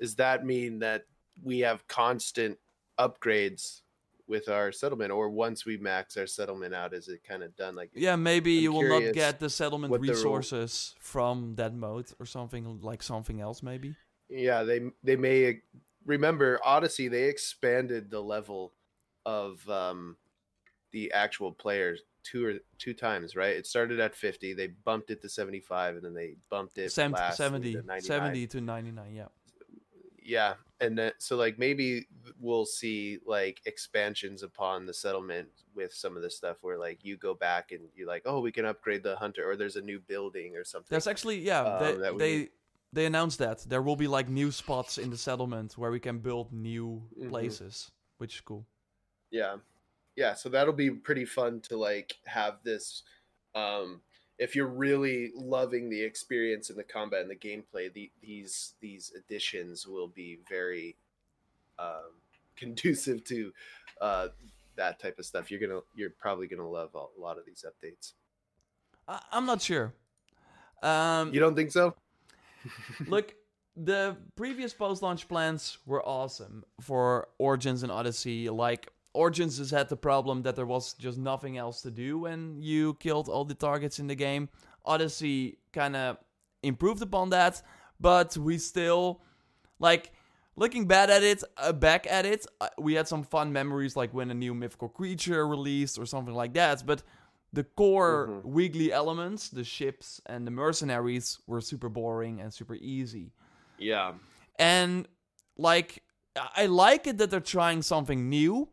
does 0.00 0.16
that 0.16 0.44
mean 0.44 0.80
that 0.80 1.04
we 1.42 1.60
have 1.60 1.86
constant 1.88 2.58
upgrades 2.98 3.82
with 4.26 4.48
our 4.48 4.70
settlement 4.70 5.10
or 5.10 5.30
once 5.30 5.64
we 5.64 5.78
max 5.78 6.16
our 6.16 6.26
settlement 6.26 6.74
out 6.74 6.92
is 6.92 7.08
it 7.08 7.24
kind 7.26 7.42
of 7.42 7.56
done 7.56 7.74
like 7.74 7.90
Yeah, 7.94 8.16
maybe 8.16 8.58
I'm 8.58 8.62
you 8.62 8.72
will 8.72 9.00
not 9.00 9.14
get 9.14 9.40
the 9.40 9.48
settlement 9.48 9.90
what 9.90 10.02
the 10.02 10.08
resources 10.08 10.94
from 11.00 11.54
that 11.56 11.74
mode 11.74 12.06
or 12.20 12.26
something 12.26 12.80
like 12.82 13.02
something 13.02 13.40
else 13.40 13.62
maybe. 13.62 13.94
yeah 14.28 14.64
they 14.64 14.82
they 15.02 15.16
may 15.16 15.60
remember 16.04 16.60
odyssey 16.62 17.08
they 17.08 17.24
expanded 17.24 18.10
the 18.10 18.20
level 18.20 18.74
of 19.24 19.66
um 19.70 20.16
the 20.92 21.12
actual 21.12 21.52
players 21.52 22.02
two 22.24 22.44
or 22.44 22.54
two 22.78 22.92
times 22.92 23.36
right 23.36 23.56
it 23.56 23.66
started 23.66 24.00
at 24.00 24.14
50 24.14 24.52
they 24.54 24.66
bumped 24.84 25.10
it 25.10 25.22
to 25.22 25.28
75 25.28 25.96
and 25.96 26.04
then 26.04 26.14
they 26.14 26.34
bumped 26.50 26.76
it 26.78 26.90
Sem- 26.92 27.12
lastly 27.12 27.44
70, 27.44 27.72
to 27.72 27.82
99. 27.82 28.00
70 28.02 28.46
to 28.48 28.60
99, 28.60 29.14
yeah. 29.14 29.24
yeah 30.22 30.54
and 30.80 30.96
then 30.98 31.12
so 31.18 31.36
like 31.36 31.58
maybe 31.58 32.06
we'll 32.40 32.66
see 32.66 33.18
like 33.26 33.60
expansions 33.66 34.42
upon 34.42 34.84
the 34.86 34.92
settlement 34.94 35.48
with 35.74 35.92
some 35.92 36.16
of 36.16 36.22
the 36.22 36.30
stuff 36.30 36.56
where 36.60 36.78
like 36.78 37.04
you 37.04 37.16
go 37.16 37.34
back 37.34 37.72
and 37.72 37.80
you're 37.94 38.06
like 38.06 38.22
oh 38.26 38.40
we 38.40 38.52
can 38.52 38.64
upgrade 38.64 39.02
the 39.02 39.16
hunter 39.16 39.48
or 39.48 39.56
there's 39.56 39.76
a 39.76 39.80
new 39.82 39.98
building 40.00 40.56
or 40.56 40.64
something 40.64 40.88
There's 40.90 41.06
actually 41.06 41.38
yeah, 41.40 41.62
Um, 41.62 41.78
they 41.84 41.92
that 42.02 42.18
they, 42.18 42.38
be- 42.44 42.50
they 42.92 43.06
announced 43.06 43.38
that 43.38 43.58
there 43.68 43.82
will 43.82 43.96
be 43.96 44.06
like 44.08 44.28
new 44.28 44.50
spots 44.50 44.98
in 44.98 45.10
the 45.10 45.16
settlement 45.18 45.78
where 45.78 45.90
we 45.90 46.00
can 46.00 46.18
build 46.18 46.52
new 46.52 47.02
Mhm. 47.18 47.30
places, 47.30 47.90
which 48.18 48.34
is 48.36 48.40
cool. 48.42 48.66
yeah 49.30 49.56
yeah 50.18 50.34
so 50.34 50.48
that'll 50.48 50.72
be 50.72 50.90
pretty 50.90 51.24
fun 51.24 51.60
to 51.60 51.76
like 51.78 52.16
have 52.24 52.56
this 52.64 53.04
um 53.54 54.00
if 54.38 54.56
you're 54.56 54.66
really 54.66 55.30
loving 55.36 55.88
the 55.88 56.00
experience 56.00 56.70
and 56.70 56.78
the 56.78 56.84
combat 56.84 57.22
and 57.22 57.30
the 57.30 57.36
gameplay 57.36 57.92
the, 57.92 58.10
these 58.20 58.74
these 58.80 59.12
additions 59.16 59.86
will 59.86 60.08
be 60.08 60.38
very 60.48 60.96
um 61.78 62.10
conducive 62.56 63.22
to 63.22 63.52
uh 64.00 64.26
that 64.74 64.98
type 64.98 65.18
of 65.20 65.24
stuff 65.24 65.50
you're 65.50 65.60
gonna 65.60 65.80
you're 65.94 66.10
probably 66.10 66.48
gonna 66.48 66.68
love 66.68 66.90
a 66.94 67.20
lot 67.20 67.38
of 67.38 67.46
these 67.46 67.64
updates 67.64 68.12
I'm 69.32 69.46
not 69.46 69.62
sure. 69.62 69.94
Um, 70.82 71.32
you 71.32 71.40
don't 71.40 71.56
think 71.56 71.72
so 71.72 71.94
Look, 73.06 73.34
the 73.76 74.16
previous 74.36 74.74
post-launch 74.74 75.28
plans 75.28 75.78
were 75.86 76.06
awesome 76.06 76.64
for 76.80 77.28
Origins 77.38 77.82
and 77.82 77.92
Odyssey. 77.92 78.50
Like 78.50 78.92
Origins 79.14 79.58
has 79.58 79.70
had 79.70 79.88
the 79.88 79.96
problem 79.96 80.42
that 80.42 80.54
there 80.56 80.66
was 80.66 80.94
just 80.94 81.18
nothing 81.18 81.56
else 81.56 81.82
to 81.82 81.90
do 81.90 82.18
when 82.20 82.60
you 82.62 82.94
killed 82.94 83.28
all 83.28 83.44
the 83.44 83.54
targets 83.54 83.98
in 83.98 84.06
the 84.06 84.14
game. 84.14 84.48
Odyssey 84.84 85.58
kind 85.72 85.96
of 85.96 86.18
improved 86.62 87.02
upon 87.02 87.30
that, 87.30 87.62
but 88.00 88.36
we 88.36 88.58
still 88.58 89.20
like 89.78 90.12
looking 90.56 90.86
bad 90.86 91.10
at 91.10 91.22
it, 91.22 91.42
uh, 91.56 91.72
back 91.72 92.06
at 92.10 92.26
it. 92.26 92.46
Uh, 92.60 92.68
we 92.78 92.94
had 92.94 93.08
some 93.08 93.22
fun 93.22 93.52
memories, 93.52 93.96
like 93.96 94.12
when 94.12 94.30
a 94.30 94.34
new 94.34 94.54
mythical 94.54 94.88
creature 94.88 95.46
released 95.46 95.98
or 95.98 96.06
something 96.06 96.34
like 96.34 96.52
that. 96.54 96.84
But 96.84 97.02
the 97.52 97.64
core 97.64 98.28
Mhm. 98.28 98.44
wiggly 98.44 98.92
elements, 98.92 99.48
the 99.48 99.64
ships 99.64 100.20
and 100.26 100.46
the 100.46 100.50
mercenaries, 100.50 101.38
were 101.46 101.60
super 101.60 101.88
boring 101.88 102.40
and 102.40 102.52
super 102.52 102.74
easy. 102.74 103.32
yeah 103.78 104.14
And 104.58 105.06
like, 105.56 106.02
I 106.36 106.66
like 106.66 107.06
it 107.06 107.18
that 107.18 107.30
they're 107.30 107.40
trying 107.40 107.82
something 107.82 108.28
new, 108.28 108.68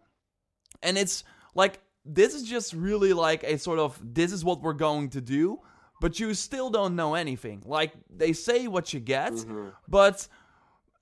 and 0.84 0.98
it's 0.98 1.24
like 1.54 1.80
this 2.06 2.34
is 2.34 2.44
just 2.44 2.74
really 2.74 3.14
like 3.14 3.44
a 3.44 3.58
sort 3.58 3.80
of 3.80 4.00
this 4.04 4.32
is 4.32 4.44
what 4.46 4.62
we're 4.62 4.74
going 4.74 5.10
to 5.10 5.22
do, 5.22 5.60
but 6.02 6.20
you 6.20 6.34
still 6.34 6.70
don't 6.70 6.96
know 6.96 7.16
anything. 7.16 7.64
Like 7.66 7.94
they 8.16 8.34
say 8.34 8.68
what 8.68 8.94
you 8.94 9.00
get, 9.00 9.34
Mhm. 9.34 9.72
but 9.88 10.28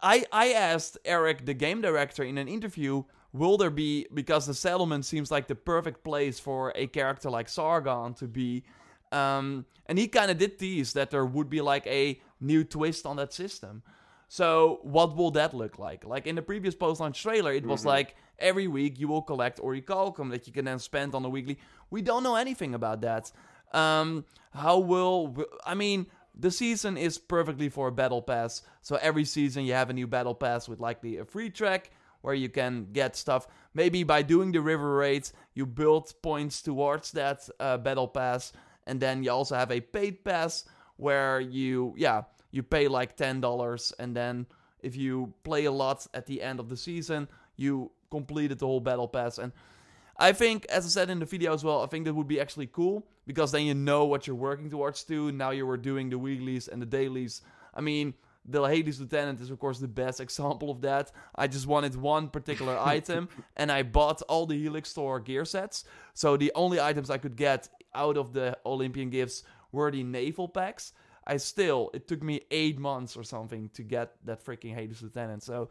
I 0.01 0.25
I 0.31 0.53
asked 0.53 0.97
Eric, 1.05 1.45
the 1.45 1.53
game 1.53 1.81
director, 1.81 2.23
in 2.23 2.37
an 2.37 2.47
interview, 2.47 3.03
will 3.33 3.57
there 3.57 3.69
be 3.71 4.07
because 4.13 4.45
the 4.45 4.53
settlement 4.53 5.05
seems 5.05 5.31
like 5.31 5.47
the 5.47 5.55
perfect 5.55 6.03
place 6.03 6.39
for 6.39 6.71
a 6.75 6.87
character 6.87 7.29
like 7.29 7.49
Sargon 7.49 8.13
to 8.15 8.27
be. 8.27 8.63
Um, 9.11 9.65
and 9.85 9.97
he 9.99 10.07
kind 10.07 10.31
of 10.31 10.37
did 10.37 10.57
tease 10.57 10.93
that 10.93 11.11
there 11.11 11.25
would 11.25 11.49
be 11.49 11.61
like 11.61 11.85
a 11.87 12.19
new 12.39 12.63
twist 12.63 13.05
on 13.05 13.15
that 13.17 13.31
system. 13.33 13.83
So 14.27 14.79
what 14.81 15.15
will 15.15 15.31
that 15.31 15.53
look 15.53 15.77
like? 15.77 16.03
Like 16.05 16.25
in 16.25 16.35
the 16.35 16.41
previous 16.41 16.73
post-launch 16.75 17.21
trailer, 17.21 17.53
it 17.53 17.65
was 17.65 17.83
Mhm. 17.83 17.85
like 17.95 18.15
every 18.43 18.67
week 18.67 18.99
you 18.99 19.07
will 19.07 19.21
collect 19.21 19.59
Orichalcum 19.59 20.29
that 20.31 20.45
you 20.45 20.53
can 20.53 20.65
then 20.65 20.79
spend 20.79 21.15
on 21.15 21.25
a 21.25 21.29
weekly. 21.29 21.57
We 21.89 22.01
don't 22.01 22.23
know 22.23 22.35
anything 22.35 22.75
about 22.75 23.01
that. 23.01 23.31
Um, 23.71 24.25
how 24.53 24.77
will 24.79 25.35
I 25.65 25.73
mean? 25.73 26.05
The 26.35 26.49
season 26.49 26.97
is 26.97 27.19
perfectly 27.19 27.69
for 27.69 27.89
a 27.89 27.91
battle 27.91 28.21
pass. 28.21 28.63
So 28.81 28.95
every 28.95 29.23
season 29.23 29.65
you 29.65 29.73
have 29.73 29.91
a 29.91 29.93
new 29.93 30.07
battle 30.07 30.33
pass 30.33 30.67
with 30.67 30.79
likely 30.79 31.17
a 31.17 31.25
free 31.25 31.51
track 31.51 31.91
where 32.21 32.33
you 32.33 32.49
can 32.49 32.87
get 32.91 33.15
stuff. 33.15 33.47
Maybe 33.75 34.03
by 34.03 34.23
doing 34.23 34.51
the 34.51 34.61
river 34.61 34.95
raids, 34.95 35.33
you 35.53 35.67
build 35.67 36.11
points 36.23 36.63
towards 36.63 37.11
that 37.11 37.47
uh, 37.59 37.77
battle 37.77 38.07
pass, 38.07 38.51
and 38.87 38.99
then 38.99 39.23
you 39.23 39.31
also 39.31 39.55
have 39.55 39.71
a 39.71 39.79
paid 39.79 40.23
pass 40.23 40.65
where 40.97 41.39
you 41.39 41.93
yeah 41.97 42.23
you 42.49 42.63
pay 42.63 42.87
like 42.87 43.15
ten 43.15 43.41
dollars, 43.41 43.93
and 43.99 44.15
then 44.15 44.47
if 44.81 44.95
you 44.95 45.33
play 45.43 45.65
a 45.65 45.71
lot 45.71 46.07
at 46.13 46.25
the 46.25 46.41
end 46.41 46.59
of 46.59 46.67
the 46.69 46.77
season, 46.77 47.27
you 47.57 47.91
completed 48.17 48.59
the 48.59 48.67
whole 48.67 48.79
battle 48.89 49.07
pass. 49.07 49.39
And 49.39 49.51
I 50.17 50.31
think, 50.33 50.65
as 50.69 50.85
I 50.85 50.89
said 50.89 51.09
in 51.09 51.19
the 51.19 51.25
video 51.25 51.53
as 51.53 51.63
well, 51.63 51.81
I 51.81 51.87
think 51.87 52.05
that 52.05 52.13
would 52.13 52.27
be 52.27 52.39
actually 52.39 52.67
cool 52.67 53.07
because 53.25 53.51
then 53.51 53.63
you 53.65 53.73
know 53.73 54.05
what 54.05 54.27
you're 54.27 54.45
working 54.49 54.69
towards 54.69 55.03
too. 55.03 55.31
Now 55.31 55.49
you 55.49 55.65
were 55.65 55.81
doing 55.91 56.09
the 56.09 56.19
weeklies 56.19 56.67
and 56.67 56.79
the 56.81 56.85
dailies. 56.85 57.41
I 57.73 57.81
mean, 57.81 58.13
the 58.45 58.61
Hades 58.63 58.99
Lieutenant 58.99 59.41
is 59.41 59.49
of 59.49 59.57
course 59.57 59.79
the 59.79 59.87
best 59.87 60.19
example 60.27 60.69
of 60.69 60.81
that. 60.81 61.11
I 61.35 61.47
just 61.47 61.65
wanted 61.65 61.95
one 61.95 62.29
particular 62.29 62.77
item 62.95 63.29
and 63.57 63.71
I 63.71 63.81
bought 63.83 64.21
all 64.23 64.45
the 64.45 64.57
Helix 64.57 64.89
Store 64.89 65.19
gear 65.19 65.45
sets. 65.45 65.85
So 66.13 66.37
the 66.37 66.51
only 66.53 66.79
items 66.79 67.09
I 67.09 67.17
could 67.17 67.35
get 67.35 67.69
out 67.95 68.17
of 68.17 68.33
the 68.33 68.57
Olympian 68.65 69.09
gifts 69.09 69.43
were 69.71 69.89
the 69.89 70.03
naval 70.03 70.47
packs. 70.47 70.93
I 71.25 71.37
still, 71.37 71.89
it 71.93 72.07
took 72.07 72.21
me 72.21 72.41
eight 72.51 72.77
months 72.77 73.15
or 73.17 73.23
something 73.23 73.69
to 73.73 73.81
get 73.81 74.07
that 74.25 74.45
freaking 74.45 74.75
Hades 74.75 75.01
Lieutenant. 75.01 75.41
So 75.41 75.69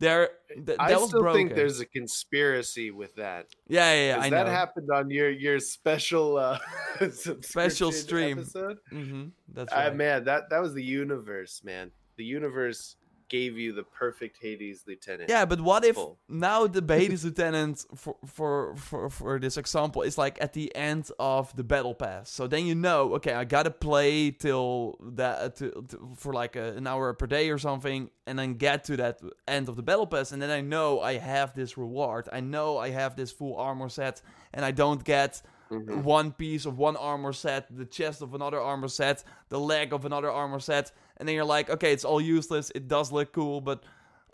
there, 0.00 0.30
th- 0.66 0.78
i 0.80 0.88
still 1.08 1.20
broken. 1.20 1.46
think 1.46 1.54
there's 1.54 1.80
a 1.80 1.86
conspiracy 1.86 2.90
with 2.90 3.14
that 3.16 3.46
yeah, 3.68 3.92
yeah, 3.94 4.06
yeah. 4.16 4.28
that 4.30 4.46
know. 4.46 4.52
happened 4.52 4.88
on 4.92 5.08
your 5.10 5.30
your 5.30 5.58
special 5.60 6.36
uh 6.36 6.58
Special 7.42 7.92
stream. 7.92 8.38
episode 8.38 8.78
hmm 8.90 9.26
That's 9.52 9.72
Uh, 9.72 9.76
right. 9.76 9.96
man, 9.96 10.24
that 10.24 10.50
that 10.50 10.60
was 10.60 10.74
the 10.74 10.82
universe, 10.84 11.62
man. 11.64 11.90
The 12.16 12.24
universe 12.24 12.96
gave 13.36 13.52
you 13.62 13.70
the 13.80 13.86
perfect 14.02 14.34
Hades 14.44 14.78
lieutenant. 14.88 15.28
Yeah, 15.34 15.44
but 15.52 15.60
what 15.70 15.82
if 15.90 15.96
Full. 15.96 16.18
now 16.28 16.60
the 16.76 16.82
Hades 17.00 17.24
lieutenant 17.24 17.76
for, 18.02 18.14
for 18.36 18.54
for 18.86 19.00
for 19.18 19.32
this 19.44 19.56
example 19.62 20.00
is 20.08 20.14
like 20.24 20.36
at 20.46 20.52
the 20.58 20.66
end 20.90 21.04
of 21.18 21.42
the 21.58 21.64
battle 21.72 21.94
pass. 22.04 22.24
So 22.36 22.42
then 22.52 22.62
you 22.70 22.76
know, 22.86 23.00
okay, 23.16 23.34
I 23.42 23.44
gotta 23.56 23.70
play 23.88 24.30
till 24.44 24.98
that 25.18 25.56
to, 25.58 25.66
to, 25.90 25.96
for 26.22 26.32
like 26.42 26.54
a, 26.64 26.66
an 26.80 26.86
hour 26.86 27.06
per 27.20 27.26
day 27.38 27.46
or 27.54 27.58
something, 27.68 28.00
and 28.26 28.34
then 28.38 28.50
get 28.66 28.78
to 28.88 28.94
that 29.02 29.16
end 29.56 29.68
of 29.70 29.74
the 29.78 29.82
battle 29.90 30.06
pass, 30.14 30.32
and 30.32 30.40
then 30.42 30.50
I 30.60 30.62
know 30.74 30.88
I 31.12 31.14
have 31.34 31.48
this 31.60 31.72
reward. 31.84 32.24
I 32.38 32.40
know 32.52 32.68
I 32.86 32.90
have 33.00 33.12
this 33.20 33.30
full 33.38 33.54
armor 33.68 33.88
set, 34.00 34.16
and 34.54 34.62
I 34.64 34.72
don't 34.82 35.02
get 35.16 35.42
Mhm. 35.70 36.04
one 36.04 36.30
piece 36.42 36.66
of 36.70 36.74
one 36.88 36.96
armor 37.12 37.32
set, 37.32 37.62
the 37.82 37.86
chest 37.98 38.18
of 38.22 38.30
another 38.38 38.60
armor 38.72 38.88
set, 39.00 39.24
the 39.48 39.58
leg 39.58 39.92
of 39.96 40.04
another 40.04 40.30
armor 40.42 40.60
set, 40.60 40.92
and 41.16 41.28
then 41.28 41.34
you're 41.34 41.44
like, 41.44 41.70
okay, 41.70 41.92
it's 41.92 42.04
all 42.04 42.20
useless. 42.20 42.72
It 42.74 42.88
does 42.88 43.12
look 43.12 43.32
cool, 43.32 43.60
but 43.60 43.82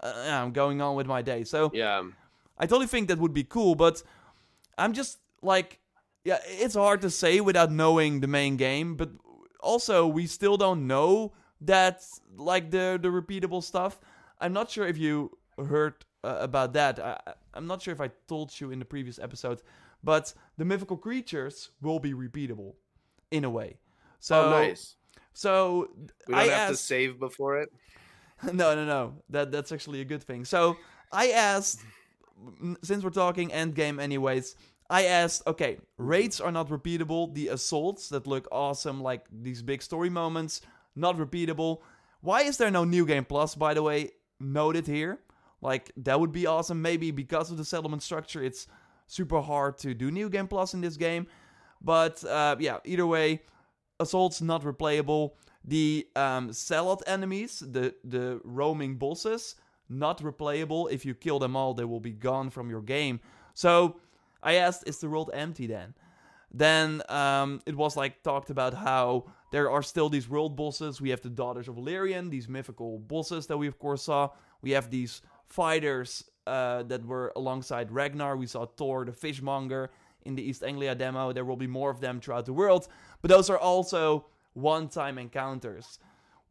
uh, 0.03 0.13
I'm 0.29 0.53
going 0.53 0.81
on 0.81 0.97
with 0.97 1.07
my 1.07 1.23
day. 1.23 1.45
So 1.45 1.71
Yeah. 1.75 2.03
I 2.59 2.67
totally 2.67 2.87
think 2.87 3.09
that 3.09 3.19
would 3.19 3.33
be 3.33 3.45
cool, 3.45 3.75
but 3.75 4.03
I'm 4.77 4.93
just 4.93 5.19
like, 5.43 5.81
yeah, 6.25 6.39
it's 6.45 6.75
hard 6.75 7.01
to 7.03 7.11
say 7.11 7.41
without 7.41 7.71
knowing 7.71 8.21
the 8.21 8.27
main 8.27 8.57
game. 8.57 8.97
But 8.97 9.11
also, 9.61 10.07
we 10.07 10.27
still 10.27 10.57
don't 10.57 10.87
know 10.87 11.33
that 11.63 12.03
like 12.37 12.71
the 12.71 12.99
the 13.01 13.09
repeatable 13.09 13.63
stuff. 13.63 14.01
I'm 14.41 14.53
not 14.53 14.71
sure 14.71 14.87
if 14.87 14.99
you 14.99 15.39
heard 15.59 15.95
uh, 16.25 16.37
about 16.41 16.73
that. 16.75 16.99
I, 16.99 17.19
I'm 17.55 17.67
not 17.67 17.83
sure 17.83 17.93
if 17.93 18.01
I 18.01 18.11
told 18.29 18.59
you 18.61 18.71
in 18.71 18.79
the 18.79 18.85
previous 18.85 19.19
episode, 19.19 19.63
but 20.03 20.33
the 20.57 20.65
mythical 20.65 20.97
creatures 20.97 21.71
will 21.81 21.99
be 21.99 22.13
repeatable 22.13 22.75
in 23.31 23.45
a 23.45 23.51
way. 23.51 23.79
So 24.19 24.47
oh, 24.47 24.51
nice. 24.51 24.97
So 25.33 25.89
We 26.27 26.35
I 26.35 26.47
don't 26.47 26.55
have 26.55 26.69
to 26.69 26.73
asked, 26.73 26.85
save 26.87 27.19
before 27.19 27.59
it. 27.59 27.71
no, 28.45 28.75
no, 28.75 28.85
no. 28.85 29.15
That 29.31 29.51
that's 29.53 29.73
actually 29.73 30.01
a 30.01 30.05
good 30.05 30.23
thing. 30.23 30.45
So 30.45 30.77
I 31.13 31.31
asked, 31.31 31.81
since 32.83 33.05
we're 33.05 33.11
talking 33.11 33.51
endgame, 33.51 34.01
anyways. 34.01 34.57
I 34.89 35.05
asked, 35.05 35.47
okay, 35.47 35.79
raids 35.99 36.41
are 36.41 36.51
not 36.51 36.69
repeatable. 36.69 37.33
The 37.33 37.49
assaults 37.49 38.09
that 38.09 38.27
look 38.27 38.49
awesome, 38.51 39.01
like 39.01 39.25
these 39.31 39.63
big 39.63 39.83
story 39.83 40.11
moments, 40.11 40.63
not 40.97 41.17
repeatable. 41.17 41.79
Why 42.23 42.43
is 42.43 42.57
there 42.57 42.73
no 42.73 42.83
new 42.85 43.07
game 43.07 43.25
plus? 43.25 43.55
By 43.55 43.73
the 43.75 43.85
way, 43.85 44.11
noted 44.41 44.89
here. 44.89 45.21
Like 45.63 45.93
that 45.99 46.19
would 46.19 46.33
be 46.33 46.47
awesome. 46.47 46.83
Maybe 46.83 47.13
because 47.13 47.53
of 47.53 47.57
the 47.57 47.65
settlement 47.65 48.03
structure, 48.03 48.43
it's 48.43 48.67
super 49.07 49.41
hard 49.41 49.79
to 49.79 49.95
do 49.95 50.11
new 50.11 50.29
game 50.29 50.49
plus 50.49 50.75
in 50.75 50.81
this 50.81 50.97
game. 50.97 51.29
But 51.81 52.25
uh, 52.25 52.57
yeah, 52.59 52.79
either 52.85 53.07
way, 53.07 53.43
assaults 54.01 54.41
not 54.41 54.63
replayable. 54.63 55.33
The 55.65 56.09
um, 56.17 56.53
zealot 56.53 57.03
enemies, 57.07 57.61
the 57.61 57.95
the 58.03 58.41
roaming 58.45 58.97
bosses, 58.97 59.57
not 59.89 60.19
replayable. 60.23 60.91
If 60.91 61.05
you 61.05 61.15
kill 61.15 61.39
them 61.39 61.55
all, 61.55 61.75
they 61.75 61.85
will 61.85 62.01
be 62.01 62.13
gone 62.13 62.51
from 62.51 62.71
your 62.71 62.83
game. 62.83 63.21
So 63.55 64.01
I 64.43 64.55
asked, 64.55 64.85
is 64.87 64.99
the 64.99 65.09
world 65.09 65.31
empty 65.35 65.67
then? 65.67 65.95
Then 66.53 67.03
um, 67.09 67.61
it 67.67 67.77
was 67.77 67.97
like 67.97 68.23
talked 68.23 68.51
about 68.51 68.75
how 68.75 69.27
there 69.53 69.71
are 69.71 69.83
still 69.83 70.09
these 70.09 70.29
world 70.29 70.57
bosses. 70.57 71.01
We 71.01 71.11
have 71.11 71.21
the 71.21 71.29
Daughters 71.29 71.69
of 71.69 71.75
Valerian, 71.75 72.31
these 72.31 72.49
mythical 72.49 72.99
bosses 72.99 73.47
that 73.47 73.59
we 73.59 73.69
of 73.69 73.79
course 73.79 74.03
saw. 74.05 74.31
We 74.63 74.71
have 74.73 74.91
these 74.91 75.23
fighters 75.47 76.25
uh, 76.47 76.83
that 76.85 77.05
were 77.05 77.33
alongside 77.37 77.93
Ragnar. 77.93 78.37
We 78.37 78.47
saw 78.47 78.67
Thor, 78.67 79.05
the 79.05 79.13
fishmonger, 79.13 79.91
in 80.25 80.35
the 80.35 80.43
East 80.43 80.63
Anglia 80.63 80.95
demo. 80.95 81.33
There 81.33 81.45
will 81.45 81.57
be 81.57 81.67
more 81.67 81.91
of 81.91 82.01
them 82.01 82.21
throughout 82.21 82.47
the 82.47 82.53
world, 82.53 82.89
but 83.23 83.31
those 83.31 83.51
are 83.51 83.59
also 83.59 84.27
one-time 84.55 85.19
encounters. 85.19 85.99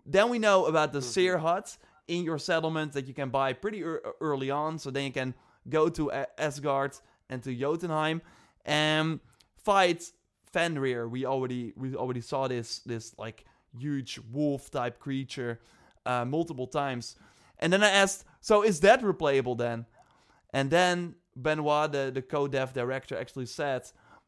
Then 0.06 0.30
we 0.30 0.40
know 0.40 0.66
about 0.66 0.94
the 0.94 1.00
mm-hmm. 1.00 1.10
Seer 1.10 1.38
Hut 1.38 1.78
in 2.08 2.24
your 2.24 2.40
settlement 2.40 2.94
that 2.94 3.08
you 3.08 3.14
can 3.14 3.30
buy 3.30 3.54
pretty 3.54 3.80
ear- 3.80 4.02
uh, 4.06 4.12
early 4.22 4.50
on, 4.50 4.80
so 4.80 4.90
then 4.92 5.06
you 5.06 5.12
can 5.12 5.34
go 5.70 5.90
to 5.90 6.12
uh, 6.12 6.26
Asgard 6.38 6.98
and 7.30 7.44
to 7.44 7.54
Jotunheim 7.54 8.22
and 8.66 9.20
fight 9.64 10.12
Fenrir. 10.52 11.08
We 11.08 11.26
already 11.26 11.74
we 11.76 11.96
already 11.96 12.22
saw 12.22 12.48
this 12.48 12.80
this 12.80 13.14
like 13.20 13.46
huge 13.78 14.20
wolf 14.32 14.72
type 14.72 15.00
creature 15.00 15.60
uh, 16.06 16.26
multiple 16.26 16.66
times, 16.68 17.16
and 17.60 17.72
then 17.72 17.84
I 17.84 17.90
asked, 17.90 18.26
so 18.42 18.64
is 18.64 18.80
that 18.80 19.02
replayable 19.02 19.58
then? 19.58 19.86
And 20.52 20.72
then 20.72 21.16
Benoit, 21.42 21.92
the, 21.92 22.12
the 22.14 22.22
co-dev 22.22 22.74
director, 22.74 23.18
actually 23.18 23.46
said 23.46 23.84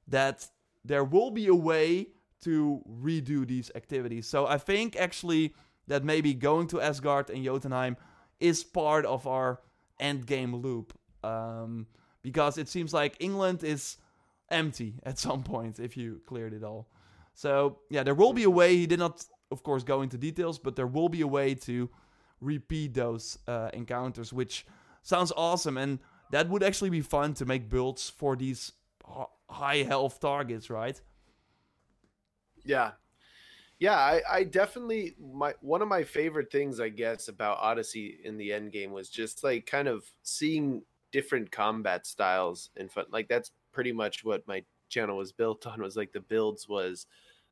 that 0.07 0.47
there 0.83 1.03
will 1.03 1.31
be 1.31 1.47
a 1.47 1.55
way 1.55 2.07
to 2.43 2.81
redo 2.89 3.47
these 3.47 3.71
activities. 3.75 4.27
So 4.27 4.47
I 4.47 4.57
think 4.57 4.95
actually 4.95 5.53
that 5.87 6.03
maybe 6.03 6.33
going 6.33 6.67
to 6.67 6.81
Asgard 6.81 7.29
and 7.29 7.43
Jotunheim 7.43 7.97
is 8.39 8.63
part 8.63 9.05
of 9.05 9.27
our 9.27 9.59
end 9.99 10.25
game 10.25 10.55
loop. 10.55 10.97
Um, 11.23 11.87
because 12.23 12.57
it 12.57 12.67
seems 12.67 12.93
like 12.93 13.15
England 13.19 13.63
is 13.63 13.97
empty 14.49 14.95
at 15.03 15.19
some 15.19 15.43
point 15.43 15.79
if 15.79 15.95
you 15.95 16.21
cleared 16.25 16.53
it 16.53 16.63
all. 16.63 16.89
So 17.33 17.79
yeah, 17.89 18.03
there 18.03 18.15
will 18.15 18.33
be 18.33 18.43
a 18.43 18.49
way. 18.49 18.75
He 18.75 18.87
did 18.87 18.99
not, 18.99 19.23
of 19.51 19.63
course, 19.63 19.83
go 19.83 20.01
into 20.01 20.17
details, 20.17 20.59
but 20.59 20.75
there 20.75 20.87
will 20.87 21.09
be 21.09 21.21
a 21.21 21.27
way 21.27 21.55
to 21.55 21.89
repeat 22.41 22.93
those 22.93 23.37
uh, 23.47 23.69
encounters, 23.73 24.33
which 24.33 24.65
sounds 25.03 25.31
awesome. 25.37 25.77
And 25.77 25.99
that 26.31 26.49
would 26.49 26.63
actually 26.63 26.89
be 26.89 27.01
fun 27.01 27.33
to 27.35 27.45
make 27.45 27.69
builds 27.69 28.09
for 28.09 28.35
these 28.35 28.73
high 29.49 29.83
health 29.83 30.19
targets, 30.19 30.69
right? 30.69 30.99
Yeah. 32.63 32.91
Yeah, 33.79 33.95
I, 33.97 34.21
I 34.29 34.43
definitely 34.43 35.15
my 35.19 35.55
one 35.61 35.81
of 35.81 35.87
my 35.87 36.03
favorite 36.03 36.51
things 36.51 36.79
I 36.79 36.89
guess 36.89 37.27
about 37.27 37.57
Odyssey 37.59 38.19
in 38.23 38.37
the 38.37 38.53
end 38.53 38.71
game 38.71 38.91
was 38.91 39.09
just 39.09 39.43
like 39.43 39.65
kind 39.65 39.87
of 39.87 40.05
seeing 40.21 40.83
different 41.11 41.51
combat 41.51 42.05
styles 42.05 42.69
and 42.77 42.91
fun 42.91 43.05
like 43.11 43.27
that's 43.27 43.51
pretty 43.71 43.91
much 43.91 44.23
what 44.23 44.47
my 44.47 44.63
channel 44.89 45.17
was 45.17 45.31
built 45.31 45.65
on 45.65 45.81
was 45.81 45.97
like 45.97 46.13
the 46.13 46.19
builds 46.19 46.69
was 46.69 47.07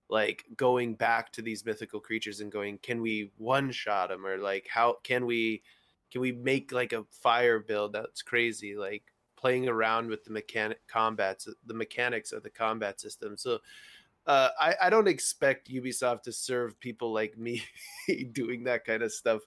like 0.07 0.45
going 0.55 0.93
back 0.93 1.31
to 1.31 1.41
these 1.41 1.65
mythical 1.65 1.99
creatures 1.99 2.41
and 2.41 2.51
going 2.51 2.77
can 2.77 3.01
we 3.01 3.31
one 3.37 3.71
shot 3.71 4.09
them 4.09 4.25
or 4.25 4.37
like 4.37 4.67
how 4.69 4.95
can 5.03 5.25
we 5.25 5.63
can 6.11 6.21
we 6.21 6.31
make 6.31 6.71
like 6.71 6.93
a 6.93 7.05
fire 7.11 7.59
build 7.59 7.93
that's 7.93 8.21
crazy 8.21 8.75
like 8.75 9.03
playing 9.35 9.69
around 9.69 10.09
with 10.09 10.23
the 10.25 10.31
mechanic 10.31 10.79
combats 10.87 11.47
the 11.65 11.73
mechanics 11.73 12.31
of 12.31 12.43
the 12.43 12.49
combat 12.49 12.99
system 12.99 13.37
so 13.37 13.59
uh, 14.27 14.49
I, 14.59 14.75
I 14.83 14.89
don't 14.91 15.07
expect 15.07 15.71
Ubisoft 15.71 16.21
to 16.23 16.31
serve 16.31 16.79
people 16.79 17.11
like 17.11 17.35
me 17.35 17.63
doing 18.31 18.65
that 18.65 18.85
kind 18.85 19.01
of 19.01 19.11
stuff 19.11 19.41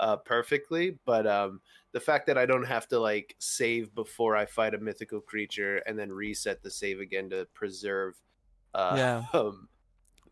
uh, 0.00 0.16
perfectly, 0.16 0.98
but 1.04 1.24
um, 1.24 1.60
the 1.92 2.00
fact 2.00 2.26
that 2.26 2.36
I 2.36 2.44
don't 2.44 2.66
have 2.66 2.88
to 2.88 2.98
like 2.98 3.36
save 3.38 3.94
before 3.94 4.36
I 4.36 4.46
fight 4.46 4.74
a 4.74 4.78
mythical 4.78 5.20
creature 5.20 5.76
and 5.86 5.96
then 5.96 6.10
reset 6.10 6.64
the 6.64 6.70
save 6.70 6.98
again 6.98 7.30
to 7.30 7.46
preserve 7.54 8.20
uh, 8.74 8.96
Yeah. 8.96 9.22
um, 9.38 9.68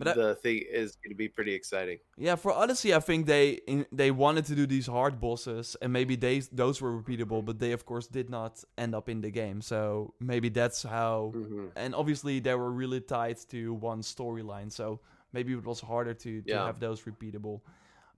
But 0.05 0.18
I- 0.18 0.22
the 0.22 0.34
thing 0.34 0.62
is 0.70 0.96
going 0.96 1.11
to 1.11 1.16
be 1.16 1.28
pretty 1.28 1.55
exciting. 1.55 1.98
Yeah, 2.16 2.36
for 2.36 2.53
Odyssey, 2.53 2.94
I 2.94 3.00
think 3.00 3.26
they 3.26 3.61
in, 3.66 3.86
they 3.92 4.11
wanted 4.11 4.44
to 4.46 4.55
do 4.55 4.66
these 4.66 4.86
hard 4.86 5.20
bosses, 5.20 5.76
and 5.82 5.92
maybe 5.92 6.16
they 6.16 6.40
those 6.53 6.80
were 6.80 6.92
repeatable, 7.03 7.44
but 7.44 7.59
they 7.59 7.72
of 7.72 7.84
course 7.86 8.07
did 8.07 8.28
not 8.30 8.62
end 8.76 8.94
up 8.94 9.09
in 9.09 9.20
the 9.20 9.30
game. 9.30 9.61
So 9.61 10.14
maybe 10.20 10.48
that's 10.48 10.82
how. 10.82 11.32
hmm 11.34 11.66
And 11.76 11.94
obviously, 11.94 12.40
they 12.40 12.55
were 12.55 12.70
really 12.72 13.00
tied 13.00 13.38
to 13.50 13.74
one 13.74 14.03
storyline, 14.03 14.70
so 14.72 15.00
maybe 15.32 15.53
it 15.53 15.64
was 15.64 15.80
harder 15.80 16.14
to, 16.14 16.42
to 16.42 16.48
Yeah. 16.50 16.66
have 16.66 16.78
those 16.80 17.03
repeatable. 17.03 17.61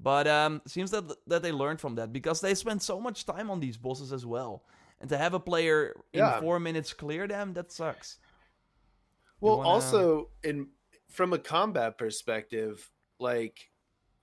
But 0.01 0.27
um, 0.27 0.61
seems 0.67 0.91
that 0.91 1.05
that 1.29 1.43
they 1.43 1.53
learned 1.53 1.81
from 1.81 1.95
that 1.97 2.13
because 2.13 2.41
they 2.41 2.55
spent 2.55 2.83
so 2.83 3.01
much 3.01 3.25
time 3.27 3.51
on 3.51 3.61
these 3.61 3.77
bosses 3.77 4.13
as 4.13 4.25
well, 4.27 4.65
and 5.01 5.09
to 5.11 5.17
have 5.17 5.35
a 5.35 5.41
player 5.41 5.95
in 6.13 6.19
Yeah. 6.21 6.41
four 6.41 6.59
minutes 6.59 6.93
clear 6.93 7.27
them, 7.29 7.53
that 7.55 7.71
sucks. 7.73 8.19
Well, 9.41 9.59
wanna- 9.59 9.69
also 9.69 10.31
in 10.43 10.69
from 11.15 11.33
a 11.33 11.39
combat 11.39 11.97
perspective, 11.97 12.91
like 13.19 13.71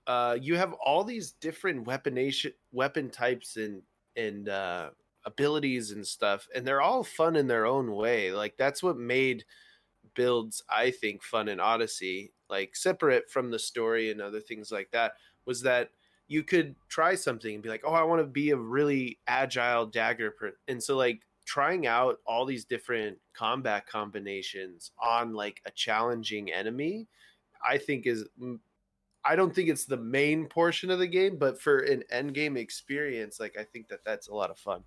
uh, 0.06 0.36
you 0.40 0.56
have 0.56 0.74
all 0.74 1.04
these 1.04 1.32
different 1.32 1.86
weaponation 1.86 2.52
weapon 2.70 3.10
types 3.10 3.56
and 3.56 3.82
and 4.14 4.48
uh, 4.48 4.90
abilities 5.24 5.90
and 5.90 6.06
stuff, 6.06 6.48
and 6.54 6.66
they're 6.66 6.82
all 6.82 7.02
fun 7.02 7.34
in 7.34 7.46
their 7.46 7.66
own 7.66 7.92
way. 7.92 8.32
Like 8.32 8.56
that's 8.56 8.82
what 8.82 8.98
made 8.98 9.44
builds, 10.14 10.62
I 10.68 10.90
think, 10.90 11.22
fun 11.22 11.48
in 11.48 11.60
Odyssey. 11.60 12.32
Like 12.50 12.76
separate 12.76 13.30
from 13.30 13.50
the 13.50 13.58
story 13.58 14.10
and 14.10 14.20
other 14.20 14.40
things 14.40 14.70
like 14.70 14.90
that, 14.92 15.12
was 15.46 15.62
that 15.62 15.90
you 16.28 16.42
could 16.42 16.76
try 16.88 17.14
something 17.14 17.54
and 17.54 17.62
be 17.62 17.70
like, 17.70 17.84
"Oh, 17.86 17.94
I 17.94 18.02
want 18.02 18.20
to 18.20 18.26
be 18.26 18.50
a 18.50 18.56
really 18.56 19.18
agile 19.26 19.86
dagger," 19.86 20.32
per-. 20.32 20.56
and 20.68 20.82
so 20.82 20.96
like 20.96 21.22
trying 21.44 21.86
out 21.86 22.18
all 22.26 22.44
these 22.44 22.64
different 22.64 23.18
combat 23.34 23.86
combinations 23.86 24.92
on 25.02 25.32
like 25.34 25.60
a 25.66 25.70
challenging 25.72 26.52
enemy 26.52 27.08
i 27.66 27.76
think 27.76 28.06
is 28.06 28.24
mm, 28.40 28.58
i 29.24 29.34
don't 29.36 29.54
think 29.54 29.68
it's 29.68 29.84
the 29.84 29.96
main 29.96 30.46
portion 30.46 30.90
of 30.90 30.98
the 30.98 31.06
game 31.06 31.36
but 31.36 31.60
for 31.60 31.80
an 31.80 32.02
end 32.10 32.34
game 32.34 32.56
experience 32.56 33.40
like 33.40 33.56
i 33.58 33.64
think 33.64 33.88
that 33.88 34.04
that's 34.04 34.28
a 34.28 34.34
lot 34.34 34.50
of 34.50 34.58
fun 34.58 34.82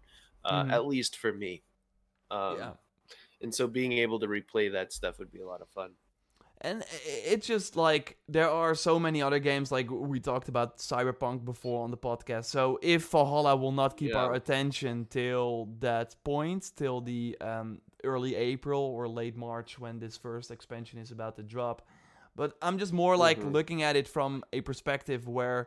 uh, 0.45 0.64
Mhm. 0.64 0.72
at 0.72 0.86
least 0.86 1.18
for 1.18 1.34
me 1.34 1.64
um, 2.32 2.58
yeah. 2.58 2.72
and 3.41 3.53
so 3.53 3.68
being 3.68 3.93
able 3.93 4.20
to 4.20 4.28
replay 4.28 4.72
that 4.72 4.93
stuff 4.93 5.20
would 5.20 5.32
be 5.32 5.41
a 5.41 5.47
lot 5.47 5.62
of 5.62 5.70
fun 5.70 5.91
and 6.66 6.84
it's 7.26 7.47
just 7.47 7.76
like 7.76 8.18
there 8.28 8.49
are 8.49 8.74
so 8.76 8.99
many 8.99 9.22
other 9.22 9.39
games 9.39 9.72
like 9.72 9.88
we 10.11 10.20
talked 10.20 10.49
about 10.49 10.70
cyberpunk 10.78 11.38
before 11.45 11.84
on 11.86 11.91
the 11.91 11.97
podcast 12.09 12.45
so 12.45 12.63
if 12.82 13.01
valhalla 13.11 13.55
will 13.55 13.72
not 13.84 13.91
keep 13.97 14.11
Yeah. 14.11 14.24
our 14.24 14.34
attention 14.41 15.05
till 15.09 15.49
that 15.80 16.16
point 16.24 16.61
till 16.76 17.01
the 17.11 17.38
um, 17.49 17.68
early 18.03 18.34
april 18.36 18.82
or 18.95 19.07
late 19.07 19.36
march 19.38 19.80
when 19.84 19.99
this 19.99 20.18
first 20.18 20.47
expansion 20.51 20.97
is 20.99 21.11
about 21.11 21.34
to 21.39 21.43
drop 21.43 21.78
but 22.36 22.49
i'm 22.66 22.78
just 22.84 22.93
more 22.93 23.16
like 23.28 23.39
Mhm. 23.41 23.53
looking 23.57 23.80
at 23.84 23.95
it 23.95 24.07
from 24.07 24.43
a 24.57 24.61
perspective 24.61 25.22
where 25.38 25.61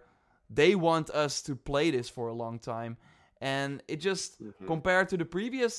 they 0.60 0.74
want 0.88 1.06
us 1.10 1.42
to 1.42 1.52
play 1.70 1.90
this 1.96 2.08
for 2.16 2.28
a 2.28 2.34
long 2.44 2.58
time 2.58 2.96
and 3.40 3.70
it 3.92 3.98
just 4.10 4.28
Mhm. 4.42 4.66
compared 4.66 5.06
to 5.12 5.16
the 5.16 5.24
previous 5.24 5.74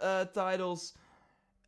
uh, 0.00 0.24
titles 0.44 0.94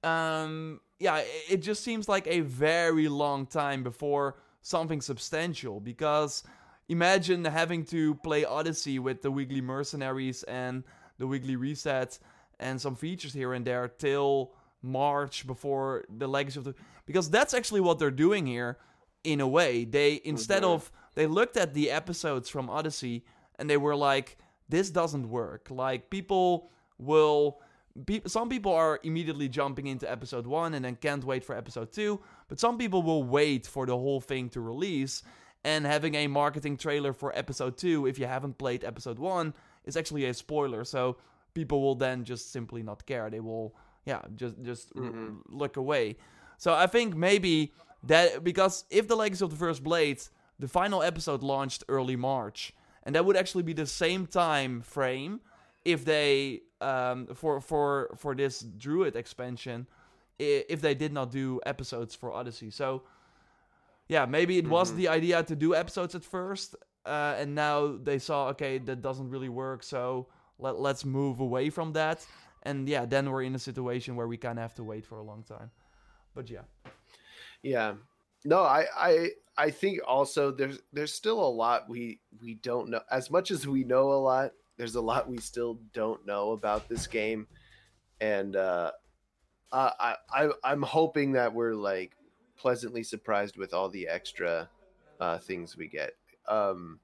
um 0.04 0.80
yeah 0.98 1.22
it, 1.48 1.58
just 1.58 1.84
seems 1.84 2.08
like 2.08 2.26
a 2.26 2.40
very 2.40 3.08
long 3.08 3.46
time 3.46 3.82
before 3.82 4.36
something 4.62 5.00
substantial 5.00 5.80
because 5.80 6.42
imagine 6.88 7.44
having 7.44 7.84
to 7.84 8.14
play 8.16 8.44
odyssey 8.44 8.98
with 8.98 9.22
the 9.22 9.30
weekly 9.30 9.60
mercenaries 9.60 10.42
and 10.44 10.84
the 11.18 11.26
weekly 11.26 11.56
reset 11.56 12.18
and 12.58 12.80
some 12.80 12.96
features 12.96 13.32
here 13.32 13.52
and 13.54 13.64
there 13.64 13.88
till 13.88 14.52
march 14.82 15.46
before 15.46 16.04
the 16.18 16.26
legacy 16.26 16.58
of 16.58 16.64
the 16.64 16.74
because 17.06 17.30
that's 17.30 17.54
actually 17.54 17.80
what 17.80 17.98
they're 17.98 18.10
doing 18.10 18.46
here 18.46 18.78
in 19.24 19.40
a 19.40 19.46
way. 19.46 19.84
They 19.84 20.20
instead 20.24 20.64
of 20.64 20.90
they 21.14 21.26
looked 21.26 21.56
at 21.56 21.74
the 21.74 21.90
episodes 21.90 22.48
from 22.48 22.68
odyssey 22.70 23.24
and 23.58 23.68
they 23.68 23.76
were 23.76 23.96
like 23.96 24.38
this 24.68 24.90
doesn't 24.90 25.28
work. 25.28 25.68
Like 25.70 26.10
people 26.10 26.70
will 26.98 27.60
pe- 28.06 28.22
some 28.26 28.48
people 28.48 28.72
are 28.72 28.98
immediately 29.02 29.48
jumping 29.48 29.86
into 29.86 30.10
episode 30.10 30.46
1 30.46 30.74
and 30.74 30.84
then 30.84 30.96
can't 30.96 31.24
wait 31.24 31.44
for 31.44 31.56
episode 31.56 31.92
2 31.92 32.20
but 32.48 32.58
some 32.60 32.78
people 32.78 33.02
will 33.02 33.24
wait 33.24 33.66
for 33.66 33.86
the 33.86 33.96
whole 33.96 34.20
thing 34.20 34.48
to 34.50 34.60
release 34.60 35.22
and 35.64 35.86
having 35.86 36.14
a 36.16 36.26
marketing 36.26 36.76
trailer 36.76 37.12
for 37.12 37.36
episode 37.36 37.76
2 37.76 38.06
if 38.06 38.18
you 38.18 38.26
haven't 38.26 38.58
played 38.58 38.84
episode 38.84 39.18
1 39.18 39.54
is 39.84 39.96
actually 39.96 40.24
a 40.26 40.34
spoiler 40.34 40.84
so 40.84 41.16
people 41.54 41.80
will 41.82 41.94
then 41.94 42.24
just 42.24 42.50
simply 42.52 42.82
not 42.82 43.04
care 43.06 43.28
they 43.30 43.40
will 43.40 43.74
yeah 44.06 44.22
just 44.36 44.60
just 44.62 44.92
r- 44.96 45.02
Mhm. 45.02 45.38
look 45.48 45.76
away 45.76 46.16
so 46.58 46.72
i 46.74 46.86
think 46.86 47.14
maybe 47.14 47.72
that 48.04 48.42
because 48.42 48.84
if 48.90 49.06
the 49.06 49.14
legacy 49.16 49.44
of 49.44 49.50
the 49.50 49.56
first 49.56 49.82
blade 49.84 50.20
the 50.58 50.68
final 50.68 51.02
episode 51.02 51.42
launched 51.42 51.84
early 51.88 52.16
march 52.16 52.72
and 53.04 53.14
that 53.14 53.24
would 53.24 53.36
actually 53.36 53.62
be 53.62 53.72
the 53.74 53.86
same 53.86 54.26
time 54.26 54.80
frame 54.80 55.40
if 55.84 56.04
they 56.04 56.60
um 56.80 57.26
for 57.34 57.60
for 57.60 58.10
for 58.16 58.34
this 58.34 58.60
druid 58.60 59.16
expansion 59.16 59.86
if 60.38 60.80
they 60.80 60.94
did 60.94 61.12
not 61.12 61.30
do 61.30 61.60
episodes 61.66 62.14
for 62.14 62.32
odyssey 62.32 62.70
so 62.70 63.02
yeah 64.08 64.24
maybe 64.26 64.58
it 64.58 64.66
was 64.66 64.92
Mhm. 64.92 64.96
the 64.96 65.08
idea 65.08 65.42
to 65.42 65.54
do 65.56 65.74
episodes 65.74 66.14
at 66.14 66.24
first 66.24 66.74
uh, 67.06 67.34
and 67.38 67.54
now 67.54 67.96
they 68.02 68.18
saw 68.18 68.48
okay 68.48 68.78
that 68.78 69.02
doesn't 69.02 69.28
really 69.30 69.48
work 69.48 69.82
so 69.82 70.26
let, 70.58 70.78
let's 70.78 71.04
move 71.04 71.40
away 71.40 71.70
from 71.70 71.92
that 71.92 72.26
and 72.64 72.88
yeah 72.88 73.04
then 73.06 73.30
we're 73.30 73.42
in 73.42 73.54
a 73.54 73.58
situation 73.58 74.16
where 74.16 74.26
we 74.28 74.36
kind 74.36 74.58
of 74.58 74.62
have 74.62 74.74
to 74.74 74.84
wait 74.84 75.04
for 75.06 75.18
a 75.18 75.22
long 75.22 75.42
time 75.44 75.70
but 76.34 76.48
yeah 76.50 76.62
Yeah. 77.62 77.94
No, 78.44 78.60
I 78.62 78.86
I 78.96 79.28
I 79.56 79.70
think 79.70 80.00
also 80.06 80.50
there's 80.50 80.80
there's 80.92 81.14
still 81.14 81.38
a 81.40 81.48
lot 81.48 81.88
we 81.88 82.18
we 82.42 82.54
don't 82.54 82.88
know. 82.90 83.00
As 83.10 83.30
much 83.30 83.50
as 83.52 83.66
we 83.68 83.84
know 83.84 84.10
a 84.12 84.18
lot, 84.18 84.50
there's 84.82 84.96
a 84.96 85.00
lot 85.00 85.28
we 85.28 85.38
still 85.38 85.78
don't 85.92 86.26
know 86.26 86.50
about 86.50 86.88
this 86.88 87.06
game. 87.06 87.46
And 88.20 88.56
uh 88.56 88.90
I 89.70 90.16
I 90.28 90.50
I'm 90.64 90.82
hoping 90.82 91.32
that 91.32 91.54
we're 91.54 91.74
like 91.74 92.16
pleasantly 92.56 93.04
surprised 93.04 93.56
with 93.56 93.72
all 93.72 93.88
the 93.88 94.08
extra 94.08 94.68
uh 95.20 95.38
things 95.38 95.76
we 95.76 95.86
get. 95.86 96.14
Um 96.48 96.98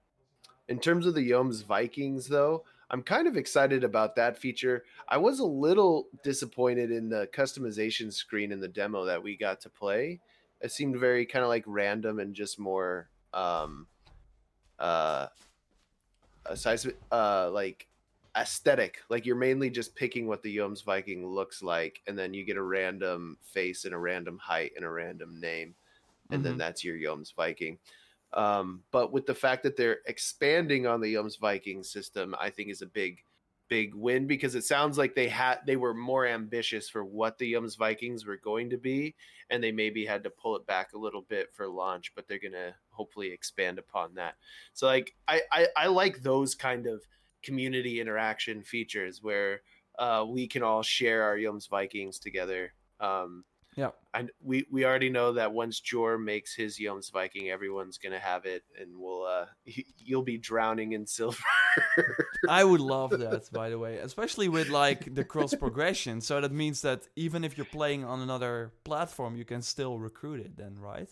in 0.66 0.80
terms 0.80 1.06
of 1.06 1.14
the 1.14 1.30
Jomsvikings 1.30 2.26
though, 2.26 2.64
I'm 2.90 3.04
kind 3.04 3.28
of 3.28 3.36
excited 3.36 3.84
about 3.84 4.16
that 4.16 4.36
feature. 4.36 4.82
I 5.08 5.18
was 5.18 5.38
a 5.38 5.46
little 5.46 6.08
disappointed 6.24 6.90
in 6.90 7.08
the 7.08 7.28
customization 7.32 8.12
screen 8.12 8.50
in 8.50 8.58
the 8.58 8.66
demo 8.66 9.04
that 9.04 9.22
we 9.22 9.36
got 9.36 9.60
to 9.60 9.70
play 9.70 10.18
it 10.60 10.72
seemed 10.72 10.98
very 10.98 11.24
kind 11.24 11.44
of 11.44 11.48
like 11.48 11.62
random 11.68 12.18
and 12.18 12.34
just 12.34 12.58
more 12.58 13.08
um 13.32 13.86
uh 14.80 15.28
a 16.48 16.56
size 16.56 16.86
uh 17.12 17.50
like 17.52 17.88
aesthetic 18.36 19.00
like 19.08 19.26
you're 19.26 19.36
mainly 19.36 19.70
just 19.70 19.96
picking 19.96 20.26
what 20.26 20.42
the 20.42 20.56
Jomsviking 20.56 21.24
looks 21.24 21.62
like 21.62 22.02
and 22.06 22.18
then 22.18 22.34
you 22.34 22.44
get 22.44 22.56
a 22.56 22.62
random 22.62 23.38
face 23.42 23.84
and 23.84 23.94
a 23.94 23.98
random 23.98 24.38
height 24.38 24.72
and 24.76 24.84
a 24.84 24.90
random 24.90 25.40
name 25.40 25.74
and 26.30 26.44
then 26.44 26.56
Mhm. 26.56 26.58
that's 26.58 26.84
your 26.84 26.96
Jomsviking 26.96 27.78
um 28.34 28.84
but 28.90 29.12
with 29.12 29.26
the 29.26 29.34
fact 29.34 29.62
that 29.62 29.76
they're 29.76 30.00
expanding 30.06 30.86
on 30.86 31.00
the 31.00 31.14
Jomsviking 31.14 31.84
system 31.84 32.34
I 32.38 32.50
think 32.50 32.70
is 32.70 32.82
a 32.82 32.86
big 32.86 33.24
big 33.68 33.94
win 33.94 34.26
because 34.26 34.54
it 34.54 34.64
sounds 34.64 34.98
like 34.98 35.14
they 35.14 35.28
had 35.28 35.60
they 35.66 35.76
were 35.76 35.94
more 35.94 36.26
ambitious 36.26 36.88
for 36.88 37.04
what 37.04 37.38
the 37.38 37.52
Jomsvikings 37.52 38.26
were 38.26 38.36
going 38.36 38.70
to 38.70 38.78
be 38.78 39.14
and 39.50 39.62
they 39.62 39.72
maybe 39.72 40.04
had 40.04 40.24
to 40.24 40.30
pull 40.30 40.56
it 40.56 40.66
back 40.66 40.92
a 40.92 40.98
little 40.98 41.22
bit 41.22 41.52
for 41.54 41.68
launch, 41.68 42.12
but 42.14 42.28
they're 42.28 42.38
gonna 42.38 42.74
hopefully 42.90 43.32
expand 43.32 43.78
upon 43.78 44.14
that. 44.14 44.34
So 44.74 44.86
like 44.86 45.14
I 45.26 45.42
I, 45.52 45.66
I 45.76 45.86
like 45.88 46.22
those 46.22 46.54
kind 46.54 46.86
of 46.86 47.02
community 47.42 48.00
interaction 48.00 48.62
features 48.62 49.22
where 49.22 49.62
uh, 49.98 50.24
we 50.28 50.46
can 50.46 50.62
all 50.62 50.82
share 50.82 51.22
our 51.24 51.36
Jomsvikings 51.36 52.20
together. 52.20 52.72
Um, 53.00 53.44
yeah 53.78 53.90
and 54.18 54.30
we 54.42 54.66
we 54.70 54.84
already 54.84 55.10
know 55.10 55.32
that 55.32 55.52
once 55.52 55.80
Jor 55.80 56.18
makes 56.18 56.54
his 56.54 56.78
Jomsviking, 56.78 57.50
everyone's 57.50 57.98
gonna 57.98 58.18
have 58.18 58.46
it, 58.46 58.64
and 58.80 58.98
we'll 58.98 59.24
uh, 59.24 59.46
you'll 59.98 60.22
be 60.22 60.38
drowning 60.38 60.92
in 60.92 61.06
silver. 61.06 61.38
I 62.48 62.64
would 62.64 62.80
love 62.80 63.10
that, 63.10 63.48
by 63.52 63.70
the 63.70 63.78
way, 63.78 63.98
especially 63.98 64.48
with 64.48 64.68
like 64.68 65.14
the 65.14 65.24
cross 65.24 65.54
progression. 65.54 66.20
So 66.20 66.40
that 66.40 66.52
means 66.52 66.82
that 66.82 67.06
even 67.16 67.44
if 67.44 67.56
you're 67.56 67.72
playing 67.80 68.04
on 68.04 68.20
another 68.20 68.72
platform, 68.84 69.36
you 69.36 69.44
can 69.44 69.62
still 69.62 69.98
recruit 69.98 70.40
it. 70.40 70.56
Then, 70.56 70.76
right? 70.80 71.10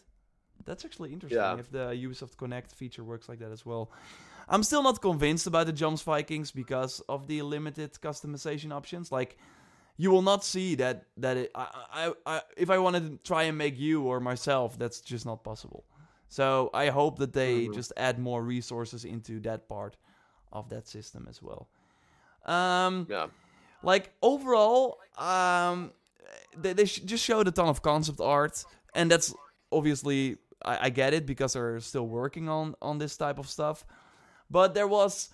That's 0.64 0.84
actually 0.84 1.12
interesting. 1.12 1.38
Yeah. 1.38 1.58
If 1.58 1.70
the 1.70 1.86
Ubisoft 2.06 2.36
Connect 2.36 2.72
feature 2.74 3.04
works 3.04 3.28
like 3.28 3.38
that 3.38 3.52
as 3.52 3.64
well. 3.64 3.92
I'm 4.48 4.62
still 4.62 4.82
not 4.82 5.02
convinced 5.02 5.48
about 5.48 5.66
the 5.66 5.72
Jomsvikings 5.72 6.54
because 6.54 7.00
of 7.08 7.26
the 7.26 7.42
limited 7.42 7.92
customization 7.94 8.72
options. 8.72 9.10
Like, 9.10 9.36
you 9.96 10.10
will 10.10 10.22
not 10.22 10.44
see 10.44 10.74
that 10.76 11.06
that 11.16 11.36
it, 11.36 11.50
I, 11.54 11.66
I, 11.92 12.12
I 12.36 12.40
if 12.56 12.70
I 12.70 12.78
wanted 12.78 13.10
to 13.10 13.16
try 13.28 13.44
and 13.44 13.56
make 13.58 13.78
you 13.78 14.02
or 14.02 14.20
myself, 14.20 14.78
that's 14.78 15.00
just 15.00 15.24
not 15.26 15.42
possible. 15.44 15.84
So 16.28 16.70
I 16.74 16.88
hope 16.90 17.18
that 17.18 17.32
they 17.32 17.68
Mhm. 17.68 17.74
just 17.74 17.92
add 17.96 18.18
more 18.18 18.42
resources 18.42 19.04
into 19.04 19.40
that 19.40 19.68
part 19.68 19.96
of 20.52 20.68
that 20.70 20.86
system 20.88 21.26
as 21.28 21.40
well. 21.42 21.68
Um, 22.44 23.06
yeah, 23.08 23.26
like 23.82 24.12
overall, 24.22 24.98
um, 25.18 25.92
they, 26.56 26.72
they 26.72 26.84
sh- 26.86 27.00
just 27.04 27.24
showed 27.24 27.48
a 27.48 27.50
ton 27.50 27.68
of 27.68 27.82
concept 27.82 28.20
art, 28.20 28.64
and 28.94 29.10
that's 29.10 29.34
obviously 29.72 30.36
I, 30.64 30.86
I 30.86 30.90
get 30.90 31.14
it 31.14 31.26
because 31.26 31.54
they're 31.54 31.80
still 31.80 32.06
working 32.06 32.48
on 32.48 32.74
on 32.80 32.98
this 32.98 33.16
type 33.16 33.38
of 33.38 33.48
stuff. 33.48 33.84
But 34.50 34.74
there 34.74 34.86
was 34.88 35.30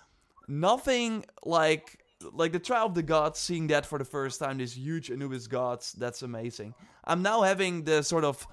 nothing 0.47 1.25
like 1.45 2.02
like 2.31 2.51
the 2.51 2.59
trial 2.59 2.85
of 2.87 2.93
the 2.95 3.03
gods. 3.03 3.39
Seeing 3.39 3.67
that 3.67 3.85
for 3.85 3.97
the 3.97 4.05
first 4.05 4.39
time, 4.39 4.57
this 4.57 4.75
huge 4.77 5.09
Anubis 5.11 5.47
gods, 5.47 5.93
that's 5.93 6.21
amazing. 6.21 6.73
I'm 7.03 7.21
now 7.21 7.41
having 7.41 7.83
the 7.83 8.01
sort 8.03 8.23
of 8.23 8.47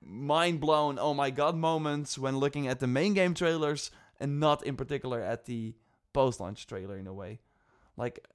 mind 0.00 0.60
blown, 0.60 0.98
oh 0.98 1.14
my 1.14 1.30
god 1.30 1.56
moments 1.56 2.18
when 2.18 2.38
looking 2.38 2.68
at 2.68 2.80
the 2.80 2.86
main 2.86 3.14
game 3.14 3.34
trailers, 3.34 3.90
and 4.20 4.40
not 4.40 4.62
in 4.64 4.76
particular 4.76 5.20
at 5.20 5.44
the 5.46 5.74
post 6.12 6.40
launch 6.40 6.66
trailer 6.66 6.96
in 6.98 7.06
a 7.06 7.12
way. 7.12 7.40
Like 7.96 8.26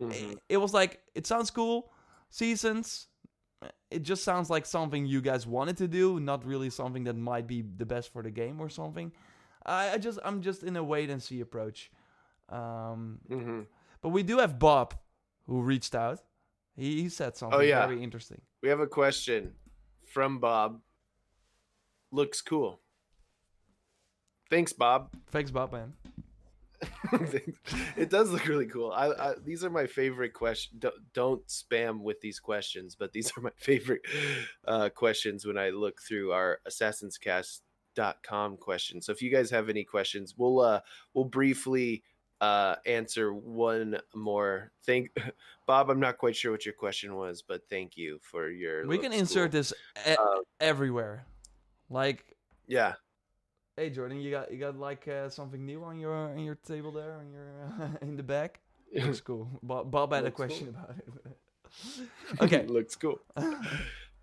Mhm. 0.00 0.32
it, 0.32 0.38
it 0.48 0.56
was 0.58 0.72
like 0.74 1.00
it 1.14 1.26
sounds 1.26 1.50
cool 1.50 1.90
seasons 2.30 3.08
it 3.90 4.02
just 4.02 4.22
sounds 4.24 4.50
like 4.50 4.66
something 4.66 5.06
you 5.06 5.20
guys 5.22 5.46
wanted 5.46 5.76
to 5.78 5.88
do 5.88 6.20
not 6.20 6.44
really 6.44 6.68
something 6.68 7.04
that 7.04 7.16
might 7.16 7.46
be 7.46 7.62
the 7.62 7.86
best 7.86 8.12
for 8.12 8.22
the 8.22 8.30
game 8.30 8.60
or 8.60 8.68
something 8.68 9.10
i, 9.64 9.92
I 9.92 9.98
just 9.98 10.18
i'm 10.24 10.42
just 10.42 10.62
in 10.62 10.76
a 10.76 10.84
wait 10.84 11.08
and 11.08 11.22
see 11.22 11.40
approach 11.40 11.90
um 12.50 13.18
Mhm. 13.30 13.66
But 14.06 14.12
we 14.12 14.22
do 14.22 14.38
have 14.38 14.56
bob 14.56 14.94
who 15.48 15.60
reached 15.62 15.96
out 15.96 16.20
he, 16.76 17.02
he 17.02 17.08
said 17.08 17.36
something 17.36 17.58
Oh, 17.58 17.62
yeah. 17.62 17.84
very 17.84 18.00
interesting 18.00 18.40
we 18.62 18.68
have 18.68 18.78
a 18.78 18.86
question 18.86 19.54
from 20.04 20.38
Bob. 20.38 20.80
Looks 22.12 22.40
cool. 22.40 22.80
Thanks, 24.48 24.72
Bob. 24.72 25.10
thanks 25.32 25.50
bob 25.50 25.72
man 25.72 25.94
it 27.96 28.10
does 28.10 28.30
look 28.30 28.46
really 28.46 28.66
cool. 28.66 28.92
I, 28.92 29.06
I 29.08 29.34
these 29.42 29.64
are 29.64 29.70
my 29.70 29.86
favorite 29.86 30.34
questions. 30.34 30.78
Don't, 30.78 30.94
don't 31.14 31.46
spam 31.48 32.02
with 32.02 32.20
these 32.20 32.38
questions, 32.38 32.94
but 32.94 33.12
these 33.12 33.32
are 33.36 33.40
my 33.40 33.50
favorite 33.56 34.02
uh, 34.66 34.90
questions 34.90 35.46
when 35.46 35.56
I 35.56 35.70
look 35.70 36.02
through 36.06 36.32
our 36.32 36.58
assassinscast.com 36.68 38.58
questions. 38.58 39.06
So 39.06 39.12
if 39.12 39.22
you 39.22 39.30
guys 39.30 39.50
have 39.50 39.70
any 39.70 39.84
questions, 39.84 40.34
we'll 40.36 40.60
uh 40.60 40.80
we'll 41.14 41.24
briefly 41.24 42.02
uh 42.40 42.76
answer 42.84 43.32
one 43.32 43.98
more. 44.14 44.70
Thank 44.84 45.10
Bob, 45.66 45.90
I'm 45.90 45.98
not 46.00 46.18
quite 46.18 46.36
sure 46.36 46.52
what 46.52 46.64
your 46.66 46.74
question 46.74 47.14
was, 47.16 47.42
but 47.42 47.62
thank 47.70 47.96
you 47.96 48.18
for 48.22 48.50
your 48.50 48.86
we 48.86 48.98
can 48.98 49.12
insert 49.12 49.50
this 49.52 49.72
e- 50.06 50.12
Uh, 50.18 50.40
everywhere 50.60 51.26
Like, 51.88 52.36
Yeah. 52.66 52.94
hey 53.76 53.90
Jordan, 53.90 54.20
you 54.20 54.30
got 54.30 54.50
you 54.52 54.58
got 54.58 54.76
like 54.78 55.08
uh, 55.08 55.28
something 55.30 55.64
new 55.64 55.82
on 55.84 55.98
your 55.98 56.12
on 56.14 56.38
your 56.40 56.56
table 56.56 56.92
there, 56.92 57.14
on 57.14 57.30
your 57.32 57.48
uh, 57.80 57.88
in 58.02 58.16
the 58.16 58.22
back. 58.22 58.60
It 58.92 59.04
looks 59.04 59.20
cool. 59.30 59.48
Bob, 59.62 59.90
Bob 59.90 60.12
had 60.12 60.22
a 60.22 60.26
Looks 60.26 60.36
cool. 60.36 60.46
question 60.46 60.68
about 60.68 60.90
it. 60.98 62.40
okay. 62.40 62.66
Looks 62.66 62.94
cool. 62.96 63.18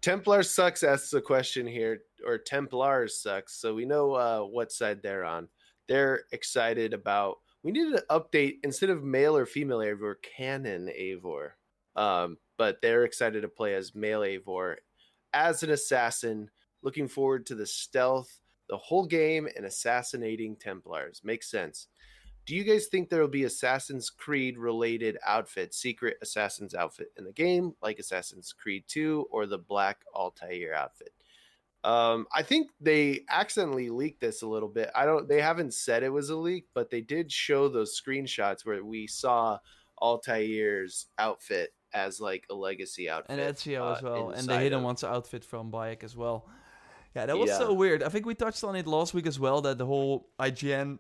Templar 0.02 0.44
sucks 0.44 0.84
asks 0.84 1.14
a 1.14 1.22
question 1.22 1.66
here, 1.66 2.02
or 2.26 2.38
Templars 2.38 3.18
sucks. 3.18 3.54
So 3.56 3.74
we 3.74 3.86
know 3.86 4.14
uh, 4.14 4.40
what 4.42 4.72
side 4.72 5.02
they're 5.02 5.24
on. 5.26 5.48
They're 5.88 6.24
excited 6.32 6.94
about. 6.94 7.40
We 7.64 7.72
need 7.72 7.96
to 7.96 8.04
update 8.10 8.58
instead 8.64 8.90
of 8.90 9.04
male 9.04 9.36
or 9.38 9.46
female 9.46 9.80
Eivor, 9.80 10.16
canon 10.22 10.88
Eivor. 10.88 11.52
Um, 11.96 12.38
but 12.58 12.82
they're 12.82 13.06
excited 13.06 13.42
to 13.42 13.48
play 13.48 13.74
as 13.76 13.96
male 13.96 14.22
Eivor 14.22 14.76
as 15.34 15.64
an 15.64 15.72
assassin. 15.72 16.50
Looking 16.82 17.08
forward 17.08 17.46
to 17.48 17.56
the 17.56 17.66
stealth, 17.66 18.40
the 18.68 18.78
whole 18.78 19.06
game, 19.06 19.48
and 19.56 19.66
assassinating 19.66 20.58
Templars. 20.58 21.22
Makes 21.24 21.50
sense. 21.50 21.88
Do 22.46 22.56
you 22.56 22.66
guys 22.66 22.88
think 22.88 23.10
there 23.10 23.22
will 23.22 23.30
be 23.30 23.46
Assassin's 23.46 24.10
Creed 24.10 24.58
related 24.58 25.18
outfit, 25.26 25.74
secret 25.74 26.18
Assassin's 26.22 26.76
outfit 26.76 27.14
in 27.18 27.24
the 27.24 27.32
game, 27.32 27.74
like 27.82 28.00
Assassin's 28.00 28.52
Creed 28.52 28.84
2 28.90 29.28
or 29.32 29.46
the 29.46 29.58
Black 29.58 30.00
Altair 30.14 30.76
outfit? 30.76 31.14
Um, 31.84 32.28
I 32.34 32.44
think 32.44 32.72
they 32.80 33.22
accidentally 33.30 33.90
leaked 33.90 34.22
this 34.22 34.42
a 34.42 34.48
little 34.48 34.70
bit. 34.70 34.90
I 34.96 35.06
don't. 35.06 35.28
They 35.28 35.42
haven't 35.42 35.74
said 35.74 36.02
it 36.04 36.10
was 36.10 36.30
a 36.30 36.36
leak, 36.38 36.68
but 36.74 36.90
they 36.90 37.02
did 37.02 37.32
show 37.32 37.68
those 37.68 38.00
screenshots 38.00 38.66
where 38.66 38.84
we 38.86 39.06
saw 39.08 39.60
Altair's 40.02 41.08
outfit 41.18 41.74
as 41.94 42.20
like 42.20 42.46
a 42.50 42.54
legacy 42.56 43.10
outfit, 43.10 43.38
and 43.40 43.56
Ezio 43.56 43.96
as 43.98 44.04
uh, 44.04 44.08
well, 44.08 44.30
and 44.32 44.48
the 44.48 44.58
hidden 44.58 44.80
of- 44.80 44.86
one's 44.86 45.04
outfit 45.04 45.44
from 45.46 45.72
Bayek 45.72 46.04
as 46.04 46.16
well. 46.16 46.48
Yeah, 47.16 47.28
that 47.28 47.38
was 47.38 47.52
so 47.52 47.74
weird. 47.74 48.02
I 48.02 48.10
think 48.10 48.26
we 48.26 48.34
touched 48.34 48.64
on 48.64 48.76
it 48.76 48.88
last 48.88 49.14
week 49.14 49.28
as 49.28 49.40
well. 49.40 49.62
That 49.62 49.78
the 49.78 49.86
whole 49.86 50.30
IGN, 50.40 50.98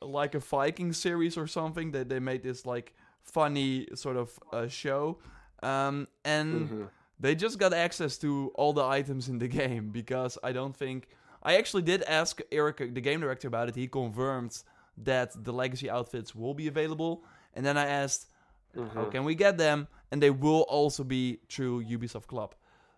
like 0.00 0.34
a 0.36 0.38
Viking 0.38 0.92
series 0.92 1.36
or 1.36 1.46
something, 1.48 1.90
that 1.92 2.08
they 2.08 2.20
made 2.20 2.42
this 2.44 2.64
like 2.66 2.94
funny 3.22 3.88
sort 3.94 4.16
of 4.16 4.38
uh, 4.52 4.68
show, 4.68 5.18
um, 5.62 6.06
and 6.24 6.68
Mhm. 6.70 6.88
They 7.20 7.34
just 7.34 7.58
got 7.58 7.72
access 7.72 8.18
to 8.18 8.50
all 8.54 8.72
the 8.72 8.84
items 8.84 9.28
in 9.28 9.38
the 9.38 9.48
game 9.62 9.90
because 9.90 10.38
I 10.42 10.52
don't 10.52 10.74
think 10.76 11.08
I 11.42 11.56
actually 11.56 11.82
did 11.82 12.02
ask 12.02 12.40
Eric, 12.52 12.78
the 12.94 13.00
game 13.00 13.20
director, 13.20 13.48
about 13.48 13.68
it. 13.68 13.74
He 13.76 13.86
confirmed 13.88 14.62
that 14.98 15.32
the 15.44 15.52
legacy 15.52 15.88
outfits 15.88 16.34
will 16.34 16.54
be 16.54 16.66
available, 16.68 17.24
and 17.54 17.64
then 17.64 17.76
I 17.78 17.86
asked, 17.86 18.28
"How 18.74 19.06
Mhm. 19.06 19.10
can 19.10 19.24
we 19.24 19.34
get 19.34 19.56
them?" 19.56 19.88
And 20.10 20.20
they 20.22 20.30
will 20.30 20.62
also 20.68 21.04
be 21.04 21.40
through 21.48 21.84
Ubisoft 21.84 22.26
Club, 22.26 22.54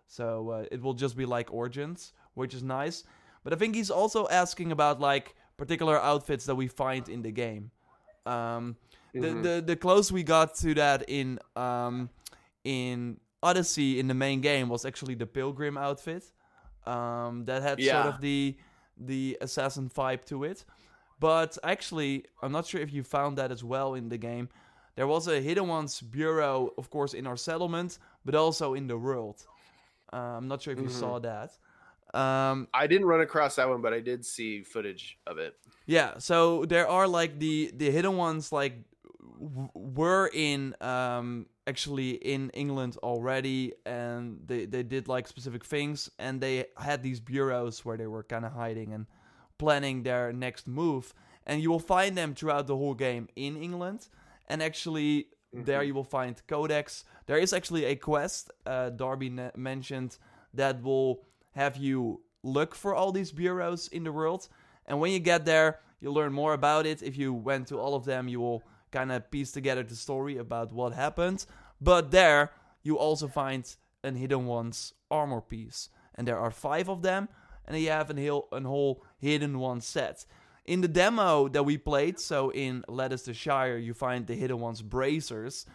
so 0.07 0.49
uh, 0.49 0.65
it 0.71 0.81
will 0.81 0.93
just 0.93 1.15
be 1.15 1.25
like 1.25 1.53
Origins, 1.53 2.13
which 2.33 2.53
is 2.53 2.63
nice. 2.63 3.03
But 3.43 3.53
I 3.53 3.55
think 3.57 3.75
he's 3.75 3.91
also 3.91 4.27
asking 4.29 4.71
about 4.71 4.99
like 4.99 5.35
particular 5.57 5.97
outfits 6.01 6.45
that 6.45 6.55
we 6.55 6.67
find 6.67 7.07
in 7.09 7.21
the 7.21 7.31
game. 7.31 7.71
Um, 8.25 8.75
the, 9.13 9.27
Mhm. 9.27 9.43
the 9.43 9.63
the 9.65 9.75
close 9.75 10.11
we 10.11 10.23
got 10.23 10.55
to 10.55 10.73
that 10.75 11.03
in 11.07 11.39
um 11.55 12.09
in 12.63 13.19
Odyssey 13.43 13.99
in 13.99 14.07
the 14.07 14.13
main 14.13 14.41
game 14.41 14.69
was 14.69 14.85
actually 14.85 15.15
the 15.15 15.25
pilgrim 15.27 15.77
outfit. 15.77 16.23
Um, 16.85 17.45
that 17.45 17.61
had 17.61 17.77
sort 17.93 18.05
of 18.15 18.21
the 18.21 18.55
the 18.97 19.37
assassin 19.41 19.89
vibe 19.89 20.23
to 20.25 20.43
it. 20.43 20.65
But 21.19 21.57
actually, 21.63 22.25
I'm 22.41 22.51
not 22.51 22.65
sure 22.65 22.81
if 22.81 22.91
you 22.91 23.03
found 23.03 23.37
that 23.37 23.51
as 23.51 23.63
well 23.63 23.93
in 23.95 24.09
the 24.09 24.17
game. 24.17 24.49
There 24.95 25.07
was 25.07 25.27
a 25.27 25.39
hidden 25.39 25.67
ones 25.67 26.01
bureau, 26.01 26.73
of 26.77 26.89
course, 26.89 27.13
in 27.13 27.25
our 27.27 27.37
settlement, 27.37 27.97
but 28.25 28.35
also 28.35 28.73
in 28.75 28.87
the 28.87 28.97
world. 28.97 29.37
Uh, 30.11 30.37
I'm 30.37 30.47
not 30.47 30.61
sure 30.61 30.73
if 30.73 30.79
you 30.79 30.89
Mhm. 30.89 30.99
saw 31.03 31.19
that. 31.19 31.49
Um, 32.13 32.67
I 32.73 32.85
didn't 32.87 33.07
run 33.07 33.21
across 33.21 33.55
that 33.55 33.67
one, 33.69 33.81
but 33.81 33.93
I 33.93 34.01
did 34.01 34.23
see 34.25 34.61
footage 34.63 35.17
of 35.25 35.37
it. 35.39 35.53
yeah, 35.85 36.17
so 36.19 36.65
there 36.65 36.87
are 36.87 37.07
like 37.07 37.39
the 37.39 37.71
the 37.75 37.89
hidden 37.91 38.15
ones 38.17 38.51
like 38.51 38.75
w- 39.39 39.69
were 39.73 40.29
in 40.33 40.75
um 40.81 41.47
actually 41.67 42.11
in 42.11 42.49
England 42.51 42.97
already 43.03 43.73
and 43.85 44.39
they 44.45 44.65
they 44.65 44.83
did 44.83 45.07
like 45.07 45.27
specific 45.27 45.63
things 45.65 46.09
and 46.19 46.41
they 46.41 46.65
had 46.77 47.01
these 47.03 47.19
bureaus 47.19 47.85
where 47.85 47.97
they 47.97 48.07
were 48.07 48.23
kind 48.23 48.45
of 48.45 48.51
hiding 48.51 48.93
and 48.93 49.05
planning 49.57 50.03
their 50.03 50.33
next 50.33 50.67
move 50.67 51.13
and 51.45 51.61
you 51.61 51.69
will 51.69 51.79
find 51.79 52.17
them 52.17 52.33
throughout 52.35 52.67
the 52.67 52.75
whole 52.75 52.93
game 52.95 53.27
in 53.35 53.55
England 53.55 54.07
and 54.47 54.61
actually 54.61 55.27
there 55.53 55.81
Mhm. 55.81 55.87
you 55.87 55.93
will 55.93 56.03
find 56.19 56.35
codex 56.47 57.05
there 57.27 57.37
is 57.37 57.53
actually 57.53 57.85
a 57.85 57.95
quest 57.95 58.51
uh, 58.65 58.89
Darby 58.89 59.29
ne- 59.29 59.51
mentioned 59.55 60.17
that 60.53 60.81
will 60.83 61.21
have 61.55 61.77
you 61.77 62.21
look 62.43 62.75
for 62.75 62.93
all 62.95 63.11
these 63.11 63.31
bureaus 63.31 63.87
in 63.89 64.03
the 64.03 64.11
world 64.11 64.49
and 64.85 64.99
when 64.99 65.11
you 65.13 65.19
get 65.19 65.45
there, 65.45 65.79
you'll 66.01 66.13
learn 66.13 66.33
more 66.33 66.53
about 66.53 66.85
it. 66.85 67.01
If 67.01 67.15
you 67.17 67.33
went 67.33 67.69
to 67.69 67.79
all 67.79 67.95
of 67.95 68.03
them, 68.03 68.27
you 68.27 68.41
will 68.41 68.61
kind 68.93 69.11
of 69.11 69.29
piece 69.31 69.51
together 69.51 69.83
the 69.83 69.95
story 69.95 70.37
about 70.37 70.71
what 70.71 70.93
happened. 70.93 71.45
But 71.81 72.11
there, 72.11 72.51
you 72.83 72.97
also 72.97 73.27
find 73.27 73.63
an 74.03 74.15
Hidden 74.15 74.45
Ones 74.45 74.93
armor 75.09 75.41
piece. 75.41 75.89
And 76.15 76.27
there 76.27 76.37
are 76.37 76.51
five 76.51 76.87
of 76.89 77.01
them, 77.01 77.27
and 77.65 77.77
you 77.77 77.89
have 77.89 78.09
an, 78.11 78.65
whole 78.65 79.03
Hidden 79.19 79.57
One 79.59 79.81
set. 79.81 80.25
In 80.65 80.81
the 80.81 80.87
demo 80.87 81.49
that 81.49 81.63
we 81.63 81.77
played, 81.77 82.19
so 82.19 82.51
in 82.51 82.83
Ledecestrescire, 82.87 83.83
you 83.83 83.93
find 83.93 84.27
the 84.27 84.35
Hidden 84.35 84.59
Ones 84.59 84.81
bracers. 84.81 85.65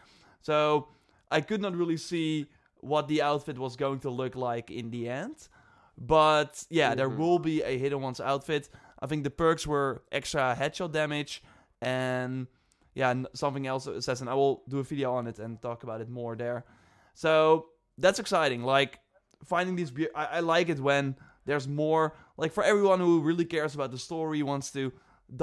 So 0.41 0.89
I 1.31 1.41
could 1.41 1.61
not 1.61 1.77
really 1.77 1.97
see 1.99 2.47
what 2.81 3.09
the 3.09 3.21
outfit 3.21 3.59
was 3.59 3.77
going 3.77 4.01
to 4.01 4.11
look 4.11 4.35
like 4.37 4.71
in 4.71 4.91
the 4.91 5.09
end. 5.09 5.49
But 5.99 6.65
yeah, 6.71 6.95
there 6.95 7.11
Mhm. 7.11 7.19
will 7.19 7.39
be 7.41 7.63
a 7.63 7.77
Hidden 7.77 8.01
Ones 8.01 8.21
outfit. 8.21 8.69
I 9.03 9.07
think 9.07 9.25
the 9.25 9.31
perks 9.31 9.67
were 9.67 10.03
extra 10.13 10.57
headshot 10.59 10.93
damage 10.93 11.43
and 11.81 12.47
yeah, 12.99 13.11
n- 13.11 13.27
something 13.33 13.67
else 13.73 13.87
assassin. 13.87 14.29
I 14.29 14.35
will 14.35 14.63
do 14.69 14.79
a 14.81 14.83
video 14.83 15.09
on 15.19 15.27
it 15.31 15.39
and 15.39 15.61
talk 15.63 15.83
about 15.87 16.01
it 16.05 16.09
more 16.21 16.35
there. 16.37 16.65
So 17.15 17.31
that's 17.97 18.19
exciting. 18.19 18.63
Like 18.65 18.99
finding 19.45 19.77
these, 19.77 19.91
be- 19.93 20.13
I, 20.15 20.25
I 20.39 20.41
like 20.41 20.69
it 20.75 20.81
when 20.81 21.05
there's 21.47 21.69
more. 21.69 22.05
Like 22.37 22.53
for 22.53 22.65
everyone 22.65 23.01
who 23.01 23.21
really 23.21 23.45
cares 23.45 23.75
about 23.75 23.91
the 23.93 23.99
story, 23.99 24.43
wants 24.43 24.71
to 24.73 24.93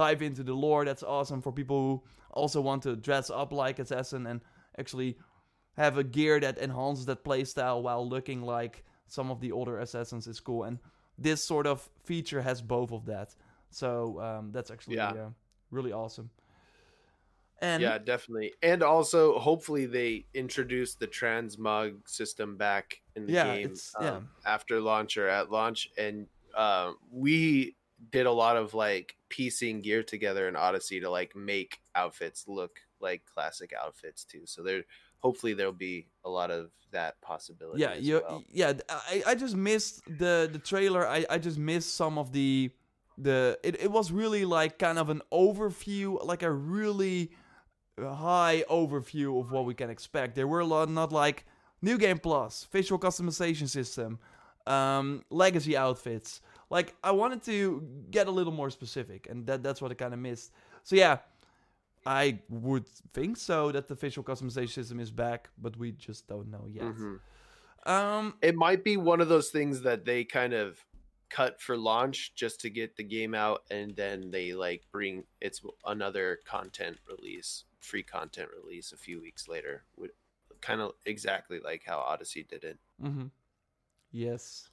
dive 0.01 0.21
into 0.21 0.43
the 0.43 0.53
lore. 0.53 0.83
That's 0.85 1.03
awesome. 1.03 1.41
For 1.41 1.51
people 1.51 1.79
who 1.81 2.03
also 2.41 2.59
want 2.61 2.83
to 2.83 2.95
dress 2.95 3.29
up 3.29 3.51
like 3.53 3.79
assassin 3.79 4.27
and 4.27 4.41
actually 4.77 5.17
have 5.77 5.97
a 5.97 6.03
gear 6.03 6.39
that 6.39 6.57
enhances 6.57 7.05
that 7.05 7.23
playstyle 7.23 7.81
while 7.81 8.07
looking 8.15 8.41
like 8.41 8.83
some 9.07 9.31
of 9.31 9.39
the 9.39 9.51
older 9.51 9.79
assassins 9.79 10.27
is 10.27 10.39
cool. 10.41 10.63
And 10.67 10.79
this 11.17 11.41
sort 11.43 11.67
of 11.67 11.89
feature 12.03 12.41
has 12.41 12.61
both 12.61 12.91
of 12.91 13.05
that. 13.05 13.35
So 13.69 14.19
um, 14.27 14.51
that's 14.51 14.71
actually 14.71 14.97
Yeah. 14.97 15.11
uh, 15.11 15.29
really 15.71 15.91
awesome. 15.93 16.29
And 17.61 17.81
yeah, 17.81 17.97
definitely. 17.97 18.53
And 18.61 18.83
also, 18.83 19.39
hopefully, 19.39 19.85
they 19.85 20.25
introduce 20.33 20.95
the 20.95 21.07
transmog 21.07 22.07
system 22.07 22.57
back 22.57 23.01
in 23.15 23.25
the 23.27 23.33
Yeah, 23.33 23.55
game 23.55 23.65
it's- 23.67 23.93
yeah. 24.01 24.15
um, 24.17 24.29
after 24.45 24.79
launch 24.81 25.17
or 25.17 25.27
at 25.29 25.51
launch. 25.51 25.89
And 25.97 26.27
uh, 26.55 26.91
we 27.11 27.75
did 28.11 28.25
a 28.25 28.31
lot 28.31 28.57
of 28.57 28.73
like 28.73 29.15
piecing 29.29 29.81
gear 29.81 30.03
together 30.03 30.47
in 30.47 30.55
Odyssey 30.55 30.99
to 30.99 31.09
like 31.09 31.35
make 31.35 31.79
outfits 31.95 32.45
look 32.47 32.79
like 32.99 33.23
classic 33.25 33.71
outfits 33.81 34.25
too. 34.25 34.41
So 34.45 34.61
there, 34.61 34.83
hopefully, 35.19 35.53
there'll 35.53 35.71
be 35.71 36.07
a 36.25 36.29
lot 36.29 36.51
of 36.51 36.71
that 36.91 37.19
possibility. 37.21 37.81
yeah, 37.81 37.93
you, 37.95 38.21
well. 38.27 38.43
yeah. 38.51 38.73
I, 38.89 39.23
I 39.27 39.35
just 39.35 39.55
missed 39.55 40.01
the 40.05 40.49
the 40.51 40.59
trailer. 40.59 41.07
I, 41.07 41.25
I 41.29 41.37
just 41.37 41.57
missed 41.57 41.95
some 41.95 42.17
of 42.17 42.31
the 42.33 42.69
the. 43.17 43.57
It, 43.63 43.81
it 43.81 43.91
was 43.91 44.11
really 44.11 44.43
like 44.43 44.77
kind 44.77 44.99
of 44.99 45.09
an 45.09 45.21
overview, 45.31 46.23
like 46.25 46.43
a 46.43 46.51
really 46.51 47.31
high 47.99 48.63
overview 48.69 49.39
of 49.39 49.51
what 49.51 49.65
we 49.65 49.73
can 49.73 49.89
expect. 49.89 50.35
There 50.35 50.47
were 50.47 50.59
a 50.59 50.65
lot, 50.65 50.89
not 50.89 51.11
like 51.11 51.45
new 51.81 51.97
game 51.97 52.19
plus, 52.19 52.67
visual 52.71 52.99
customization 52.99 53.69
system, 53.69 54.19
um, 54.67 55.23
legacy 55.29 55.77
outfits. 55.77 56.41
Like 56.69 56.95
I 57.03 57.11
wanted 57.11 57.43
to 57.43 57.87
get 58.11 58.27
a 58.27 58.31
little 58.31 58.53
more 58.53 58.69
specific, 58.69 59.27
and 59.29 59.45
that 59.47 59.63
that's 59.63 59.81
what 59.81 59.91
I 59.91 59.93
kind 59.93 60.13
of 60.13 60.19
missed. 60.19 60.51
So 60.83 60.95
yeah, 60.95 61.19
I 62.05 62.39
would 62.49 62.87
think 63.13 63.37
so 63.37 63.71
that 63.71 63.87
the 63.87 63.95
visual 63.95 64.25
customization 64.25 64.71
system 64.71 64.99
is 64.99 65.11
back, 65.11 65.49
but 65.57 65.77
we 65.77 65.91
just 65.91 66.27
don't 66.27 66.49
know 66.49 66.65
yet. 66.67 66.83
Mhm. 66.83 67.19
Um, 67.85 68.33
it 68.41 68.55
might 68.55 68.83
be 68.83 68.97
one 68.97 69.21
of 69.21 69.29
those 69.29 69.51
things 69.51 69.81
that 69.81 70.05
they 70.05 70.23
kind 70.23 70.53
of 70.53 70.83
cut 71.35 71.59
for 71.59 71.75
launch 71.75 72.33
just 72.35 72.61
to 72.61 72.69
get 72.69 72.95
the 72.95 73.03
game 73.03 73.35
out 73.35 73.63
and 73.69 73.95
then 73.97 74.31
they 74.31 74.53
like 74.53 74.83
bring 74.91 75.23
it's 75.41 75.61
another 75.85 76.39
content 76.45 76.97
release 77.09 77.65
free 77.81 78.03
content 78.03 78.47
release 78.63 78.93
a 78.93 78.97
few 78.97 79.19
weeks 79.19 79.47
later 79.49 79.83
Would 79.97 80.11
kind 80.61 80.79
of 80.79 80.93
exactly 81.05 81.59
like 81.59 81.83
how 81.85 81.99
odyssey 81.99 82.45
did 82.49 82.63
it 82.63 82.77
mm-hmm. 83.03 83.25
Yes. 84.15 84.69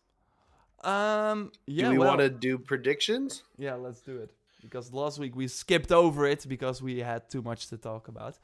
Um. 0.85 1.51
Yeah. 1.67 1.87
do 1.87 1.91
we 1.93 1.99
well, 1.99 2.09
want 2.11 2.21
to 2.21 2.31
do 2.31 2.59
predictions 2.59 3.43
Yeah, 3.57 3.75
let's 3.75 4.01
do 4.01 4.19
it. 4.19 4.31
Because 4.61 4.93
last 4.93 5.19
week 5.19 5.35
we 5.35 5.49
skipped 5.49 5.91
over 5.91 6.27
it 6.27 6.47
because 6.49 6.81
we 6.81 7.01
had 7.01 7.29
too 7.29 7.43
much 7.43 7.67
to 7.71 7.77
talk 7.77 8.07
about. 8.07 8.39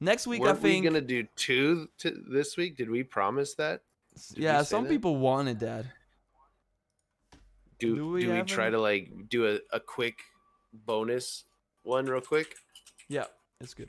Next 0.00 0.26
week, 0.26 0.40
Weren't 0.40 0.58
I 0.58 0.60
think. 0.62 0.84
we're 0.84 0.90
gonna 0.90 1.02
do 1.02 1.26
two 1.36 1.88
to 1.98 2.10
this 2.30 2.56
week 2.56 2.78
did 2.78 2.88
we 2.88 3.02
promise 3.02 3.54
that 3.54 3.82
did 4.34 4.44
yeah, 4.44 4.62
some 4.62 4.84
that? 4.84 4.90
people 4.90 5.16
wanted 5.16 5.60
that. 5.60 5.84
Do 7.78 7.88
Do 7.90 7.96
do 7.96 8.08
we 8.10 8.26
we, 8.28 8.42
try 8.42 8.66
any- 8.66 8.72
to 8.72 8.80
like 8.80 9.28
do 9.28 9.46
a, 9.46 9.58
a 9.72 9.80
quick 9.80 10.18
bonus 10.72 11.44
one 11.82 12.06
real 12.06 12.20
quick? 12.20 12.54
Yeah, 13.08 13.24
it's 13.60 13.74
good. 13.74 13.88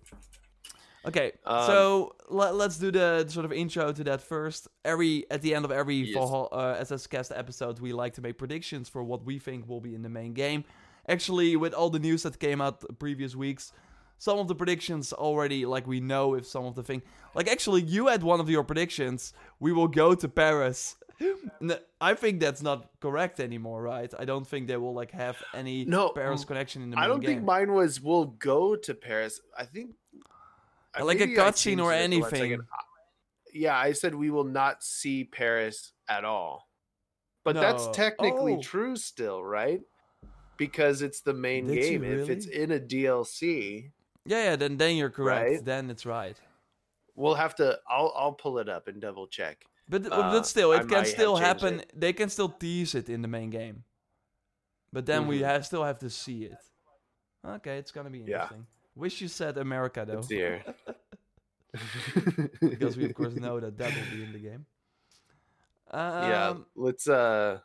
Okay, 1.05 1.31
Um, 1.45 1.65
so 1.65 2.15
let, 2.29 2.55
let's 2.55 2.77
do 2.77 2.91
the 2.91 3.25
sort 3.29 3.45
of 3.45 3.53
intro 3.53 3.93
to 3.93 4.03
that 4.03 4.21
first. 4.21 4.67
Every 4.83 5.25
at 5.31 5.41
the 5.41 5.55
end 5.55 5.63
of 5.63 5.71
every 5.71 5.95
Yes. 5.95 6.13
Valhalla, 6.13 6.47
uh, 6.51 6.77
SS 6.79 7.07
Cast 7.07 7.31
episode, 7.31 7.79
we 7.79 7.93
like 7.93 8.13
to 8.15 8.21
make 8.21 8.37
predictions 8.37 8.89
for 8.89 9.01
what 9.01 9.23
we 9.25 9.39
think 9.39 9.67
will 9.69 9.79
be 9.79 9.95
in 9.95 10.01
the 10.01 10.09
main 10.09 10.33
game. 10.33 10.65
Actually, 11.07 11.55
with 11.55 11.73
all 11.73 11.89
the 11.89 11.99
news 11.99 12.23
that 12.23 12.37
came 12.37 12.59
out 12.59 12.81
the 12.81 12.91
previous 12.93 13.33
weeks, 13.33 13.71
some 14.17 14.39
of 14.39 14.49
the 14.49 14.55
predictions 14.55 15.13
already 15.13 15.65
like 15.65 15.87
we 15.87 16.01
know 16.01 16.33
if 16.33 16.45
some 16.45 16.65
of 16.65 16.75
the 16.75 16.83
thing 16.83 17.01
like 17.33 17.47
actually 17.47 17.81
you 17.81 18.07
had 18.07 18.21
one 18.21 18.41
of 18.41 18.49
your 18.49 18.65
predictions. 18.65 19.33
We 19.61 19.71
will 19.71 19.87
go 19.87 20.13
to 20.15 20.27
Paris. 20.27 20.97
I 22.01 22.13
think 22.13 22.39
that's 22.39 22.61
not 22.61 22.89
correct 23.01 23.39
anymore, 23.39 23.81
right? 23.81 24.11
I 24.17 24.25
don't 24.25 24.47
think 24.47 24.67
they 24.67 24.77
will 24.77 24.93
like 24.93 25.11
have 25.11 25.37
any 25.53 25.85
No, 25.85 26.09
Paris 26.09 26.45
connection 26.45 26.81
in 26.83 26.89
the 26.91 26.97
I 26.99 27.07
don't 27.07 27.19
game. 27.19 27.29
think 27.29 27.43
mine 27.43 27.73
was 27.73 27.99
we'll 28.01 28.25
go 28.25 28.75
to 28.75 28.93
Paris. 28.93 29.41
I 29.57 29.65
think 29.65 29.95
I- 30.93 31.03
Like 31.03 31.19
a 31.21 31.27
cutscene 31.27 31.83
or 31.83 31.93
it 31.93 32.11
for 32.13 32.19
one 32.21 32.29
second. 32.29 32.41
anything. 32.45 32.61
Yeah, 33.53 33.75
I 33.77 33.93
said 33.93 34.15
we 34.15 34.29
will 34.29 34.43
not 34.43 34.83
see 34.83 35.23
Paris 35.23 35.93
at 36.07 36.23
all. 36.23 36.67
But 37.43 37.55
that's 37.55 37.87
technically 37.89 38.55
Oh. 38.55 38.61
true 38.61 38.95
still, 38.95 39.43
right? 39.43 39.81
Because 40.57 41.01
it's 41.01 41.21
the 41.21 41.33
main 41.33 41.67
Did 41.67 41.81
game. 41.81 42.03
If 42.03 42.29
it's 42.29 42.45
in 42.45 42.71
a 42.71 42.79
DLC, 42.79 43.91
Yeah, 44.25 44.43
yeah, 44.51 44.55
then 44.55 44.77
then 44.77 44.95
you're 44.97 45.09
correct. 45.09 45.49
Right? 45.49 45.65
Then 45.65 45.89
it's 45.89 46.05
right. 46.05 46.37
we'll 47.15 47.35
have 47.35 47.55
to 47.55 47.79
I'll 47.89 48.13
I'll 48.15 48.33
pull 48.33 48.59
it 48.59 48.69
up 48.69 48.87
and 48.87 49.01
double 49.01 49.27
check. 49.27 49.65
But 49.89 50.05
Uh, 50.11 50.31
but 50.31 50.45
still, 50.45 50.71
it 50.71 50.85
might 50.85 50.89
can 50.89 51.05
still 51.05 51.35
happen. 51.35 51.83
They 51.95 52.13
can 52.13 52.29
still 52.29 52.49
tease 52.49 52.93
it 52.93 53.09
in 53.09 53.23
the 53.23 53.27
main 53.27 53.49
game. 53.49 53.83
But 54.93 55.05
then 55.05 55.27
we 55.27 55.39
Mhm. 55.39 55.45
have, 55.45 55.65
still 55.65 55.83
have 55.83 55.99
to 55.99 56.09
see 56.09 56.45
it. 56.45 56.57
Okay, 57.43 57.77
it's 57.77 57.91
gonna 57.91 58.09
be 58.09 58.19
Yeah. 58.19 58.25
interesting. 58.43 58.67
Wish 58.95 59.21
you 59.21 59.27
said 59.27 59.57
America 59.57 60.05
though, 60.05 60.15
Let's 60.15 60.29
here. 60.29 60.63
because 62.61 62.97
we 62.97 63.05
of 63.05 63.13
course 63.13 63.33
know 63.35 63.59
that 63.59 63.77
that 63.77 63.95
will 63.95 64.05
be 64.05 64.21
in 64.21 64.31
the 64.31 64.39
game. 64.39 64.65
Um, 65.91 66.29
yeah, 66.29 66.53
let's 66.75 67.07
uh 67.07 67.59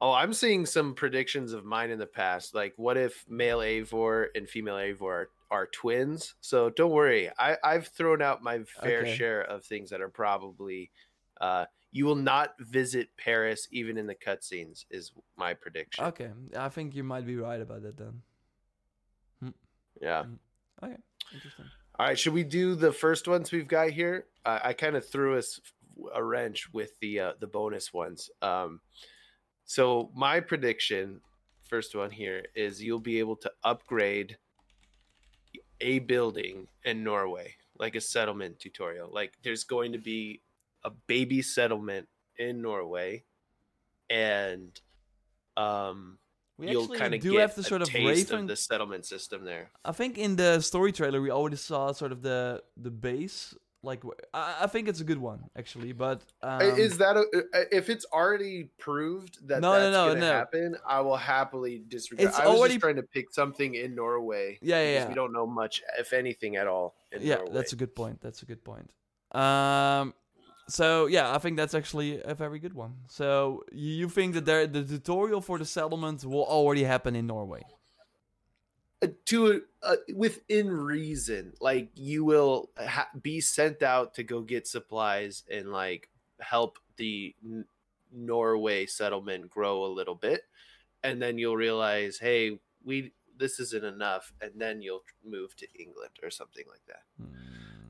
Oh, 0.00 0.12
I'm 0.12 0.34
seeing 0.34 0.66
some 0.66 0.94
predictions 0.94 1.52
of 1.54 1.64
mine 1.64 1.90
in 1.90 1.98
the 1.98 2.06
past. 2.06 2.54
Like 2.54 2.74
what 2.76 2.96
if 2.96 3.24
male 3.28 3.58
Eivor 3.60 4.26
and 4.34 4.48
female 4.48 4.74
Eivor 4.76 5.02
are, 5.02 5.30
are 5.50 5.66
twins? 5.66 6.34
So 6.40 6.70
don't 6.70 6.90
worry. 6.90 7.30
I, 7.38 7.56
I've 7.62 7.88
thrown 7.88 8.20
out 8.22 8.42
my 8.42 8.60
fair 8.82 9.02
Okay. 9.02 9.14
share 9.14 9.42
of 9.42 9.64
things 9.64 9.90
that 9.90 10.00
are 10.00 10.08
probably 10.08 10.90
uh 11.40 11.66
you 11.92 12.04
will 12.04 12.16
not 12.16 12.54
visit 12.58 13.08
Paris 13.16 13.68
even 13.70 13.96
in 13.96 14.06
the 14.06 14.14
cutscenes 14.14 14.84
is 14.90 15.12
my 15.36 15.54
prediction. 15.54 16.04
Okay, 16.04 16.30
I 16.56 16.68
think 16.68 16.94
you 16.94 17.02
might 17.04 17.24
be 17.26 17.36
right 17.36 17.60
about 17.60 17.82
that 17.84 17.96
then. 17.96 18.22
Yeah. 20.00 20.24
Okay, 20.82 20.96
interesting. 21.32 21.64
All 21.98 22.06
right, 22.06 22.18
should 22.18 22.34
we 22.34 22.44
do 22.44 22.74
the 22.74 22.92
first 22.92 23.26
ones 23.28 23.50
we've 23.50 23.68
got 23.68 23.90
here? 23.90 24.26
Uh, 24.44 24.58
I 24.62 24.72
kind 24.74 24.96
of 24.96 25.08
threw 25.08 25.38
us 25.38 25.58
a 26.14 26.22
wrench 26.22 26.68
with 26.74 26.90
the 27.00 27.20
uh, 27.20 27.32
the 27.40 27.46
bonus 27.46 27.94
ones. 27.94 28.28
Um, 28.42 28.80
so 29.64 30.10
my 30.14 30.40
prediction, 30.40 31.20
first 31.62 31.94
one 31.94 32.10
here, 32.10 32.44
is 32.54 32.82
you'll 32.82 33.00
be 33.00 33.18
able 33.20 33.36
to 33.36 33.50
upgrade 33.64 34.36
a 35.80 35.98
building 36.00 36.68
in 36.84 37.04
Norway, 37.04 37.54
like 37.78 37.94
a 37.96 38.00
settlement 38.00 38.58
tutorial. 38.58 39.10
Like 39.12 39.34
there's 39.42 39.64
going 39.64 39.92
to 39.92 39.98
be 39.98 40.42
a 40.84 40.90
baby 40.90 41.42
settlement 41.42 42.08
in 42.38 42.62
Norway, 42.62 43.24
and 44.10 44.78
um, 45.56 46.18
We 46.58 46.70
you'll 46.70 46.88
kind 46.88 47.14
of 47.14 47.20
do 47.20 47.32
get 47.32 47.40
have 47.40 47.54
the 47.54 47.60
a 47.62 47.64
sort 47.64 47.82
of 47.82 47.88
taste 47.88 48.30
Raven. 48.30 48.44
of 48.44 48.48
the 48.48 48.56
settlement 48.56 49.04
system 49.06 49.44
there. 49.44 49.70
I 49.84 49.92
think 49.92 50.18
in 50.18 50.36
the 50.36 50.60
story 50.60 50.92
trailer 50.92 51.20
we 51.20 51.30
already 51.30 51.56
saw 51.56 51.92
sort 51.92 52.12
of 52.12 52.22
the 52.22 52.62
the 52.76 52.90
base. 52.90 53.54
Like 53.86 54.02
I, 54.34 54.56
I 54.62 54.66
think 54.66 54.88
it's 54.88 55.00
a 55.00 55.04
good 55.04 55.18
one 55.18 55.44
actually, 55.56 55.92
but 55.92 56.22
um, 56.42 56.60
is 56.60 56.98
that 56.98 57.16
a, 57.16 57.24
if 57.70 57.88
it's 57.88 58.04
already 58.12 58.68
proved 58.78 59.46
that 59.48 59.60
No, 59.60 59.72
no, 59.72 59.80
that's 59.80 59.92
no, 59.94 60.08
gonna 60.08 60.20
no. 60.20 60.32
happen? 60.32 60.76
I 60.86 61.00
will 61.00 61.16
happily 61.16 61.82
disregard. 61.88 62.28
It's 62.28 62.38
I 62.38 62.48
was 62.48 62.58
already- 62.58 62.74
just 62.74 62.82
trying 62.82 62.96
to 62.96 63.02
pick 63.04 63.32
something 63.32 63.74
in 63.74 63.94
Norway. 63.94 64.58
Yeah, 64.60 64.82
yeah, 64.82 64.90
because 64.90 65.02
yeah. 65.04 65.08
We 65.10 65.14
don't 65.14 65.32
know 65.32 65.46
much, 65.46 65.82
if 65.98 66.12
anything, 66.12 66.56
at 66.56 66.66
all. 66.66 66.96
In 67.12 67.22
yeah, 67.22 67.36
Norway. 67.36 67.52
that's 67.54 67.72
a 67.72 67.76
good 67.76 67.94
point. 67.94 68.20
That's 68.20 68.42
a 68.42 68.46
good 68.46 68.62
point. 68.64 68.90
Um, 69.32 70.14
so 70.68 71.06
yeah, 71.06 71.32
I 71.34 71.38
think 71.38 71.56
that's 71.56 71.74
actually 71.74 72.20
a 72.24 72.34
very 72.34 72.58
good 72.58 72.74
one. 72.74 72.94
So 73.08 73.62
you, 73.72 73.92
you 74.00 74.08
think 74.08 74.34
that 74.34 74.44
there 74.44 74.66
the 74.66 74.82
tutorial 74.82 75.40
for 75.40 75.58
the 75.58 75.64
settlement 75.64 76.24
will 76.24 76.44
already 76.44 76.82
happen 76.84 77.14
in 77.14 77.26
Norway? 77.26 77.62
Uh, 79.02 79.08
to 79.26 79.62
uh, 79.82 79.96
within 80.14 80.70
reason. 80.70 81.52
Like 81.60 81.90
you 81.94 82.24
will 82.24 82.70
ha- 82.78 83.10
be 83.20 83.40
sent 83.42 83.82
out 83.82 84.14
to 84.14 84.22
go 84.22 84.40
get 84.40 84.66
supplies 84.66 85.44
and 85.50 85.70
like 85.70 86.08
help 86.40 86.78
the 86.96 87.34
N- 87.44 87.66
Norway 88.10 88.86
settlement 88.86 89.50
grow 89.50 89.84
a 89.84 89.92
little 89.92 90.14
bit, 90.14 90.42
and 91.02 91.20
then 91.20 91.36
you'll 91.36 91.56
realize, 91.56 92.18
hey, 92.18 92.58
we 92.84 93.12
this 93.36 93.60
isn't 93.60 93.84
enough, 93.84 94.32
and 94.40 94.52
then 94.56 94.80
you'll 94.80 95.04
move 95.22 95.54
to 95.56 95.66
England 95.78 96.12
or 96.22 96.30
something 96.30 96.64
like 96.70 96.80
that. 96.88 97.02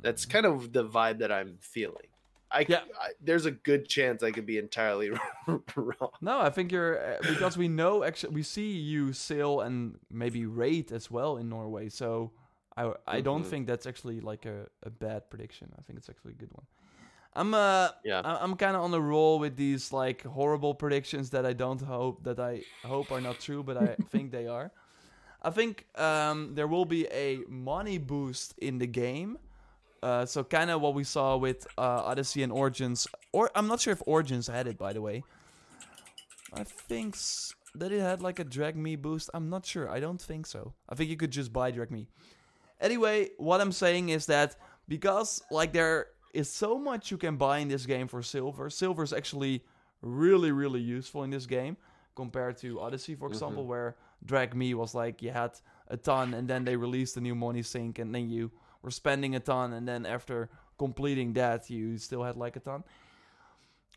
That's 0.03 0.25
Hmm. 0.25 0.31
kind 0.33 0.47
of 0.47 0.73
the 0.73 0.85
vibe 0.85 1.19
that 1.19 1.31
I'm 1.31 1.59
feeling. 1.61 2.09
I, 2.51 2.67
Yeah. 2.69 2.81
I 3.01 3.11
there's 3.21 3.47
a 3.47 3.51
good 3.51 3.89
chance 3.89 4.23
I 4.23 4.31
could 4.31 4.47
be 4.47 4.59
entirely 4.59 5.11
wrong. 5.77 6.11
No, 6.21 6.41
I 6.41 6.51
think 6.51 6.73
you're 6.73 6.99
uh, 6.99 7.23
because 7.27 7.57
we 7.57 7.69
know 7.69 8.05
actually 8.05 8.35
we 8.35 8.43
see 8.43 8.73
you 8.79 9.13
sail 9.13 9.61
and 9.61 9.99
maybe 10.11 10.47
raid 10.47 10.93
as 10.93 11.11
well 11.11 11.37
in 11.37 11.49
Norway. 11.49 11.89
So 11.89 12.33
I 12.77 12.93
I 13.07 13.21
don't 13.21 13.43
Mhm. 13.43 13.51
think 13.51 13.67
that's 13.67 13.87
actually 13.87 14.21
like 14.21 14.47
a, 14.47 14.67
a 14.83 14.91
bad 14.91 15.29
prediction. 15.31 15.73
I 15.79 15.83
think 15.83 15.99
it's 15.99 16.09
actually 16.09 16.33
a 16.33 16.37
good 16.37 16.53
one. 16.53 16.67
I'm 17.35 17.55
uh 17.55 17.91
Yeah. 18.05 18.23
I- 18.25 18.39
I'm 18.43 18.57
kind 18.57 18.77
of 18.77 18.83
on 18.83 18.91
the 18.91 19.01
roll 19.03 19.39
with 19.39 19.57
these 19.57 19.93
like 19.93 20.23
horrible 20.25 20.75
predictions 20.75 21.31
that 21.31 21.45
I 21.47 21.53
don't 21.53 21.81
hope 21.83 22.25
that 22.25 22.39
I 22.39 22.65
hope 22.85 23.13
are 23.13 23.21
not 23.21 23.39
true, 23.41 23.63
but 23.63 23.77
I 23.77 23.97
think 24.11 24.33
they 24.33 24.47
are. 24.47 24.71
I 25.43 25.51
think 25.51 25.87
um, 25.97 26.55
there 26.55 26.67
will 26.67 26.85
be 26.87 27.07
a 27.13 27.45
money 27.49 27.99
boost 27.99 28.55
in 28.59 28.79
the 28.79 28.87
game. 28.87 29.39
Uh, 30.03 30.25
so 30.27 30.45
kind 30.45 30.71
of 30.71 30.81
what 30.81 30.95
we 30.95 31.05
saw 31.05 31.37
with 31.37 31.67
uh, 31.79 31.81
Odyssey 32.05 32.43
and 32.43 32.53
Origins, 32.53 33.07
or 33.33 33.51
I'm 33.55 33.67
not 33.67 33.81
sure 33.81 33.93
if 33.93 34.03
Origins 34.07 34.47
had 34.47 34.67
it 34.67 34.79
by 34.79 34.93
the 34.93 35.01
way. 35.01 35.25
I 36.53 36.65
think 36.65 37.15
s- 37.15 37.55
that 37.75 37.93
it 37.93 38.01
had 38.01 38.23
like 38.23 38.39
a 38.39 38.45
drachmae 38.45 39.01
boost. 39.01 39.31
I'm 39.35 39.51
not 39.51 39.67
sure. 39.67 39.91
I 39.91 40.01
don't 40.01 40.21
think 40.21 40.47
so. 40.47 40.75
I 40.89 40.95
think 40.95 41.11
you 41.11 41.17
could 41.17 41.31
just 41.31 41.53
buy 41.53 41.73
drachmae. 41.73 42.07
Anyway, 42.81 43.31
what 43.39 43.61
I'm 43.61 43.73
saying 43.73 44.11
is 44.11 44.27
that 44.27 44.57
because 44.89 45.43
like 45.51 45.73
there 45.73 46.09
is 46.35 46.49
so 46.51 46.79
much 46.79 47.11
you 47.11 47.17
can 47.19 47.37
buy 47.37 47.59
in 47.59 47.69
this 47.69 47.87
game 47.87 48.07
for 48.09 48.23
silver. 48.23 48.71
Silver 48.71 49.03
is 49.03 49.13
actually 49.13 49.65
really 50.03 50.53
really 50.53 50.81
useful 50.81 51.23
in 51.25 51.31
this 51.31 51.47
game 51.47 51.77
compared 52.15 52.57
to 52.59 52.81
Odyssey, 52.81 53.15
for 53.15 53.29
example, 53.29 53.67
where 53.67 53.97
drachmae 54.25 54.75
was 54.75 54.95
like 54.95 55.21
you 55.23 55.31
had 55.31 55.53
a 55.89 55.97
ton 55.97 56.35
and 56.35 56.49
then 56.49 56.65
they 56.65 56.77
released 56.77 57.17
a 57.17 57.21
new 57.21 57.35
money 57.35 57.63
sink 57.63 57.99
and 57.99 58.15
then 58.15 58.29
you 58.31 58.51
were 58.87 58.91
spending 58.93 59.35
a 59.35 59.41
ton 59.41 59.73
and 59.75 59.87
then 59.87 60.07
after 60.07 60.49
completing 60.79 61.33
that 61.35 61.69
you 61.69 61.99
still 61.99 62.23
had 62.23 62.37
like 62.37 62.57
a 62.57 62.61
ton. 62.61 62.85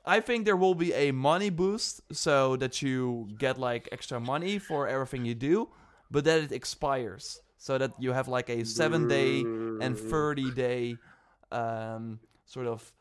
I 0.06 0.20
think 0.20 0.46
there 0.46 0.58
will 0.58 0.74
be 0.74 0.92
a 0.94 1.12
money 1.12 1.52
boost 1.52 2.02
so 2.12 2.56
that 2.56 2.82
you 2.82 3.30
get 3.38 3.58
like 3.60 3.88
extra 3.92 4.20
money 4.20 4.58
for 4.58 4.88
everything 4.88 5.24
you 5.26 5.36
do, 5.36 5.70
but 6.10 6.24
that 6.24 6.40
it 6.42 6.52
expires 6.52 7.42
so 7.58 7.78
that 7.78 7.92
you 8.00 8.14
have 8.14 8.28
like 8.28 8.50
a 8.50 8.66
7 8.66 9.08
day 9.08 9.42
and 9.42 9.96
30 9.98 10.52
day 10.52 10.96
um, 11.52 12.20
sort 12.46 12.66
of 12.66 12.92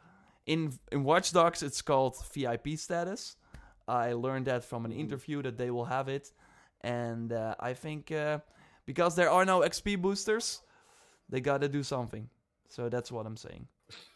in 0.46 0.72
in 0.92 1.04
Watch 1.04 1.32
Dogs 1.32 1.62
it's 1.62 1.80
called 1.80 2.16
VIP 2.34 2.76
status. 2.76 3.36
I 3.86 4.12
learned 4.12 4.46
that 4.46 4.62
from 4.64 4.84
an 4.84 4.92
interview 4.92 5.40
that 5.42 5.56
they 5.56 5.70
will 5.70 5.86
have 5.86 6.08
it 6.08 6.32
and 6.82 7.32
uh, 7.32 7.54
I 7.58 7.72
think 7.72 8.12
uh, 8.12 8.40
because 8.84 9.16
there 9.16 9.30
are 9.30 9.44
no 9.44 9.60
XP 9.60 10.00
boosters, 10.00 10.60
they 11.28 11.40
got 11.40 11.60
to 11.60 11.68
do 11.68 11.82
something. 11.82 12.28
So 12.68 12.88
that's 12.88 13.10
what 13.10 13.26
I'm 13.26 13.36
saying. 13.36 13.66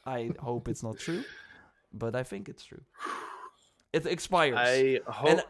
I 0.05 0.31
hope 0.39 0.69
it's 0.69 0.83
not 0.83 0.99
true, 0.99 1.25
but 1.93 2.15
I 2.15 2.23
think 2.23 2.49
it's 2.49 2.65
true. 2.65 2.83
It 3.93 4.07
expires. 4.07 4.55
I 4.59 5.01
hope. 5.07 5.29
and 5.31 5.43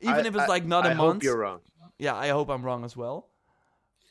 even 0.00 0.14
I- 0.24 0.28
if 0.28 0.34
it's 0.34 0.44
I- 0.44 0.46
like 0.46 0.64
not 0.66 0.86
a 0.86 0.90
I 0.90 0.94
month, 0.94 1.14
hope 1.16 1.22
you're 1.24 1.38
wrong. 1.38 1.60
yeah, 1.98 2.14
I 2.14 2.28
hope 2.28 2.48
I'm 2.48 2.62
wrong 2.64 2.84
as 2.84 2.96
well. 2.96 3.28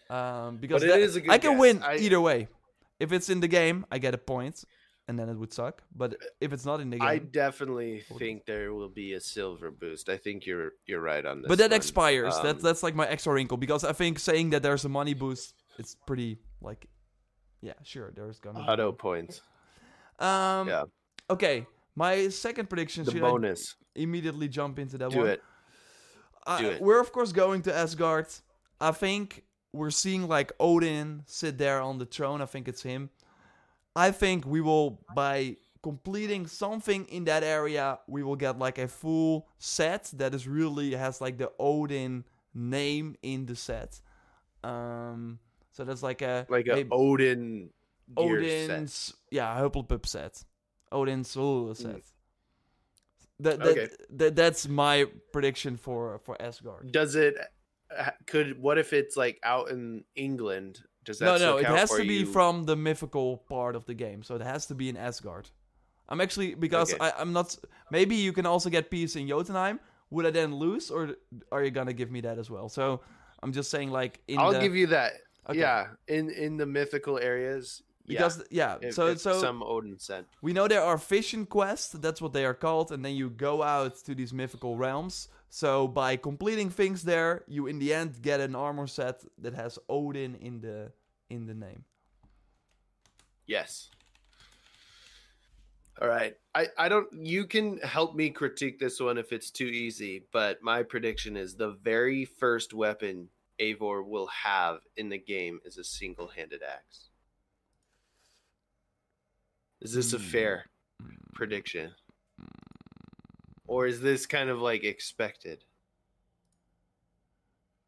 Um, 0.10 0.58
because 0.58 0.82
that- 0.84 1.00
is 1.00 1.16
a 1.16 1.22
good 1.22 1.32
I 1.32 1.38
can 1.38 1.52
guess. 1.52 1.60
win 1.60 1.84
either 2.00 2.22
way. 2.22 2.48
If 3.00 3.12
it's 3.12 3.30
in 3.30 3.40
the 3.42 3.48
game, 3.48 3.86
I 3.92 3.98
get 4.00 4.14
a 4.14 4.18
point, 4.18 4.64
and 5.08 5.20
then 5.20 5.30
it 5.30 5.36
would 5.36 5.54
suck. 5.54 5.84
But 5.96 6.16
if 6.42 6.52
it's 6.54 6.66
not 6.66 6.80
in 6.80 6.90
the 6.90 6.98
game, 6.98 7.08
I 7.08 7.18
definitely 7.20 8.02
think 8.18 8.46
there 8.46 8.74
will 8.74 8.90
be 8.90 9.14
a 9.14 9.20
silver 9.20 9.70
boost. 9.70 10.10
I 10.10 10.18
think 10.18 10.46
you're 10.46 10.72
you're 10.88 11.02
right 11.02 11.24
on 11.26 11.42
this. 11.42 11.48
but 11.50 11.58
that 11.60 11.72
one. 11.72 11.78
expires. 11.78 12.36
Um, 12.36 12.44
that's 12.44 12.64
that's 12.64 12.84
like 12.84 12.96
my 12.96 13.08
extra 13.08 13.34
wrinkle 13.34 13.58
because 13.58 13.84
I 13.84 13.94
think 13.94 14.18
saying 14.20 14.50
that 14.52 14.64
there's 14.64 14.86
a 14.86 14.90
money 14.90 15.14
boost, 15.14 15.54
it's 15.78 15.96
pretty 16.08 16.40
like, 16.62 16.88
yeah, 17.62 17.74
sure, 17.84 18.12
there's 18.16 18.40
gonna. 18.40 18.60
auto 18.60 18.88
one. 18.90 18.96
points. 18.98 19.42
Um, 20.20 20.68
Yeah. 20.68 20.84
Okay, 21.30 21.66
my 21.96 22.30
second 22.30 22.70
prediction. 22.70 23.04
The 23.06 23.12
should 23.12 23.22
bonus. 23.22 23.76
I 23.96 24.00
immediately 24.02 24.48
jump 24.48 24.80
into 24.80 24.98
that 25.00 25.12
Do 25.12 25.20
one? 25.20 25.28
it. 25.28 25.44
I- 26.46 26.62
Do 26.62 26.70
it. 26.70 26.82
we're 26.82 27.00
of 27.02 27.12
course 27.12 27.32
going 27.32 27.62
to 27.64 27.74
Asgard. 27.76 28.28
I 28.80 28.92
think 28.92 29.44
we're 29.74 29.92
seeing 29.92 30.28
like 30.28 30.52
Odin 30.60 31.24
sit 31.26 31.58
there 31.58 31.82
on 31.82 31.98
the 31.98 32.06
throne. 32.06 32.42
I 32.42 32.46
think 32.46 32.68
it's 32.68 32.82
him. 32.84 33.10
I 33.96 34.12
think 34.12 34.46
we 34.46 34.62
will 34.62 35.02
by 35.16 35.58
completing 35.84 36.48
something 36.48 37.06
in 37.06 37.26
that 37.26 37.44
area, 37.44 38.00
we 38.08 38.24
will 38.24 38.36
get 38.36 38.58
like 38.60 38.78
a 38.78 38.88
full 38.88 39.48
set 39.58 40.06
that 40.14 40.34
is 40.34 40.48
really 40.48 40.92
has 40.96 41.20
like 41.22 41.38
the 41.38 41.52
Odin 41.60 42.24
name 42.54 43.16
in 43.22 43.46
the 43.46 43.56
set. 43.56 44.00
Um, 44.64 45.40
so 45.78 45.86
that's 45.86 46.02
like 46.02 46.24
a 46.24 46.46
Like 46.50 46.66
a 46.68 46.80
a 46.82 46.88
Odin 46.92 47.70
gear 48.18 48.44
set. 48.44 48.72
Odin's 48.72 49.14
yeah 49.30 49.56
Hupplepup 49.62 50.06
set. 50.08 50.44
Odin's 50.92 51.38
uh, 51.38 51.74
set. 51.76 51.96
Mm. 51.98 52.02
That, 53.40 53.60
that, 53.60 53.68
Okay. 53.68 53.88
that 54.20 54.36
that's 54.36 54.68
my 54.68 55.06
prediction 55.32 55.78
for 55.78 56.20
for 56.26 56.36
Asgard. 56.42 56.92
Does 56.92 57.14
it? 57.16 57.36
uh, 57.96 58.10
Could 58.26 58.60
what 58.60 58.78
if 58.80 58.92
it's 58.94 59.16
like 59.16 59.40
out 59.44 59.70
in 59.70 60.04
England? 60.16 60.82
Does 61.06 61.20
that 61.20 61.26
No, 61.26 61.38
no, 61.38 61.58
it 61.58 61.66
has 61.66 61.92
to 61.92 62.04
be 62.04 62.16
you- 62.22 62.26
from 62.26 62.66
the 62.66 62.76
mythical 62.76 63.38
part 63.48 63.76
of 63.76 63.86
the 63.86 63.94
game, 63.94 64.24
so 64.24 64.36
it 64.36 64.42
has 64.42 64.66
to 64.68 64.76
be 64.76 64.90
in 64.90 64.98
Asgard. 64.98 65.50
I'm 66.10 66.20
actually 66.22 66.56
because 66.56 66.94
Okay. 66.94 67.04
I, 67.06 67.22
I'm 67.22 67.32
not. 67.34 67.56
Maybe 67.92 68.16
you 68.16 68.34
can 68.34 68.46
also 68.46 68.70
get 68.70 68.90
piece 68.90 69.16
in 69.16 69.28
Jotunheim. 69.28 69.80
Would 70.10 70.26
I 70.26 70.32
then 70.32 70.56
lose, 70.56 70.90
or 70.90 71.16
are 71.52 71.64
you 71.64 71.70
gonna 71.72 71.94
give 71.94 72.10
me 72.10 72.22
that 72.22 72.38
as 72.40 72.50
well? 72.50 72.70
So 72.70 73.02
I'm 73.44 73.52
just 73.52 73.70
saying, 73.70 73.92
like 73.92 74.20
in 74.28 74.40
I'll 74.40 74.54
the 74.54 74.60
give 74.60 74.76
you 74.76 74.88
that. 74.88 75.12
Okay. 75.50 75.60
Yeah, 75.60 75.88
in 76.08 76.30
in 76.30 76.58
the 76.58 76.66
mythical 76.66 77.18
areas. 77.18 77.84
because 78.06 78.44
yeah, 78.50 78.78
yeah, 78.82 78.88
if, 78.90 78.94
so 78.96 79.08
if 79.08 79.20
so 79.20 79.40
some 79.40 79.64
Odin 79.64 80.00
set. 80.00 80.26
We 80.42 80.54
know 80.54 80.68
there 80.68 80.84
are 80.84 80.98
fishing 80.98 81.46
quests, 81.46 81.94
that's 81.94 82.22
what 82.22 82.34
they 82.34 82.46
are 82.46 82.54
called, 82.54 82.92
and 82.92 83.04
then 83.04 83.16
you 83.16 83.30
go 83.30 83.64
out 83.64 83.98
to 84.06 84.16
these 84.16 84.34
mythical 84.34 84.78
realms. 84.78 85.30
So 85.50 85.88
by 85.88 86.18
completing 86.18 86.70
things 86.70 87.04
there, 87.04 87.44
you 87.48 87.68
in 87.68 87.80
the 87.80 87.94
end 87.94 88.22
get 88.22 88.40
an 88.40 88.56
armor 88.56 88.88
set 88.88 89.24
that 89.38 89.54
has 89.54 89.80
Odin 89.88 90.36
in 90.36 90.62
the 90.62 90.92
in 91.30 91.46
the 91.46 91.54
name. 91.54 91.84
Yes. 93.46 93.90
All 96.02 96.08
right. 96.08 96.36
I, 96.54 96.68
I 96.78 96.90
don't 96.90 97.08
you 97.14 97.46
can 97.46 97.78
help 97.80 98.16
me 98.16 98.30
critique 98.30 98.80
this 98.80 99.00
one 99.00 99.18
if 99.18 99.32
it's 99.32 99.50
too 99.50 99.66
easy, 99.66 100.26
but 100.32 100.62
my 100.62 100.84
prediction 100.84 101.38
is 101.38 101.56
the 101.56 101.72
very 101.72 102.26
first 102.26 102.74
weapon 102.74 103.30
Eivor 103.60 104.06
will 104.06 104.28
have 104.28 104.82
in 104.98 105.10
the 105.10 105.18
game 105.18 105.60
is 105.66 105.78
a 105.78 105.84
single-handed 105.84 106.62
axe. 106.62 107.10
Is 109.82 109.94
this 109.94 110.14
a 110.14 110.18
Hmm. 110.18 110.24
fair 110.24 110.66
prediction? 111.34 111.94
Or 113.68 113.86
is 113.88 114.00
this 114.02 114.26
kind 114.26 114.50
of 114.50 114.60
like 114.62 114.84
expected? 114.84 115.64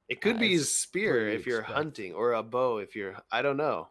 It 0.07 0.21
could 0.21 0.39
be 0.39 0.49
his 0.53 0.75
spear 0.75 1.27
if 1.29 1.45
you're 1.45 1.59
expect- 1.59 1.77
hunting 1.77 2.13
or 2.13 2.33
a 2.33 2.43
bow 2.43 2.77
if 2.79 2.95
you're 2.95 3.21
I 3.31 3.41
don't 3.41 3.57
know. 3.57 3.89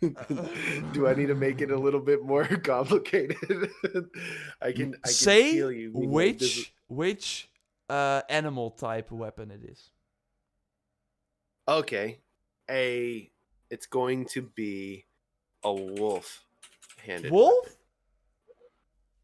Do 0.00 1.06
I 1.08 1.14
need 1.14 1.26
to 1.26 1.34
make 1.34 1.60
it 1.60 1.70
a 1.70 1.76
little 1.78 2.00
bit 2.00 2.22
more 2.24 2.44
complicated? 2.62 3.36
I 4.62 4.72
can, 4.72 4.94
I 5.04 5.06
can 5.08 5.12
Say 5.12 5.54
you. 5.56 5.90
being 5.92 6.12
like, 6.12 6.40
is- 6.42 6.56
which 6.58 6.72
which 6.88 7.48
uh, 7.88 8.22
animal 8.28 8.70
type 8.70 9.10
weapon 9.10 9.50
it 9.50 9.64
is. 9.64 9.90
Okay, 11.66 12.20
a. 12.70 13.30
It's 13.70 13.86
going 13.86 14.24
to 14.26 14.42
be 14.42 15.04
a 15.62 15.72
wolf 15.72 16.42
handed. 17.04 17.30
Wolf? 17.30 17.76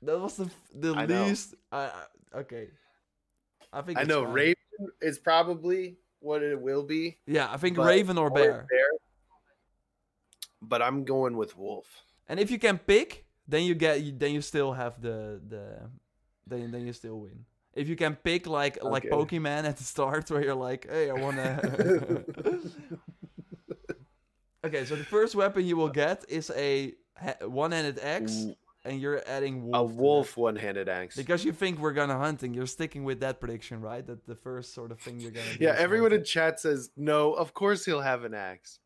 That 0.03 0.19
was 0.21 0.37
the 0.37 0.51
the 0.75 0.93
I 0.95 1.07
least. 1.07 1.55
I 1.73 1.91
I 2.35 2.39
okay. 2.41 2.69
I 3.73 3.81
think 3.83 3.99
I 3.99 4.03
know 4.03 4.25
fine. 4.25 4.33
Raven 4.35 4.55
is 5.01 5.19
probably 5.19 5.97
what 6.21 6.43
it 6.43 6.61
will 6.61 6.83
be. 6.83 7.17
Yeah, 7.27 7.49
I 7.51 7.57
think 7.57 7.77
but- 7.77 7.87
Raven 7.87 8.19
or 8.19 8.29
bear. 8.31 8.67
But 10.69 10.83
I'm 10.83 11.05
going 11.05 11.37
with 11.37 11.57
wolf. 11.57 12.05
And 12.29 12.41
if 12.41 12.51
you 12.51 12.59
can 12.59 12.79
pick, 12.79 13.25
then 13.47 13.65
you 13.65 13.75
get 13.75 14.19
then 14.19 14.33
you 14.33 14.41
still 14.41 14.73
have 14.73 15.01
the 15.01 15.41
the 15.49 15.81
then 16.47 16.71
then 16.71 16.87
you 16.87 16.93
still 16.93 17.21
win. 17.21 17.45
If 17.75 17.89
you 17.89 17.97
can 17.97 18.15
pick 18.15 18.47
like 18.47 18.83
like 18.83 19.05
Pokemon 19.05 19.65
at 19.65 19.77
the 19.77 19.85
start 19.85 20.31
where 20.31 20.43
you're 20.43 20.55
like, 20.55 20.87
hey, 20.89 21.11
I 21.11 21.15
wanna. 21.15 22.25
okay, 24.65 24.85
so 24.85 24.97
the 24.97 25.05
first 25.05 25.35
weapon 25.35 25.67
you 25.67 25.77
will 25.77 25.89
get 25.89 26.25
is 26.29 26.51
a 26.57 26.95
one-handed 27.43 27.99
axe, 27.99 28.47
and 28.85 29.01
you're 29.01 29.23
adding 29.27 29.67
wolf. 29.67 29.91
A 29.91 29.95
wolf 29.95 30.37
one-handed 30.37 30.89
axe. 30.89 31.17
Because 31.17 31.45
you 31.45 31.53
think 31.53 31.79
we're 31.81 31.93
gonna 31.93 32.19
hunting, 32.19 32.55
you're 32.55 32.67
sticking 32.67 33.05
with 33.05 33.21
that 33.21 33.41
prediction, 33.41 33.81
right? 33.81 34.07
That 34.07 34.27
the 34.27 34.37
first 34.37 34.73
sort 34.75 34.93
of 34.93 35.01
thing 35.01 35.19
you're 35.19 35.33
gonna. 35.33 35.47
do 35.59 35.65
yeah, 35.65 35.75
everyone 35.77 36.13
hunting. 36.13 36.21
in 36.21 36.27
chat 36.27 36.61
says 36.61 36.91
no. 36.97 37.33
Of 37.33 37.55
course 37.55 37.85
he'll 37.85 38.03
have 38.03 38.25
an 38.25 38.35
axe. 38.35 38.79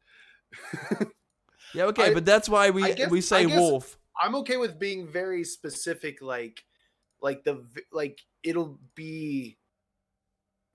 Yeah, 1.75 1.85
okay, 1.87 2.11
I- 2.11 2.15
but 2.15 2.25
that's 2.25 2.49
why 2.49 2.71
we 2.71 2.95
guess- 2.95 3.11
we 3.11 3.21
say 3.21 3.47
wolf. 3.47 3.99
I'm 4.21 4.35
okay 4.37 4.57
with 4.57 4.79
being 4.79 5.07
very 5.07 5.45
specific, 5.45 6.21
like, 6.23 6.65
like 7.21 7.45
the 7.45 7.65
like 7.93 8.21
it'll 8.43 8.79
be 8.95 9.57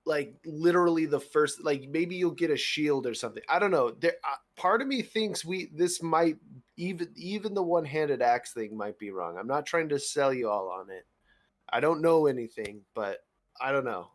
like 0.06 0.36
literally 0.46 1.06
the 1.06 1.20
first, 1.20 1.64
like 1.64 1.88
maybe 1.90 2.16
you'll 2.16 2.32
get 2.32 2.52
a 2.52 2.58
shield 2.58 3.08
or 3.08 3.14
something. 3.14 3.44
I 3.50 3.60
don't 3.60 3.72
know. 3.72 3.92
There, 3.92 4.16
uh, 4.30 4.36
part 4.58 4.82
of 4.82 4.88
me 4.88 5.02
thinks 5.02 5.46
we 5.46 5.70
this 5.74 6.02
might 6.04 6.38
even 6.78 7.10
even 7.16 7.54
the 7.54 7.64
one 7.64 7.86
handed 7.86 8.22
axe 8.22 8.54
thing 8.54 8.76
might 8.76 9.00
be 9.00 9.12
wrong. 9.12 9.38
I'm 9.38 9.48
not 9.48 9.66
trying 9.66 9.90
to 9.90 10.00
sell 10.00 10.34
you 10.34 10.50
all 10.50 10.70
on 10.70 10.90
it. 10.90 11.06
I 11.70 11.80
don't 11.80 12.02
know 12.02 12.28
anything, 12.28 12.82
but 12.94 13.20
I 13.62 13.72
don't 13.72 13.86
know. 13.86 14.10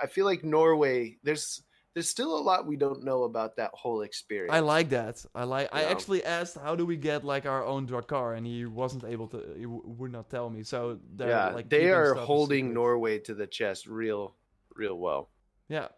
I 0.00 0.06
feel 0.06 0.24
like 0.26 0.44
Norway. 0.44 1.18
There's 1.24 1.62
there's 1.94 2.08
still 2.08 2.36
a 2.36 2.42
lot 2.42 2.66
we 2.66 2.76
don't 2.76 3.02
know 3.04 3.22
about 3.22 3.56
that 3.56 3.70
whole 3.72 4.02
experience. 4.02 4.52
I 4.52 4.60
like 4.60 4.88
that. 4.90 5.24
I 5.34 5.44
like. 5.44 5.68
I 5.72 5.84
actually 5.84 6.24
asked, 6.24 6.56
"How 6.58 6.74
do 6.74 6.84
we 6.84 6.96
get 6.96 7.24
like 7.24 7.46
our 7.46 7.64
own 7.64 7.86
Drakkar?" 7.86 8.36
And 8.36 8.44
he 8.46 8.66
wasn't 8.66 9.04
able 9.04 9.28
to. 9.28 9.38
He 9.56 9.62
w- 9.62 9.82
would 9.84 10.12
not 10.12 10.28
tell 10.28 10.50
me. 10.50 10.62
So 10.64 10.98
they're, 11.16 11.28
yeah, 11.28 11.48
like 11.50 11.68
they 11.70 11.90
are 11.90 12.14
holding. 12.14 12.74
Norway 12.74 13.18
to 13.20 13.34
the 13.34 13.46
chest 13.46 13.86
real, 13.86 14.34
real 14.74 14.96
well. 14.98 15.30
Yeah, 15.68 15.88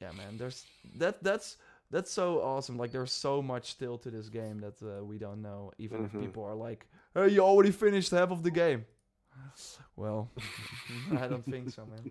yeah, 0.00 0.12
man. 0.12 0.36
There's 0.36 0.64
that. 0.98 1.22
That's 1.22 1.56
that's 1.90 2.10
so 2.10 2.40
awesome. 2.42 2.76
Like 2.76 2.92
there's 2.92 3.12
so 3.12 3.40
much 3.40 3.70
still 3.70 3.96
to 3.98 4.10
this 4.10 4.28
game 4.28 4.60
that 4.60 4.76
uh, 4.82 5.02
we 5.04 5.16
don't 5.18 5.40
know. 5.40 5.72
Even 5.78 6.02
Mhm. 6.02 6.06
if 6.14 6.20
people 6.20 6.44
are 6.44 6.54
like, 6.68 6.86
"Hey, 7.14 7.28
you 7.30 7.40
already 7.40 7.70
finished 7.72 8.10
half 8.10 8.30
of 8.30 8.42
the 8.42 8.50
game." 8.50 8.84
Well, 9.96 10.30
I 11.22 11.28
don't 11.28 11.44
think 11.44 11.70
so, 11.70 11.86
man. 11.86 12.10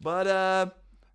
But 0.00 0.26
uh, 0.26 0.66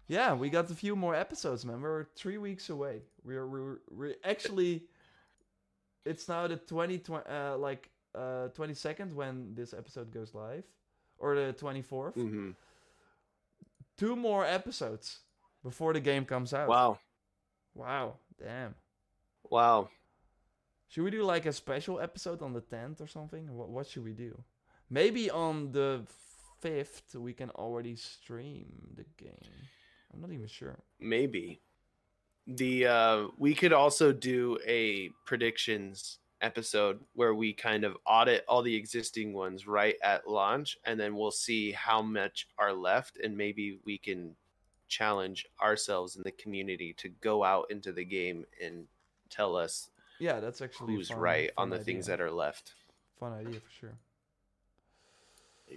yeah, 0.10 0.34
we 0.34 0.50
got 0.50 0.70
a 0.70 0.76
few 0.76 0.96
more 0.98 1.16
episodes, 1.16 1.64
man. 1.66 1.80
We're 1.82 2.04
three 2.16 2.38
weeks 2.38 2.70
away. 2.70 3.04
We're 3.24 3.48
we're, 3.48 3.78
we're 3.90 4.16
actually. 4.26 4.84
It's 6.06 6.28
now 6.28 6.48
the 6.48 6.58
twenty 6.58 7.02
uh, 7.08 7.58
like 7.58 7.90
uh 8.16 8.48
twenty 8.50 8.74
second 8.74 9.14
when 9.14 9.54
this 9.56 9.74
episode 9.74 10.12
goes 10.12 10.34
live, 10.34 10.66
or 11.18 11.36
the 11.36 11.54
twenty 11.54 11.82
fourth. 11.82 12.16
hmm 12.16 12.52
Two 13.98 14.16
more 14.16 14.46
episodes 14.46 15.20
before 15.64 15.94
the 15.94 16.00
game 16.00 16.26
comes 16.26 16.54
out. 16.54 16.70
Wow, 16.70 17.00
Wow. 17.76 18.16
Damn. 18.42 18.76
wow. 19.50 19.90
Should 20.88 21.04
we 21.04 21.12
do 21.12 21.24
like 21.24 21.46
a 21.46 21.54
special 21.54 22.00
episode 22.00 22.42
on 22.42 22.54
the 22.54 22.62
10th 22.62 23.00
or 23.02 23.08
something? 23.08 23.54
What, 23.54 23.70
what 23.70 23.86
should 23.86 24.04
we 24.06 24.14
do? 24.14 24.42
Maybe 24.90 25.30
on 25.30 25.72
the 25.74 26.08
5th 26.64 27.14
we 27.16 27.34
can 27.34 27.50
already 27.52 27.96
stream 27.96 28.96
the 28.96 29.06
game. 29.24 29.68
I'm 30.14 30.22
not 30.22 30.32
even 30.32 30.48
sure. 30.48 30.78
Maybe 31.00 31.62
the 32.48 32.88
uh, 32.88 33.28
we 33.38 33.54
could 33.54 33.74
also 33.74 34.12
do 34.12 34.58
a 34.66 35.10
predictions 35.26 36.18
episode 36.42 37.00
where 37.14 37.36
we 37.36 37.54
kind 37.54 37.84
of 37.84 37.98
audit 38.06 38.44
all 38.48 38.62
the 38.64 38.76
existing 38.76 39.34
ones 39.34 39.68
right 39.68 39.96
at 40.04 40.28
launch, 40.28 40.78
and 40.86 41.00
then 41.00 41.16
we'll 41.16 41.32
see 41.32 41.72
how 41.74 42.02
much 42.02 42.48
are 42.58 42.74
left, 42.74 43.18
and 43.18 43.38
maybe 43.38 43.80
we 43.86 43.98
can 43.98 44.36
challenge 44.88 45.46
ourselves 45.62 46.16
in 46.16 46.24
the 46.24 46.32
community 46.32 46.94
to 46.94 47.10
go 47.22 47.44
out 47.44 47.66
into 47.70 47.92
the 47.92 48.04
game 48.06 48.46
and 48.64 48.86
tell 49.30 49.56
us 49.56 49.90
Yeah, 50.18 50.40
that's 50.40 50.62
actually 50.62 50.96
who's 50.96 51.10
fun, 51.10 51.20
right 51.20 51.52
fun 51.56 51.64
on 51.64 51.70
the 51.70 51.84
things 51.84 52.08
that 52.08 52.20
are 52.20 52.32
left. 52.32 52.74
fun 53.20 53.34
idea 53.34 53.60
for 53.60 53.70
sure. 53.70 53.94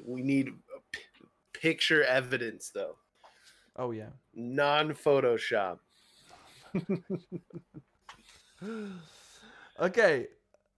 We 0.06 0.22
need 0.22 0.54
p- 0.92 1.00
picture 1.52 2.02
evidence 2.04 2.70
though, 2.70 2.96
Oh 3.76 3.90
yeah. 3.90 4.08
non 4.34 4.90
Photoshop. 4.92 5.78
okay. 9.80 10.26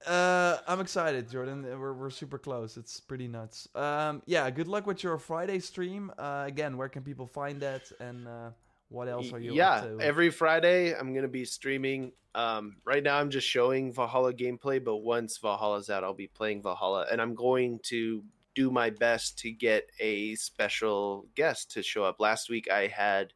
Uh, 0.07 0.59
I'm 0.69 0.81
excited, 0.81 1.31
Jordan. 1.31 1.63
We're, 1.63 1.95
we're 1.95 2.11
super 2.11 2.39
close. 2.39 2.77
It's 2.77 3.01
pretty 3.01 3.27
nuts. 3.27 3.69
Um, 3.75 4.23
yeah, 4.27 4.51
good 4.51 4.69
luck 4.69 4.87
with 4.87 5.03
your 5.03 5.17
Friday 5.19 5.59
stream. 5.61 6.13
Uh, 6.19 6.45
again, 6.47 6.77
where 6.77 6.91
can 6.91 7.03
people 7.03 7.27
find 7.27 7.61
that 7.63 7.91
and 8.01 8.29
uh, 8.29 8.51
What 8.91 9.09
else 9.09 9.33
are 9.33 9.39
you 9.39 9.55
yeah, 9.55 9.77
up 9.77 9.85
to? 9.85 10.01
every 10.01 10.31
Friday 10.31 10.95
I'm 10.95 11.15
gonna 11.15 11.27
be 11.29 11.45
streaming. 11.47 12.13
Um, 12.35 12.77
right 12.85 13.03
now 13.03 13.19
I'm 13.19 13.31
just 13.31 13.49
showing 13.49 13.93
Valhalla 13.95 14.35
gameplay, 14.35 14.83
but 14.85 14.97
once 14.99 15.39
Valhalla's 15.39 15.89
out, 15.89 16.05
I'll 16.05 16.13
be 16.13 16.27
playing 16.27 16.63
Valhalla, 16.63 17.07
and 17.11 17.21
I'm 17.23 17.35
going 17.35 17.79
to 17.85 18.23
do 18.55 18.71
my 18.71 18.91
best 18.91 19.39
to 19.41 19.51
get 19.51 19.91
a 20.01 20.35
special 20.37 21.27
guest 21.35 21.73
to 21.73 21.83
show 21.83 22.05
up. 22.05 22.21
Last 22.21 22.49
week 22.49 22.71
I 22.71 22.87
had 22.87 23.33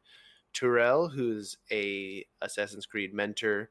Turel, 0.53 1.11
who's 1.13 1.57
a 1.71 2.25
Assassin's 2.41 2.85
Creed 2.85 3.13
mentor 3.13 3.69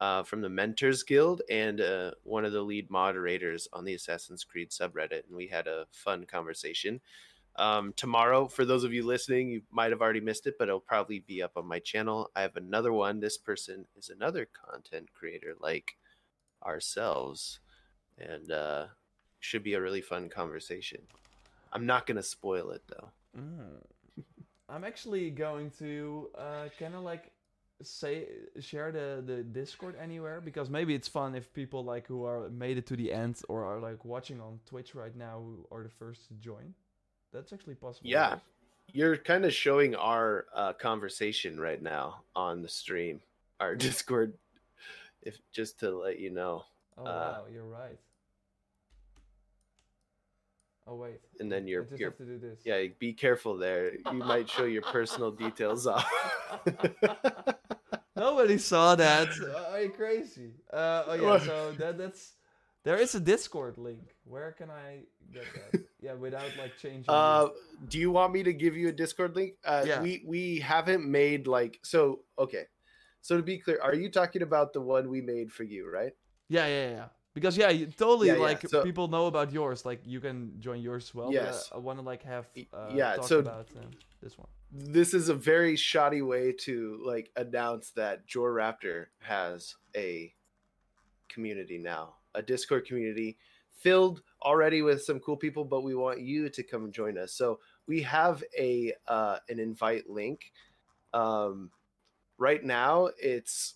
uh, 0.00 0.22
from 0.24 0.40
the 0.40 0.48
Mentors 0.48 1.02
Guild 1.02 1.42
and 1.48 1.80
uh, 1.80 2.10
one 2.24 2.44
of 2.44 2.52
the 2.52 2.62
lead 2.62 2.90
moderators 2.90 3.68
on 3.72 3.84
the 3.84 3.94
Assassin's 3.94 4.44
Creed 4.44 4.70
subreddit, 4.70 5.26
and 5.28 5.36
we 5.36 5.46
had 5.46 5.66
a 5.66 5.86
fun 5.92 6.24
conversation. 6.26 7.00
Um, 7.56 7.92
tomorrow, 7.96 8.48
for 8.48 8.64
those 8.64 8.82
of 8.82 8.92
you 8.92 9.04
listening, 9.04 9.50
you 9.50 9.62
might 9.70 9.90
have 9.90 10.00
already 10.00 10.20
missed 10.20 10.46
it, 10.46 10.54
but 10.58 10.68
it'll 10.68 10.80
probably 10.80 11.20
be 11.20 11.42
up 11.42 11.52
on 11.56 11.66
my 11.66 11.78
channel. 11.78 12.30
I 12.34 12.42
have 12.42 12.56
another 12.56 12.92
one. 12.92 13.20
This 13.20 13.38
person 13.38 13.86
is 13.96 14.08
another 14.08 14.48
content 14.70 15.12
creator 15.12 15.54
like 15.60 15.96
ourselves, 16.64 17.60
and 18.18 18.50
uh, 18.50 18.86
should 19.42 19.62
be 19.62 19.74
a 19.74 19.80
really 19.80 20.00
fun 20.00 20.28
conversation. 20.28 21.02
I'm 21.72 21.84
not 21.84 22.06
gonna 22.06 22.22
spoil 22.22 22.70
it 22.70 22.82
though. 22.88 23.08
Mm. 23.38 24.24
I'm 24.68 24.84
actually 24.84 25.30
going 25.30 25.70
to 25.78 26.30
uh, 26.38 26.68
kind 26.78 26.94
of 26.94 27.02
like 27.02 27.32
say 27.82 28.28
share 28.60 28.92
the 28.92 29.22
the 29.26 29.42
Discord 29.42 29.96
anywhere 30.00 30.40
because 30.40 30.70
maybe 30.70 30.94
it's 30.94 31.08
fun 31.08 31.34
if 31.34 31.52
people 31.52 31.84
like 31.84 32.06
who 32.06 32.24
are 32.24 32.48
made 32.50 32.78
it 32.78 32.86
to 32.86 32.96
the 32.96 33.12
end 33.12 33.40
or 33.48 33.64
are 33.64 33.80
like 33.80 34.04
watching 34.04 34.40
on 34.40 34.60
Twitch 34.64 34.94
right 34.94 35.14
now 35.16 35.40
who 35.40 35.66
are 35.76 35.82
the 35.82 35.90
first 35.90 36.28
to 36.28 36.34
join. 36.34 36.72
That's 37.32 37.52
actually 37.52 37.74
possible. 37.74 38.08
Yeah, 38.08 38.36
you're 38.92 39.16
kind 39.16 39.44
of 39.44 39.52
showing 39.52 39.96
our 39.96 40.46
uh, 40.54 40.72
conversation 40.74 41.58
right 41.58 41.82
now 41.82 42.22
on 42.36 42.62
the 42.62 42.68
stream, 42.68 43.20
our 43.58 43.74
Discord. 43.86 44.34
If 45.22 45.38
just 45.52 45.80
to 45.80 45.90
let 45.90 46.18
you 46.18 46.30
know, 46.30 46.64
Oh 46.96 47.04
Uh, 47.04 47.06
wow, 47.06 47.44
you're 47.52 47.64
right. 47.64 47.98
Oh 50.92 50.96
wait. 50.96 51.20
and 51.40 51.50
then 51.50 51.62
I 51.64 51.68
your 51.68 51.84
just 51.84 51.98
your 52.00 52.10
have 52.10 52.18
to 52.18 52.24
do 52.24 52.38
this. 52.38 52.60
yeah, 52.66 52.84
be 52.98 53.14
careful 53.14 53.56
there. 53.56 53.92
You 54.12 54.18
might 54.18 54.50
show 54.50 54.64
your 54.64 54.82
personal 54.82 55.30
details 55.30 55.86
off. 55.86 56.04
Nobody 58.16 58.58
saw 58.58 58.94
that. 58.96 59.28
Are 59.70 59.80
you 59.80 59.88
crazy? 59.88 60.50
Uh, 60.70 61.04
oh 61.06 61.14
yeah, 61.14 61.38
so 61.38 61.72
that 61.78 61.96
that's 61.96 62.32
there 62.84 62.96
is 62.98 63.14
a 63.14 63.20
Discord 63.20 63.78
link. 63.78 64.14
Where 64.24 64.52
can 64.52 64.68
I 64.70 65.04
get 65.32 65.46
that? 65.72 65.82
yeah, 66.02 66.12
without 66.12 66.50
like 66.58 66.76
changing. 66.76 67.06
Uh, 67.08 67.48
do 67.88 67.98
you 67.98 68.10
want 68.10 68.34
me 68.34 68.42
to 68.42 68.52
give 68.52 68.76
you 68.76 68.88
a 68.88 68.92
Discord 68.92 69.34
link? 69.34 69.54
Uh, 69.64 69.84
Yeah. 69.86 70.02
We 70.02 70.22
we 70.26 70.58
haven't 70.60 71.08
made 71.08 71.46
like 71.46 71.80
so. 71.82 72.20
Okay, 72.38 72.64
so 73.22 73.38
to 73.38 73.42
be 73.42 73.56
clear, 73.58 73.80
are 73.82 73.94
you 73.94 74.10
talking 74.10 74.42
about 74.42 74.74
the 74.74 74.82
one 74.82 75.08
we 75.08 75.22
made 75.22 75.50
for 75.50 75.62
you, 75.64 75.88
right? 75.90 76.12
yeah, 76.50 76.66
yeah, 76.66 76.90
yeah. 76.90 77.08
Because 77.34 77.56
yeah, 77.56 77.70
you, 77.70 77.86
totally 77.86 78.28
Yeah, 78.28 78.34
yeah, 78.34 78.40
like 78.40 78.68
so- 78.68 78.82
people 78.82 79.08
know 79.08 79.26
about 79.26 79.52
yours. 79.52 79.86
Like 79.86 80.02
you 80.04 80.20
can 80.20 80.60
join 80.60 80.80
yours 80.80 81.04
as 81.04 81.14
well. 81.14 81.32
Yes. 81.32 81.70
I 81.74 81.78
want 81.78 81.98
to 81.98 82.04
like 82.04 82.22
have 82.24 82.46
uh, 82.72 82.90
yeah, 82.94 83.16
talk 83.16 83.28
so- 83.28 83.38
about 83.38 83.68
uh, 83.76 83.84
this 84.22 84.36
one. 84.36 84.48
This 84.74 85.12
is 85.12 85.28
a 85.28 85.34
very 85.34 85.76
shoddy 85.76 86.22
way 86.22 86.52
to 86.60 86.98
like 87.04 87.30
announce 87.36 87.90
that 87.90 88.26
JorRaptor 88.26 89.06
has 89.20 89.76
a 89.94 90.32
community 91.28 91.76
now, 91.76 92.14
a 92.34 92.40
Discord 92.40 92.86
community 92.86 93.36
filled 93.82 94.22
already 94.42 94.80
with 94.80 95.02
some 95.02 95.20
cool 95.20 95.36
people, 95.36 95.64
but 95.64 95.82
we 95.82 95.94
want 95.94 96.20
you 96.20 96.48
to 96.48 96.62
come 96.62 96.90
join 96.90 97.18
us. 97.18 97.32
So 97.34 97.60
we 97.86 98.00
have 98.02 98.42
a 98.58 98.92
uh, 99.06 99.38
an 99.48 99.58
invite 99.58 100.08
link. 100.08 100.52
Um, 101.12 101.70
right 102.38 102.64
now, 102.64 103.10
it's 103.18 103.74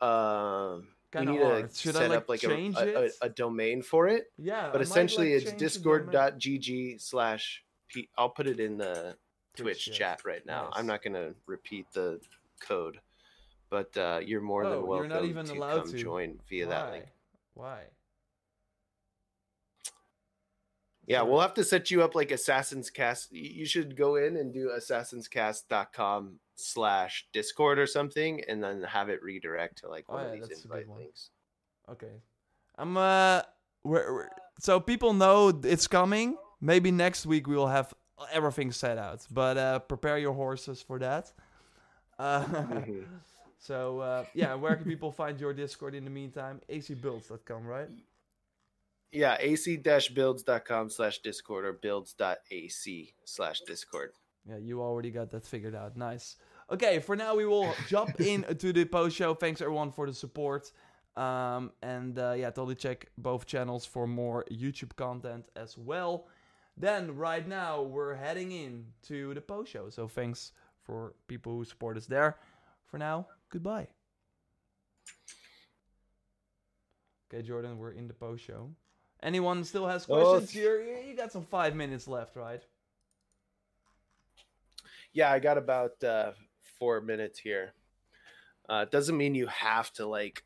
um, 0.00 0.88
we 1.14 1.26
Kinda 1.26 1.32
need 1.60 1.70
to. 1.70 1.78
Should 1.78 1.96
I, 1.96 1.98
set 2.00 2.10
like, 2.10 2.18
up 2.18 2.28
like 2.28 2.42
a, 2.42 2.46
change 2.48 2.76
a, 2.76 2.96
a, 2.96 3.02
it? 3.02 3.12
a 3.22 3.28
domain 3.28 3.82
for 3.82 4.08
it. 4.08 4.24
Yeah. 4.38 4.66
But 4.72 4.76
I 4.76 4.78
might, 4.78 4.82
essentially, 4.82 5.34
like, 5.34 5.42
it's 5.42 5.50
change 5.52 5.72
the 5.74 5.80
domain. 5.80 6.06
discord.gg 6.10 7.00
slash. 7.00 7.64
P- 7.88 8.08
I'll 8.18 8.30
put 8.30 8.46
it 8.46 8.60
in 8.60 8.76
the 8.78 9.16
Twitch 9.56 9.88
yeah. 9.88 9.94
chat 9.94 10.20
right 10.24 10.44
now. 10.44 10.70
I'm 10.72 10.86
not 10.86 11.02
going 11.02 11.14
to 11.14 11.34
repeat 11.46 11.86
the 11.92 12.20
code, 12.60 12.98
but 13.70 13.96
uh, 13.96 14.20
you're 14.24 14.40
more 14.40 14.64
Oh, 14.64 14.70
than 14.70 14.78
you're 14.78 14.86
welcome 14.88 15.08
not 15.10 15.24
even 15.24 15.46
to 15.46 15.52
allowed 15.54 15.82
come 15.84 15.92
to. 15.92 15.98
join 15.98 16.38
via 16.48 16.66
that 16.66 16.90
link. 16.92 17.04
Why? 17.54 17.64
Why? 17.66 17.82
Yeah, 21.06 21.22
we'll 21.22 21.40
have 21.40 21.54
to 21.54 21.64
set 21.64 21.90
you 21.90 22.02
up 22.02 22.14
like 22.14 22.30
Assassin's 22.30 22.88
Cast. 22.90 23.30
You 23.32 23.66
should 23.66 23.96
go 23.96 24.16
in 24.16 24.36
and 24.36 24.52
do 24.54 24.70
assassinscast.com 24.76 26.38
slash 26.56 27.26
Discord 27.32 27.78
or 27.78 27.86
something, 27.86 28.42
and 28.48 28.62
then 28.62 28.82
have 28.82 29.08
it 29.08 29.22
redirect 29.22 29.78
to 29.78 29.88
like 29.88 30.04
Oh, 30.08 30.14
one 30.14 30.24
yeah, 30.36 30.42
of 30.42 30.48
these 30.48 30.64
invite 30.64 30.88
links. 30.88 31.30
Okay. 31.90 32.12
I'm 32.78 32.96
uh 32.96 33.42
we're, 33.84 34.14
we're- 34.14 34.28
so 34.60 34.80
people 34.80 35.12
know 35.12 35.48
it's 35.64 35.86
coming. 35.86 36.36
Maybe 36.60 36.90
next 36.90 37.26
week 37.26 37.46
we 37.46 37.56
will 37.56 37.66
have 37.68 37.92
everything 38.32 38.72
set 38.72 38.96
out. 38.98 39.26
But 39.30 39.58
uh 39.58 39.78
prepare 39.80 40.16
your 40.18 40.32
horses 40.32 40.80
for 40.80 40.98
that. 41.00 41.32
Uh 42.18 42.44
Mhm. 42.44 43.04
so 43.58 43.98
uh 44.00 44.24
yeah, 44.34 44.54
where 44.54 44.76
can 44.76 44.86
people 44.86 45.12
find 45.12 45.38
your 45.40 45.52
Discord 45.52 45.94
in 45.94 46.04
the 46.04 46.10
meantime? 46.10 46.60
acbuilds.com, 46.70 47.66
right? 47.66 47.88
Yeah, 49.14 49.36
ac-builds.com 49.38 50.90
slash 50.90 51.20
Discord 51.20 51.64
or 51.64 51.72
builds.ac 51.72 53.14
slash 53.24 53.60
Discord. 53.60 54.10
Yeah, 54.44 54.56
you 54.56 54.82
already 54.82 55.12
got 55.12 55.30
that 55.30 55.46
figured 55.46 55.76
out. 55.76 55.96
Nice. 55.96 56.34
Okay, 56.68 56.98
for 56.98 57.14
now 57.14 57.36
we 57.36 57.46
will 57.46 57.72
jump 57.88 58.20
into 58.20 58.72
the 58.72 58.84
post 58.84 59.14
show. 59.16 59.32
Thanks 59.32 59.60
everyone 59.60 59.92
for 59.92 60.08
the 60.08 60.14
support. 60.14 60.72
Um, 61.16 61.70
and 61.80 62.18
uh, 62.18 62.34
yeah, 62.36 62.50
totally 62.50 62.74
check 62.74 63.06
both 63.16 63.46
channels 63.46 63.86
for 63.86 64.08
more 64.08 64.44
YouTube 64.50 64.96
content 64.96 65.48
as 65.54 65.78
well. 65.78 66.26
Then 66.76 67.14
right 67.14 67.46
now 67.46 67.82
we're 67.82 68.16
heading 68.16 68.50
in 68.50 68.84
to 69.04 69.32
the 69.32 69.40
post 69.40 69.70
show. 69.70 69.90
So 69.90 70.08
thanks 70.08 70.50
for 70.82 71.14
people 71.28 71.52
who 71.52 71.64
support 71.64 71.96
us 71.96 72.06
there. 72.06 72.38
For 72.86 72.98
now, 72.98 73.28
goodbye. 73.48 73.86
Okay, 77.32 77.42
Jordan, 77.42 77.78
we're 77.78 77.92
in 77.92 78.08
the 78.08 78.14
post 78.14 78.44
show. 78.44 78.70
Anyone 79.24 79.64
still 79.64 79.88
has 79.88 80.06
Oh, 80.08 80.36
questions? 80.36 80.54
You're, 80.54 80.82
you 80.82 81.16
got 81.16 81.32
some 81.32 81.46
five 81.46 81.74
minutes 81.74 82.06
left, 82.06 82.36
right? 82.36 82.62
Yeah, 85.14 85.32
I 85.32 85.38
got 85.38 85.56
about 85.56 86.04
uh, 86.04 86.32
four 86.78 87.00
minutes 87.00 87.38
here. 87.38 87.72
Uh, 88.68 88.84
doesn't 88.84 89.16
mean 89.16 89.34
you 89.34 89.46
have 89.46 89.90
to 89.94 90.06
like 90.06 90.44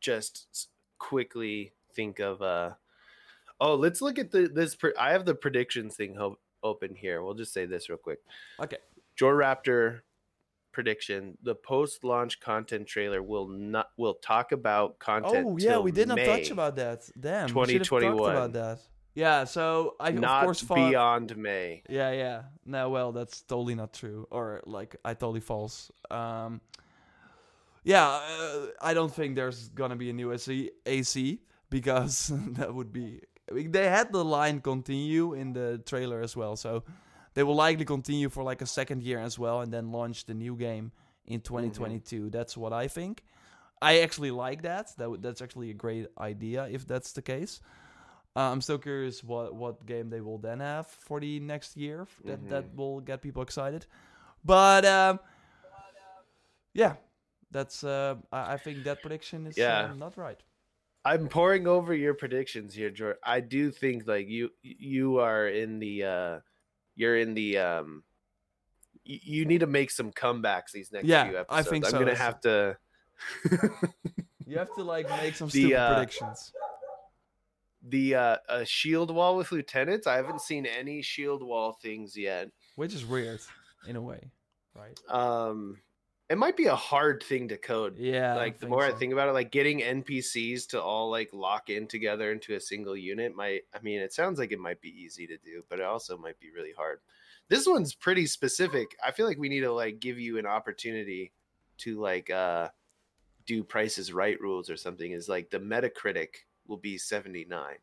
just 0.00 0.68
quickly 0.98 1.72
think 1.94 2.20
of. 2.20 2.40
Uh... 2.40 2.74
Oh, 3.60 3.74
let's 3.74 4.00
look 4.00 4.18
at 4.18 4.30
the 4.30 4.48
this. 4.48 4.76
Pre- 4.76 4.94
I 4.98 5.12
have 5.12 5.24
the 5.24 5.34
predictions 5.34 5.96
thing 5.96 6.14
ho- 6.14 6.38
open 6.62 6.94
here. 6.94 7.22
We'll 7.22 7.34
just 7.34 7.52
say 7.52 7.66
this 7.66 7.88
real 7.88 7.98
quick. 7.98 8.20
Okay. 8.60 8.78
JorRaptor 9.18 10.00
prediction: 10.76 11.38
the 11.42 11.54
post-launch 11.54 12.38
content 12.38 12.86
trailer 12.86 13.22
will 13.22 13.48
not 13.48 13.86
will 13.96 14.12
talk 14.12 14.52
about 14.52 14.98
content. 14.98 15.46
Oh 15.48 15.56
yeah, 15.56 15.78
we 15.78 15.90
did 15.90 16.06
not 16.06 16.18
touch 16.18 16.48
May, 16.50 16.56
about 16.58 16.76
that. 16.76 17.08
Damn, 17.18 17.48
have 17.48 17.54
talked 17.54 17.70
2021. 17.70 18.30
about 18.30 18.52
that. 18.52 18.78
Yeah, 19.14 19.44
so 19.44 19.96
I 19.98 20.10
not 20.10 20.42
of 20.42 20.44
course 20.44 20.60
thought. 20.60 20.90
beyond 20.90 21.34
May. 21.38 21.82
Yeah, 21.88 22.12
yeah. 22.12 22.42
No, 22.66 22.90
well, 22.90 23.10
that's 23.12 23.40
totally 23.40 23.74
not 23.74 23.94
true, 23.94 24.28
or 24.30 24.60
like 24.66 24.96
I 25.02 25.14
totally 25.14 25.40
false. 25.40 25.90
Um, 26.10 26.60
yeah, 27.82 28.06
uh, 28.06 28.66
I 28.82 28.92
don't 28.92 29.12
think 29.18 29.34
there's 29.34 29.68
gonna 29.70 29.96
be 29.96 30.10
a 30.10 30.12
new 30.12 30.30
AC, 30.32 30.70
AC 30.84 31.40
because 31.70 32.30
that 32.58 32.74
would 32.74 32.92
be. 32.92 33.22
I 33.50 33.54
mean, 33.54 33.72
they 33.72 33.88
had 33.88 34.12
the 34.12 34.24
line 34.24 34.60
continue 34.60 35.32
in 35.32 35.54
the 35.54 35.80
trailer 35.86 36.20
as 36.20 36.36
well, 36.36 36.54
so 36.56 36.82
they 37.36 37.42
will 37.44 37.54
likely 37.54 37.84
continue 37.84 38.28
for 38.30 38.42
like 38.42 38.62
a 38.62 38.66
second 38.66 39.02
year 39.02 39.20
as 39.20 39.38
well, 39.38 39.60
and 39.60 39.70
then 39.72 39.92
launch 39.92 40.24
the 40.24 40.34
new 40.34 40.56
game 40.56 40.90
in 41.26 41.40
2022. 41.40 42.30
That's 42.30 42.56
what 42.56 42.72
I 42.72 42.88
think. 42.88 43.22
I 43.82 44.00
actually 44.00 44.30
like 44.30 44.62
that. 44.62 44.86
That 44.96 45.04
w- 45.04 45.20
that's 45.20 45.42
actually 45.42 45.70
a 45.70 45.74
great 45.74 46.06
idea 46.18 46.66
if 46.70 46.86
that's 46.86 47.12
the 47.12 47.20
case. 47.22 47.60
Uh, 48.34 48.50
I'm 48.52 48.60
still 48.62 48.78
curious 48.78 49.22
what 49.22 49.54
what 49.54 49.84
game 49.86 50.08
they 50.10 50.20
will 50.22 50.38
then 50.38 50.60
have 50.60 50.86
for 50.86 51.20
the 51.20 51.40
next 51.40 51.76
year 51.76 52.06
that 52.24 52.48
that 52.48 52.64
will 52.74 53.00
get 53.00 53.20
people 53.20 53.42
excited. 53.42 53.86
But 54.44 54.84
um, 54.86 55.20
yeah, 56.74 56.94
that's 57.50 57.84
uh, 57.84 58.16
I, 58.32 58.54
I 58.54 58.56
think 58.56 58.84
that 58.84 59.02
prediction 59.02 59.46
is 59.46 59.56
Yeah. 59.56 59.90
um, 59.90 59.98
not 59.98 60.16
right. 60.16 60.40
I'm 61.04 61.28
pouring 61.28 61.66
over 61.68 61.94
your 61.94 62.14
predictions 62.14 62.74
here, 62.74 62.90
George. 62.90 63.16
I 63.22 63.40
do 63.40 63.70
think 63.70 64.06
like 64.06 64.26
you 64.28 64.50
you 64.62 65.18
are 65.18 65.48
in 65.48 65.78
the 65.78 66.04
uh 66.04 66.40
you're 66.96 67.16
in 67.16 67.34
the 67.34 67.58
um 67.58 68.02
you, 69.04 69.18
you 69.22 69.44
need 69.44 69.60
to 69.60 69.66
make 69.68 69.90
some 69.92 70.10
comebacks 70.10 70.72
these 70.72 70.90
next 70.90 71.06
Yeah, 71.06 71.28
few 71.28 71.38
episodes. 71.38 71.66
I 71.68 71.70
think 71.70 71.84
I'm 71.84 71.90
so. 71.92 71.98
gonna 71.98 72.12
That's- 72.14 72.26
have 72.26 72.40
to 72.42 72.76
You 74.46 74.58
have 74.58 74.74
to 74.76 74.82
like 74.82 75.08
make 75.10 75.34
some 75.36 75.48
The, 75.52 75.60
stupid 75.60 75.76
uh, 75.76 75.94
predictions. 75.94 76.52
the 77.88 78.14
uh 78.14 78.36
a 78.48 78.64
shield 78.64 79.10
wall 79.14 79.36
with 79.36 79.52
lieutenants. 79.52 80.06
I 80.06 80.16
haven't 80.16 80.40
seen 80.40 80.66
any 80.66 81.02
shield 81.02 81.42
wall 81.42 81.72
things 81.82 82.16
yet. 82.16 82.50
Which 82.76 82.94
is 82.94 83.04
weird 83.04 83.40
in 83.88 83.96
a 83.96 84.00
way. 84.00 84.30
right? 84.74 84.98
Um, 85.08 85.78
it 86.28 86.38
might 86.38 86.56
be 86.56 86.66
a 86.66 86.74
hard 86.74 87.22
thing 87.22 87.48
to 87.48 87.56
code. 87.56 87.98
Yeah. 87.98 88.34
Like 88.34 88.58
the 88.58 88.66
more 88.66 88.84
I 88.84 88.92
think 88.92 89.12
about 89.12 89.28
it, 89.28 89.32
like 89.32 89.52
getting 89.52 89.80
NPCs 89.80 90.68
to 90.68 90.82
all 90.82 91.10
like 91.10 91.30
lock 91.32 91.70
in 91.70 91.86
together 91.86 92.32
into 92.32 92.54
a 92.54 92.60
single 92.60 92.96
unit 92.96 93.36
might. 93.36 93.62
I 93.74 93.80
mean, 93.80 94.00
it 94.00 94.12
sounds 94.12 94.38
like 94.38 94.50
it 94.50 94.58
might 94.58 94.80
be 94.80 94.88
easy 94.88 95.26
to 95.28 95.36
do, 95.38 95.62
but 95.68 95.78
it 95.78 95.84
also 95.84 96.18
might 96.18 96.38
be 96.40 96.50
really 96.50 96.72
hard. 96.76 97.00
This 97.48 97.66
one's 97.66 97.94
pretty 97.94 98.26
specific. 98.26 98.96
I 99.04 99.12
feel 99.12 99.26
like 99.26 99.38
we 99.38 99.48
need 99.48 99.60
to 99.60 99.72
like 99.72 100.00
give 100.00 100.18
you 100.18 100.38
an 100.38 100.46
opportunity 100.46 101.32
to 101.78 102.00
like 102.00 102.30
uh 102.30 102.70
do 103.46 103.62
prices 103.62 104.12
right 104.12 104.40
rules 104.40 104.68
or 104.68 104.76
something. 104.76 105.12
Is 105.12 105.28
like 105.28 105.50
the 105.50 105.60
Metacritic 105.60 106.46
will 106.66 106.76
be 106.76 106.98
seventy 106.98 107.44
nine. 107.44 107.78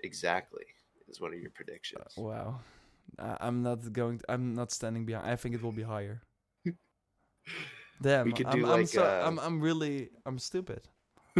Exactly, 0.00 0.64
is 1.08 1.20
one 1.20 1.34
of 1.34 1.40
your 1.40 1.50
predictions. 1.50 2.14
Wow. 2.16 2.60
I, 3.18 3.36
I'm 3.40 3.62
not 3.62 3.92
going. 3.92 4.18
to, 4.18 4.24
I'm 4.32 4.54
not 4.54 4.70
standing 4.70 5.04
behind. 5.04 5.28
I 5.28 5.36
think 5.36 5.54
it 5.54 5.62
will 5.62 5.72
be 5.72 5.82
higher. 5.82 6.22
Damn. 8.00 8.26
We 8.26 8.32
could 8.32 8.46
I'm, 8.46 8.58
do 8.60 8.70
I'm 8.70 8.86
so, 8.86 9.02
uh, 9.04 9.22
I'm. 9.26 9.38
I'm 9.38 9.60
really. 9.60 10.10
I'm 10.24 10.38
stupid. 10.38 10.82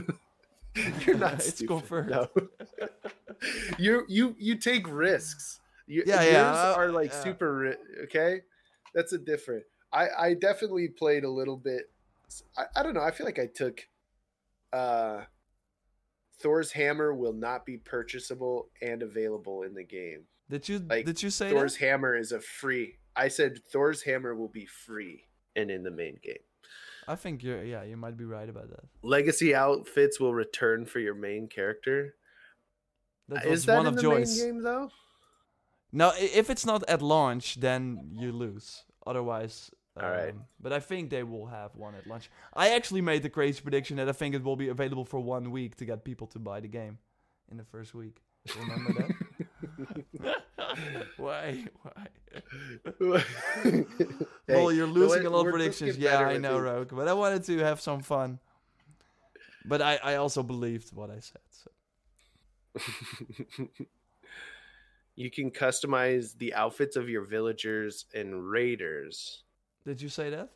You're 1.07 1.17
not 1.17 1.35
It's 1.45 1.49
stupid. 1.55 1.69
confirmed. 1.69 2.11
No. 2.11 2.29
you 3.79 4.05
you 4.09 4.35
you 4.39 4.57
take 4.57 4.89
risks. 4.89 5.61
You, 5.87 6.03
Yeah, 6.07 6.23
yeah, 6.23 6.51
uh, 6.53 6.75
are 6.77 6.91
like 6.91 7.11
yeah. 7.11 7.23
super 7.23 7.77
okay. 8.05 8.41
That's 8.95 9.13
a 9.13 9.19
different. 9.19 9.65
I 9.93 10.09
I 10.19 10.35
definitely 10.35 10.89
played 10.89 11.25
a 11.25 11.31
little 11.31 11.57
bit. 11.57 11.91
I, 12.57 12.65
I 12.77 12.83
don't 12.83 12.95
know. 12.95 13.03
I 13.03 13.11
feel 13.11 13.27
like 13.27 13.39
I 13.39 13.47
took. 13.47 13.87
uh 14.73 15.23
Thor's 16.41 16.71
hammer 16.73 17.13
will 17.13 17.33
not 17.33 17.67
be 17.67 17.79
purchasable 17.79 18.69
and 18.81 19.03
available 19.03 19.63
in 19.63 19.75
the 19.75 19.83
game. 19.85 20.25
Did 20.49 20.69
you? 20.69 20.79
Like, 20.79 21.05
did 21.05 21.23
you 21.23 21.31
say 21.31 21.51
Thor's 21.51 21.77
that? 21.77 21.85
hammer 21.87 22.17
is 22.17 22.31
a 22.33 22.41
free. 22.41 22.99
I 23.17 23.29
said 23.29 23.59
Thor's 23.73 24.03
hammer 24.03 24.35
will 24.37 24.49
be 24.49 24.67
free 24.67 25.25
and 25.59 25.71
in 25.71 25.83
the 25.83 25.91
main 25.91 26.19
game. 26.23 26.43
I 27.07 27.17
think 27.17 27.43
you're. 27.43 27.65
Yeah, 27.65 27.83
you 27.85 27.97
might 27.97 28.17
be 28.17 28.25
right 28.25 28.49
about 28.49 28.69
that. 28.71 28.85
Legacy 29.03 29.55
outfits 29.55 30.21
will 30.21 30.35
return 30.35 30.85
for 30.87 31.01
your 31.01 31.15
main 31.15 31.49
character. 31.49 32.15
That 33.29 33.45
Is 33.45 33.51
was 33.51 33.67
that 33.67 33.77
one 33.77 33.87
in 33.87 33.89
of 33.89 33.97
the 33.97 34.03
Joy's. 34.03 34.39
main 34.39 34.47
game 34.55 34.63
though? 34.63 34.91
No, 35.93 36.09
i- 36.11 36.31
if 36.41 36.51
it's 36.51 36.67
not 36.67 36.83
at 36.89 37.01
launch, 37.03 37.61
then 37.61 38.11
you 38.13 38.31
lose. 38.33 38.85
Otherwise, 39.07 39.71
All 40.01 40.11
right. 40.11 40.31
um, 40.35 40.45
But 40.61 40.73
I 40.75 40.81
think 40.81 41.09
they 41.11 41.23
will 41.23 41.47
have 41.47 41.75
one 41.77 41.95
at 41.95 42.07
launch. 42.07 42.31
I 42.55 42.71
actually 42.77 43.01
made 43.01 43.23
the 43.23 43.31
crazy 43.31 43.61
prediction 43.63 43.97
that 43.97 44.09
I 44.09 44.13
think 44.13 44.35
it 44.35 44.43
will 44.45 44.57
be 44.57 44.69
available 44.69 45.05
for 45.07 45.19
one 45.21 45.51
week 45.51 45.77
to 45.77 45.85
get 45.87 46.05
people 46.05 46.27
to 46.29 46.39
buy 46.39 46.61
the 46.61 46.69
game 46.69 46.99
in 47.51 47.57
the 47.57 47.65
first 47.65 47.95
week. 47.95 48.17
Remember 48.61 48.93
that? 48.99 50.35
Why? 51.17 51.65
Why? 51.83 52.07
well, 54.49 54.73
you're 54.73 54.87
losing 54.87 55.27
a 55.27 55.31
lot 55.31 55.47
of 55.47 55.53
predictions. 55.53 55.97
Yeah, 55.97 56.19
I 56.19 56.37
know. 56.39 56.59
Rogue. 56.59 56.91
But 56.93 57.09
I 57.09 57.13
wanted 57.15 57.45
to 57.45 57.59
have 57.59 57.81
some 57.81 58.01
fun. 58.01 58.39
But 59.65 59.83
I, 59.83 59.99
I 60.03 60.15
also 60.17 60.43
believed 60.43 60.95
what 60.95 61.11
I 61.11 61.21
said. 61.21 61.43
So. 61.51 61.71
you 65.17 65.31
can 65.31 65.51
customize 65.51 66.37
the 66.39 66.55
outfits 66.55 66.97
of 66.97 67.09
your 67.09 67.23
villagers 67.25 68.07
and 68.15 68.49
raiders. 68.49 69.43
Did 69.85 70.01
you 70.01 70.09
say 70.09 70.31
that? 70.31 70.51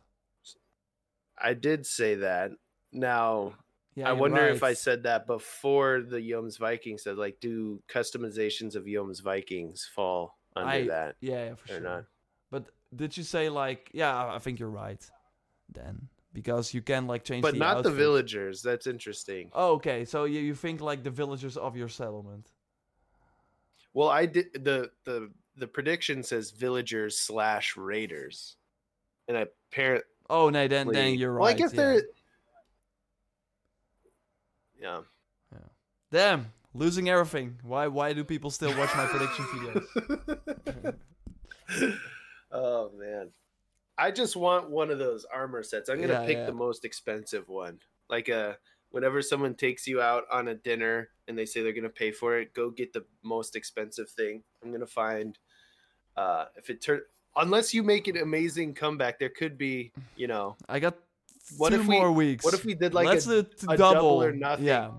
I 1.38 1.54
did 1.54 1.86
say 1.86 2.16
that. 2.16 2.52
Now, 2.92 3.54
Yeah. 3.94 4.08
I 4.08 4.12
wonder 4.12 4.46
if 4.48 4.62
I 4.62 4.72
said 4.72 5.02
that 5.02 5.26
before 5.26 6.00
the 6.00 6.18
Jomsvikings 6.18 7.00
said, 7.00 7.18
like, 7.18 7.40
do 7.40 7.82
customizations 7.88 8.74
of 8.74 8.84
Jomsvikings 8.84 9.86
fall 9.94 10.38
under 10.56 10.68
I- 10.70 10.86
that 10.86 11.16
Yeah, 11.20 11.44
yeah, 11.44 11.54
for 11.54 11.64
or 11.64 11.74
sure. 11.74 11.80
not? 11.80 12.04
But 12.50 12.66
did 12.94 13.16
you 13.16 13.22
say 13.22 13.48
like? 13.48 13.90
Yeah, 13.92 14.34
I 14.34 14.38
think 14.38 14.58
you're 14.60 14.70
right. 14.70 15.02
Then 15.72 16.08
because 16.32 16.72
you 16.74 16.82
can 16.82 17.06
like 17.06 17.24
change. 17.24 17.42
But 17.42 17.54
the 17.54 17.60
not 17.60 17.82
the 17.82 17.90
villagers. 17.90 18.62
That's 18.62 18.86
interesting. 18.86 19.50
Oh, 19.52 19.72
okay. 19.74 20.04
So 20.04 20.24
you, 20.24 20.40
you 20.40 20.54
think 20.54 20.80
like 20.80 21.02
the 21.02 21.10
villagers 21.10 21.56
of 21.56 21.76
your 21.76 21.88
settlement? 21.88 22.50
Well, 23.94 24.08
I 24.08 24.26
did 24.26 24.52
the 24.54 24.90
the 25.04 25.30
the 25.56 25.66
prediction 25.66 26.22
says 26.22 26.50
villagers 26.50 27.18
slash 27.18 27.76
raiders, 27.76 28.56
and 29.28 29.36
apparently, 29.36 30.04
Oh 30.30 30.48
no, 30.48 30.66
then 30.68 30.88
then 30.88 31.14
you're 31.14 31.32
right. 31.32 31.40
Well, 31.40 31.50
I 31.50 31.54
guess 31.54 31.72
yeah. 31.74 31.76
they're. 31.82 32.02
Yeah. 34.82 35.02
Damn, 36.10 36.52
losing 36.74 37.08
everything. 37.08 37.58
Why 37.62 37.86
why 37.86 38.12
do 38.12 38.22
people 38.24 38.50
still 38.50 38.76
watch 38.76 38.90
my 38.96 39.06
prediction 39.06 39.44
videos? 39.46 40.94
oh 42.52 42.90
man, 42.98 43.30
I 43.96 44.10
just 44.10 44.36
want 44.36 44.70
one 44.70 44.90
of 44.90 44.98
those 44.98 45.24
armor 45.24 45.62
sets. 45.62 45.88
I'm 45.88 46.00
gonna 46.00 46.14
Yeah, 46.14 46.26
pick 46.26 46.36
yeah. 46.36 46.46
the 46.46 46.52
most 46.52 46.84
expensive 46.84 47.48
one. 47.48 47.78
Like 48.10 48.28
a 48.28 48.58
whenever 48.90 49.22
someone 49.22 49.54
takes 49.54 49.86
you 49.86 50.02
out 50.02 50.24
on 50.30 50.48
a 50.48 50.54
dinner 50.54 51.08
and 51.28 51.38
they 51.38 51.46
say 51.46 51.62
they're 51.62 51.72
gonna 51.72 51.88
pay 51.88 52.10
for 52.10 52.38
it, 52.38 52.52
go 52.52 52.70
get 52.70 52.92
the 52.92 53.04
most 53.22 53.56
expensive 53.56 54.10
thing. 54.10 54.42
I'm 54.62 54.70
gonna 54.72 54.86
find 54.86 55.38
uh 56.16 56.46
if 56.56 56.68
it 56.68 56.82
turn 56.82 57.00
unless 57.36 57.72
you 57.72 57.82
make 57.82 58.06
an 58.08 58.18
amazing 58.18 58.74
comeback, 58.74 59.18
there 59.18 59.30
could 59.30 59.56
be 59.56 59.92
you 60.16 60.26
know 60.26 60.56
I 60.68 60.78
got 60.78 60.96
What 61.56 61.70
two 61.70 61.80
if 61.80 61.86
we- 61.86 61.98
more 61.98 62.12
weeks. 62.12 62.44
what 62.44 62.54
if 62.54 62.64
we 62.64 62.74
did 62.74 62.94
like 62.94 63.06
Let's 63.06 63.26
a, 63.26 63.46
a 63.68 63.76
double. 63.76 64.22
or 64.22 64.32
nothing? 64.32 64.66
Yeah. 64.66 64.90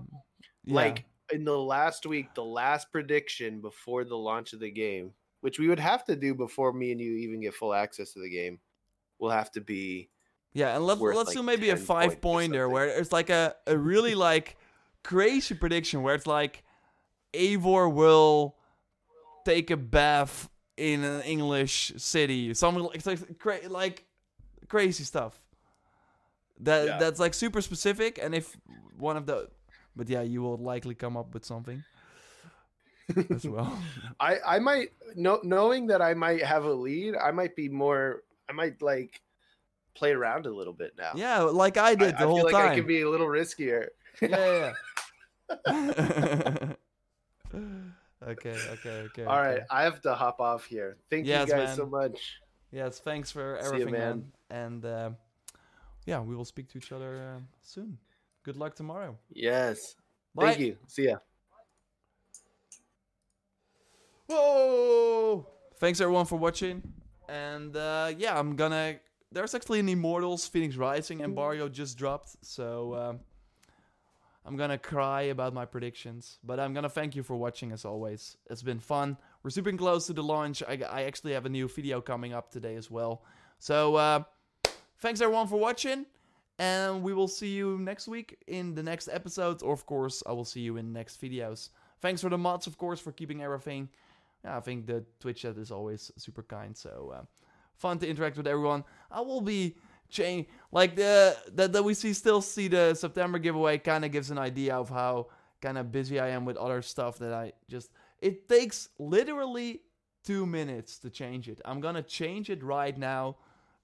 Yeah. 0.64 0.74
like 0.74 1.04
in 1.32 1.44
the 1.44 1.58
last 1.58 2.06
week, 2.06 2.34
the 2.34 2.44
last 2.44 2.90
prediction 2.92 3.60
before 3.60 4.04
the 4.04 4.16
launch 4.16 4.52
of 4.52 4.60
the 4.60 4.70
game, 4.70 5.12
which 5.40 5.58
we 5.58 5.68
would 5.68 5.78
have 5.78 6.04
to 6.04 6.16
do 6.16 6.34
before 6.34 6.72
me 6.72 6.92
and 6.92 7.00
you 7.00 7.12
even 7.16 7.40
get 7.40 7.54
full 7.54 7.74
access 7.74 8.12
to 8.12 8.20
the 8.20 8.30
game, 8.30 8.58
will 9.18 9.30
have 9.30 9.50
to 9.52 9.60
be 9.60 10.10
Yeah, 10.52 10.74
and 10.76 10.86
let's 10.86 11.00
let's 11.00 11.28
like, 11.28 11.36
do 11.36 11.42
maybe 11.42 11.70
a 11.70 11.76
five 11.76 12.20
pointer 12.20 12.68
where 12.68 12.86
it's 12.88 13.12
like 13.12 13.30
a, 13.30 13.54
a 13.66 13.76
really 13.76 14.14
like 14.14 14.56
crazy 15.02 15.54
prediction 15.54 16.02
where 16.02 16.14
it's 16.14 16.26
like 16.26 16.62
Eivor 17.34 17.92
will 17.92 18.56
take 19.44 19.70
a 19.70 19.76
bath 19.76 20.48
in 20.76 21.04
an 21.04 21.20
English 21.22 21.92
city, 21.96 22.52
something 22.54 22.82
like 22.84 22.96
it's 22.96 23.06
like, 23.06 23.38
cra- 23.38 23.68
like 23.68 24.04
crazy 24.68 25.04
stuff. 25.04 25.38
That 26.60 26.86
Yeah. 26.86 26.98
that's 26.98 27.18
like 27.20 27.34
super 27.34 27.60
specific, 27.60 28.18
and 28.22 28.34
if 28.34 28.56
one 28.96 29.16
of 29.16 29.26
the, 29.26 29.48
but 29.96 30.08
yeah, 30.08 30.22
you 30.22 30.40
will 30.42 30.56
likely 30.56 30.94
come 30.94 31.16
up 31.16 31.34
with 31.34 31.44
something 31.44 31.82
as 33.30 33.46
well. 33.46 33.78
I 34.20 34.38
I 34.46 34.58
might 34.60 34.90
know 35.16 35.40
knowing 35.42 35.88
that 35.88 36.00
I 36.00 36.14
might 36.14 36.42
have 36.42 36.64
a 36.64 36.72
lead, 36.72 37.16
I 37.16 37.32
might 37.32 37.56
be 37.56 37.68
more 37.68 38.22
I 38.48 38.52
might 38.52 38.80
like 38.82 39.20
play 39.94 40.12
around 40.12 40.46
a 40.46 40.50
little 40.54 40.72
bit 40.72 40.94
now. 40.98 41.12
yeah, 41.14 41.40
like 41.40 41.76
I 41.76 41.90
I, 41.90 41.94
did 41.94 42.14
I 42.14 42.20
the 42.20 42.26
whole 42.26 42.36
feel 42.36 42.44
like 42.46 42.54
time. 42.54 42.70
I 42.72 42.74
can 42.76 42.86
be 42.86 43.02
a 43.02 43.10
little 43.10 43.26
riskier. 43.28 43.88
yeah, 44.22 44.72
yeah. 45.66 46.72
okay, 48.26 48.56
okay, 48.72 48.90
okay. 49.10 49.24
All 49.24 49.38
right, 49.40 49.58
okay. 49.58 49.66
I 49.70 49.82
have 49.82 50.00
to 50.02 50.14
hop 50.14 50.40
off 50.40 50.64
here. 50.66 50.96
Thank 51.10 51.26
Yes, 51.26 51.48
you 51.48 51.54
guys 51.54 51.66
man. 51.68 51.76
so 51.76 51.86
much. 51.86 52.40
Yes, 52.72 52.98
thanks 52.98 53.30
for 53.30 53.56
everything, 53.58 53.92
man. 53.92 54.32
man. 54.50 54.62
And 54.64 54.84
uh, 54.84 55.10
yeah, 56.06 56.20
we 56.20 56.36
will 56.36 56.44
speak 56.44 56.68
to 56.70 56.78
each 56.78 56.92
other 56.92 57.36
uh, 57.36 57.40
soon. 57.62 57.98
Good 58.42 58.56
luck 58.56 58.74
tomorrow. 58.74 59.16
Yes. 59.30 59.96
Bye. 60.34 60.46
Thank 60.46 60.60
you. 60.60 60.76
See 60.86 61.04
ya. 61.04 61.16
Whoa! 64.26 65.46
Thanks 65.78 66.00
everyone 66.00 66.26
for 66.26 66.36
watching. 66.36 66.82
And 67.28 67.76
uh, 67.76 68.12
yeah, 68.16 68.38
I'm 68.38 68.56
gonna. 68.56 68.96
There's 69.32 69.54
actually 69.54 69.80
an 69.80 69.88
Immortals 69.88 70.48
Fenyx 70.48 70.78
Rising 70.78 71.20
embargo 71.20 71.68
just 71.68 71.98
dropped, 71.98 72.36
so 72.42 72.94
um, 72.94 73.20
I'm 74.46 74.56
gonna 74.56 74.78
cry 74.78 75.22
about 75.22 75.52
my 75.52 75.64
predictions. 75.64 76.38
But 76.44 76.60
I'm 76.60 76.72
gonna 76.72 76.88
thank 76.88 77.16
you 77.16 77.22
for 77.22 77.36
watching 77.36 77.72
as 77.72 77.84
always. 77.84 78.36
It's 78.48 78.62
been 78.62 78.80
fun. 78.80 79.16
We're 79.42 79.50
super 79.50 79.72
close 79.72 80.06
to 80.06 80.12
the 80.12 80.22
launch. 80.22 80.62
I, 80.62 80.80
I 80.88 81.02
actually 81.02 81.32
have 81.32 81.46
a 81.46 81.50
new 81.50 81.68
video 81.68 82.00
coming 82.00 82.32
up 82.32 82.50
today 82.50 82.76
as 82.76 82.90
well. 82.90 83.22
So 83.58 83.96
uh, 83.96 84.22
thanks 85.00 85.20
everyone 85.20 85.46
for 85.46 85.58
watching. 85.58 86.06
And 86.58 87.02
we 87.02 87.14
will 87.14 87.28
see 87.28 87.48
you 87.48 87.78
next 87.78 88.06
week 88.06 88.36
in 88.46 88.74
the 88.74 88.82
next 88.82 89.08
episode. 89.08 89.62
Or, 89.62 89.72
of 89.72 89.86
course, 89.86 90.22
I 90.26 90.32
will 90.32 90.44
see 90.44 90.60
you 90.60 90.76
in 90.76 90.92
next 90.92 91.20
videos. 91.20 91.70
Thanks 92.00 92.20
for 92.20 92.28
the 92.28 92.38
mods, 92.38 92.66
of 92.66 92.78
course, 92.78 93.00
for 93.00 93.12
keeping 93.12 93.42
everything. 93.42 93.88
Yeah, 94.44 94.56
I 94.56 94.60
think 94.60 94.86
the 94.86 95.04
Twitch 95.20 95.42
chat 95.42 95.56
is 95.56 95.72
always 95.72 96.12
super 96.16 96.42
kind. 96.42 96.76
So, 96.76 97.12
uh, 97.16 97.22
fun 97.76 97.98
to 97.98 98.08
interact 98.08 98.36
with 98.36 98.46
everyone. 98.46 98.84
I 99.10 99.20
will 99.20 99.40
be 99.40 99.76
change 100.10 100.46
like 100.70 100.94
the 100.94 101.36
that 101.54 101.72
that 101.72 101.82
we 101.82 101.94
see 101.94 102.12
still 102.12 102.40
see 102.40 102.68
the 102.68 102.94
September 102.94 103.38
giveaway 103.38 103.78
kind 103.78 104.04
of 104.04 104.12
gives 104.12 104.30
an 104.30 104.38
idea 104.38 104.76
of 104.76 104.88
how 104.88 105.26
kind 105.60 105.78
of 105.78 105.90
busy 105.90 106.20
I 106.20 106.28
am 106.28 106.44
with 106.44 106.56
other 106.56 106.82
stuff 106.82 107.18
that 107.18 107.32
I 107.32 107.52
just 107.68 107.90
it 108.20 108.48
takes 108.48 108.90
literally 108.98 109.80
2 110.24 110.46
minutes 110.46 110.98
to 111.00 111.10
change 111.10 111.48
it. 111.48 111.60
I'm 111.64 111.80
going 111.80 111.94
to 111.94 112.02
change 112.02 112.48
it 112.48 112.62
right 112.62 112.96
now 112.96 113.36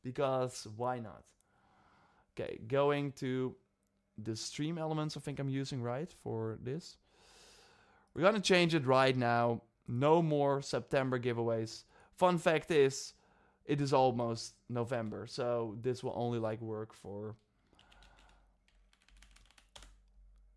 because 0.02 0.66
why 0.76 0.98
not? 0.98 1.24
Okay, 2.32 2.60
going 2.66 3.12
to 3.12 3.54
the 4.22 4.36
stream 4.36 4.78
elements 4.78 5.16
I 5.16 5.20
think 5.20 5.38
I'm 5.38 5.48
using 5.48 5.82
right 5.82 6.12
for 6.22 6.58
this. 6.62 6.96
We're 8.14 8.30
to 8.32 8.40
change 8.40 8.74
it 8.74 8.86
right 8.86 9.16
now. 9.16 9.62
No 9.88 10.22
more 10.22 10.62
September 10.62 11.18
giveaways. 11.18 11.84
Fun 12.16 12.38
fact 12.38 12.70
is 12.70 13.14
it 13.64 13.80
is 13.80 13.92
almost 13.92 14.54
November, 14.68 15.26
so 15.26 15.76
this 15.80 16.02
will 16.02 16.12
only 16.16 16.38
like 16.38 16.60
work 16.60 16.92
for 16.92 17.36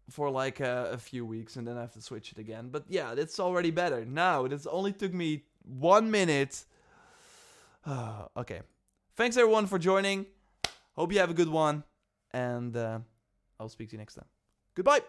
for 0.09 0.29
like 0.29 0.59
a, 0.59 0.89
a 0.91 0.97
few 0.97 1.25
weeks, 1.25 1.55
and 1.55 1.67
then 1.67 1.77
I 1.77 1.81
have 1.81 1.93
to 1.93 2.01
switch 2.01 2.31
it 2.31 2.37
again. 2.37 2.69
But 2.71 2.85
yeah, 2.89 3.13
it's 3.17 3.39
already 3.39 3.71
better 3.71 4.05
now. 4.05 4.47
This 4.47 4.67
only 4.67 4.91
took 4.91 5.13
me 5.13 5.43
one 5.63 6.11
minute. 6.11 6.65
okay, 8.37 8.61
thanks 9.15 9.37
everyone 9.37 9.67
for 9.67 9.79
joining. 9.79 10.25
Hope 10.95 11.11
you 11.11 11.19
have 11.19 11.29
a 11.29 11.33
good 11.33 11.49
one, 11.49 11.83
and 12.31 12.75
uh, 12.75 12.99
I'll 13.59 13.69
speak 13.69 13.89
to 13.89 13.93
you 13.93 13.99
next 13.99 14.15
time. 14.15 14.25
Goodbye. 14.75 15.01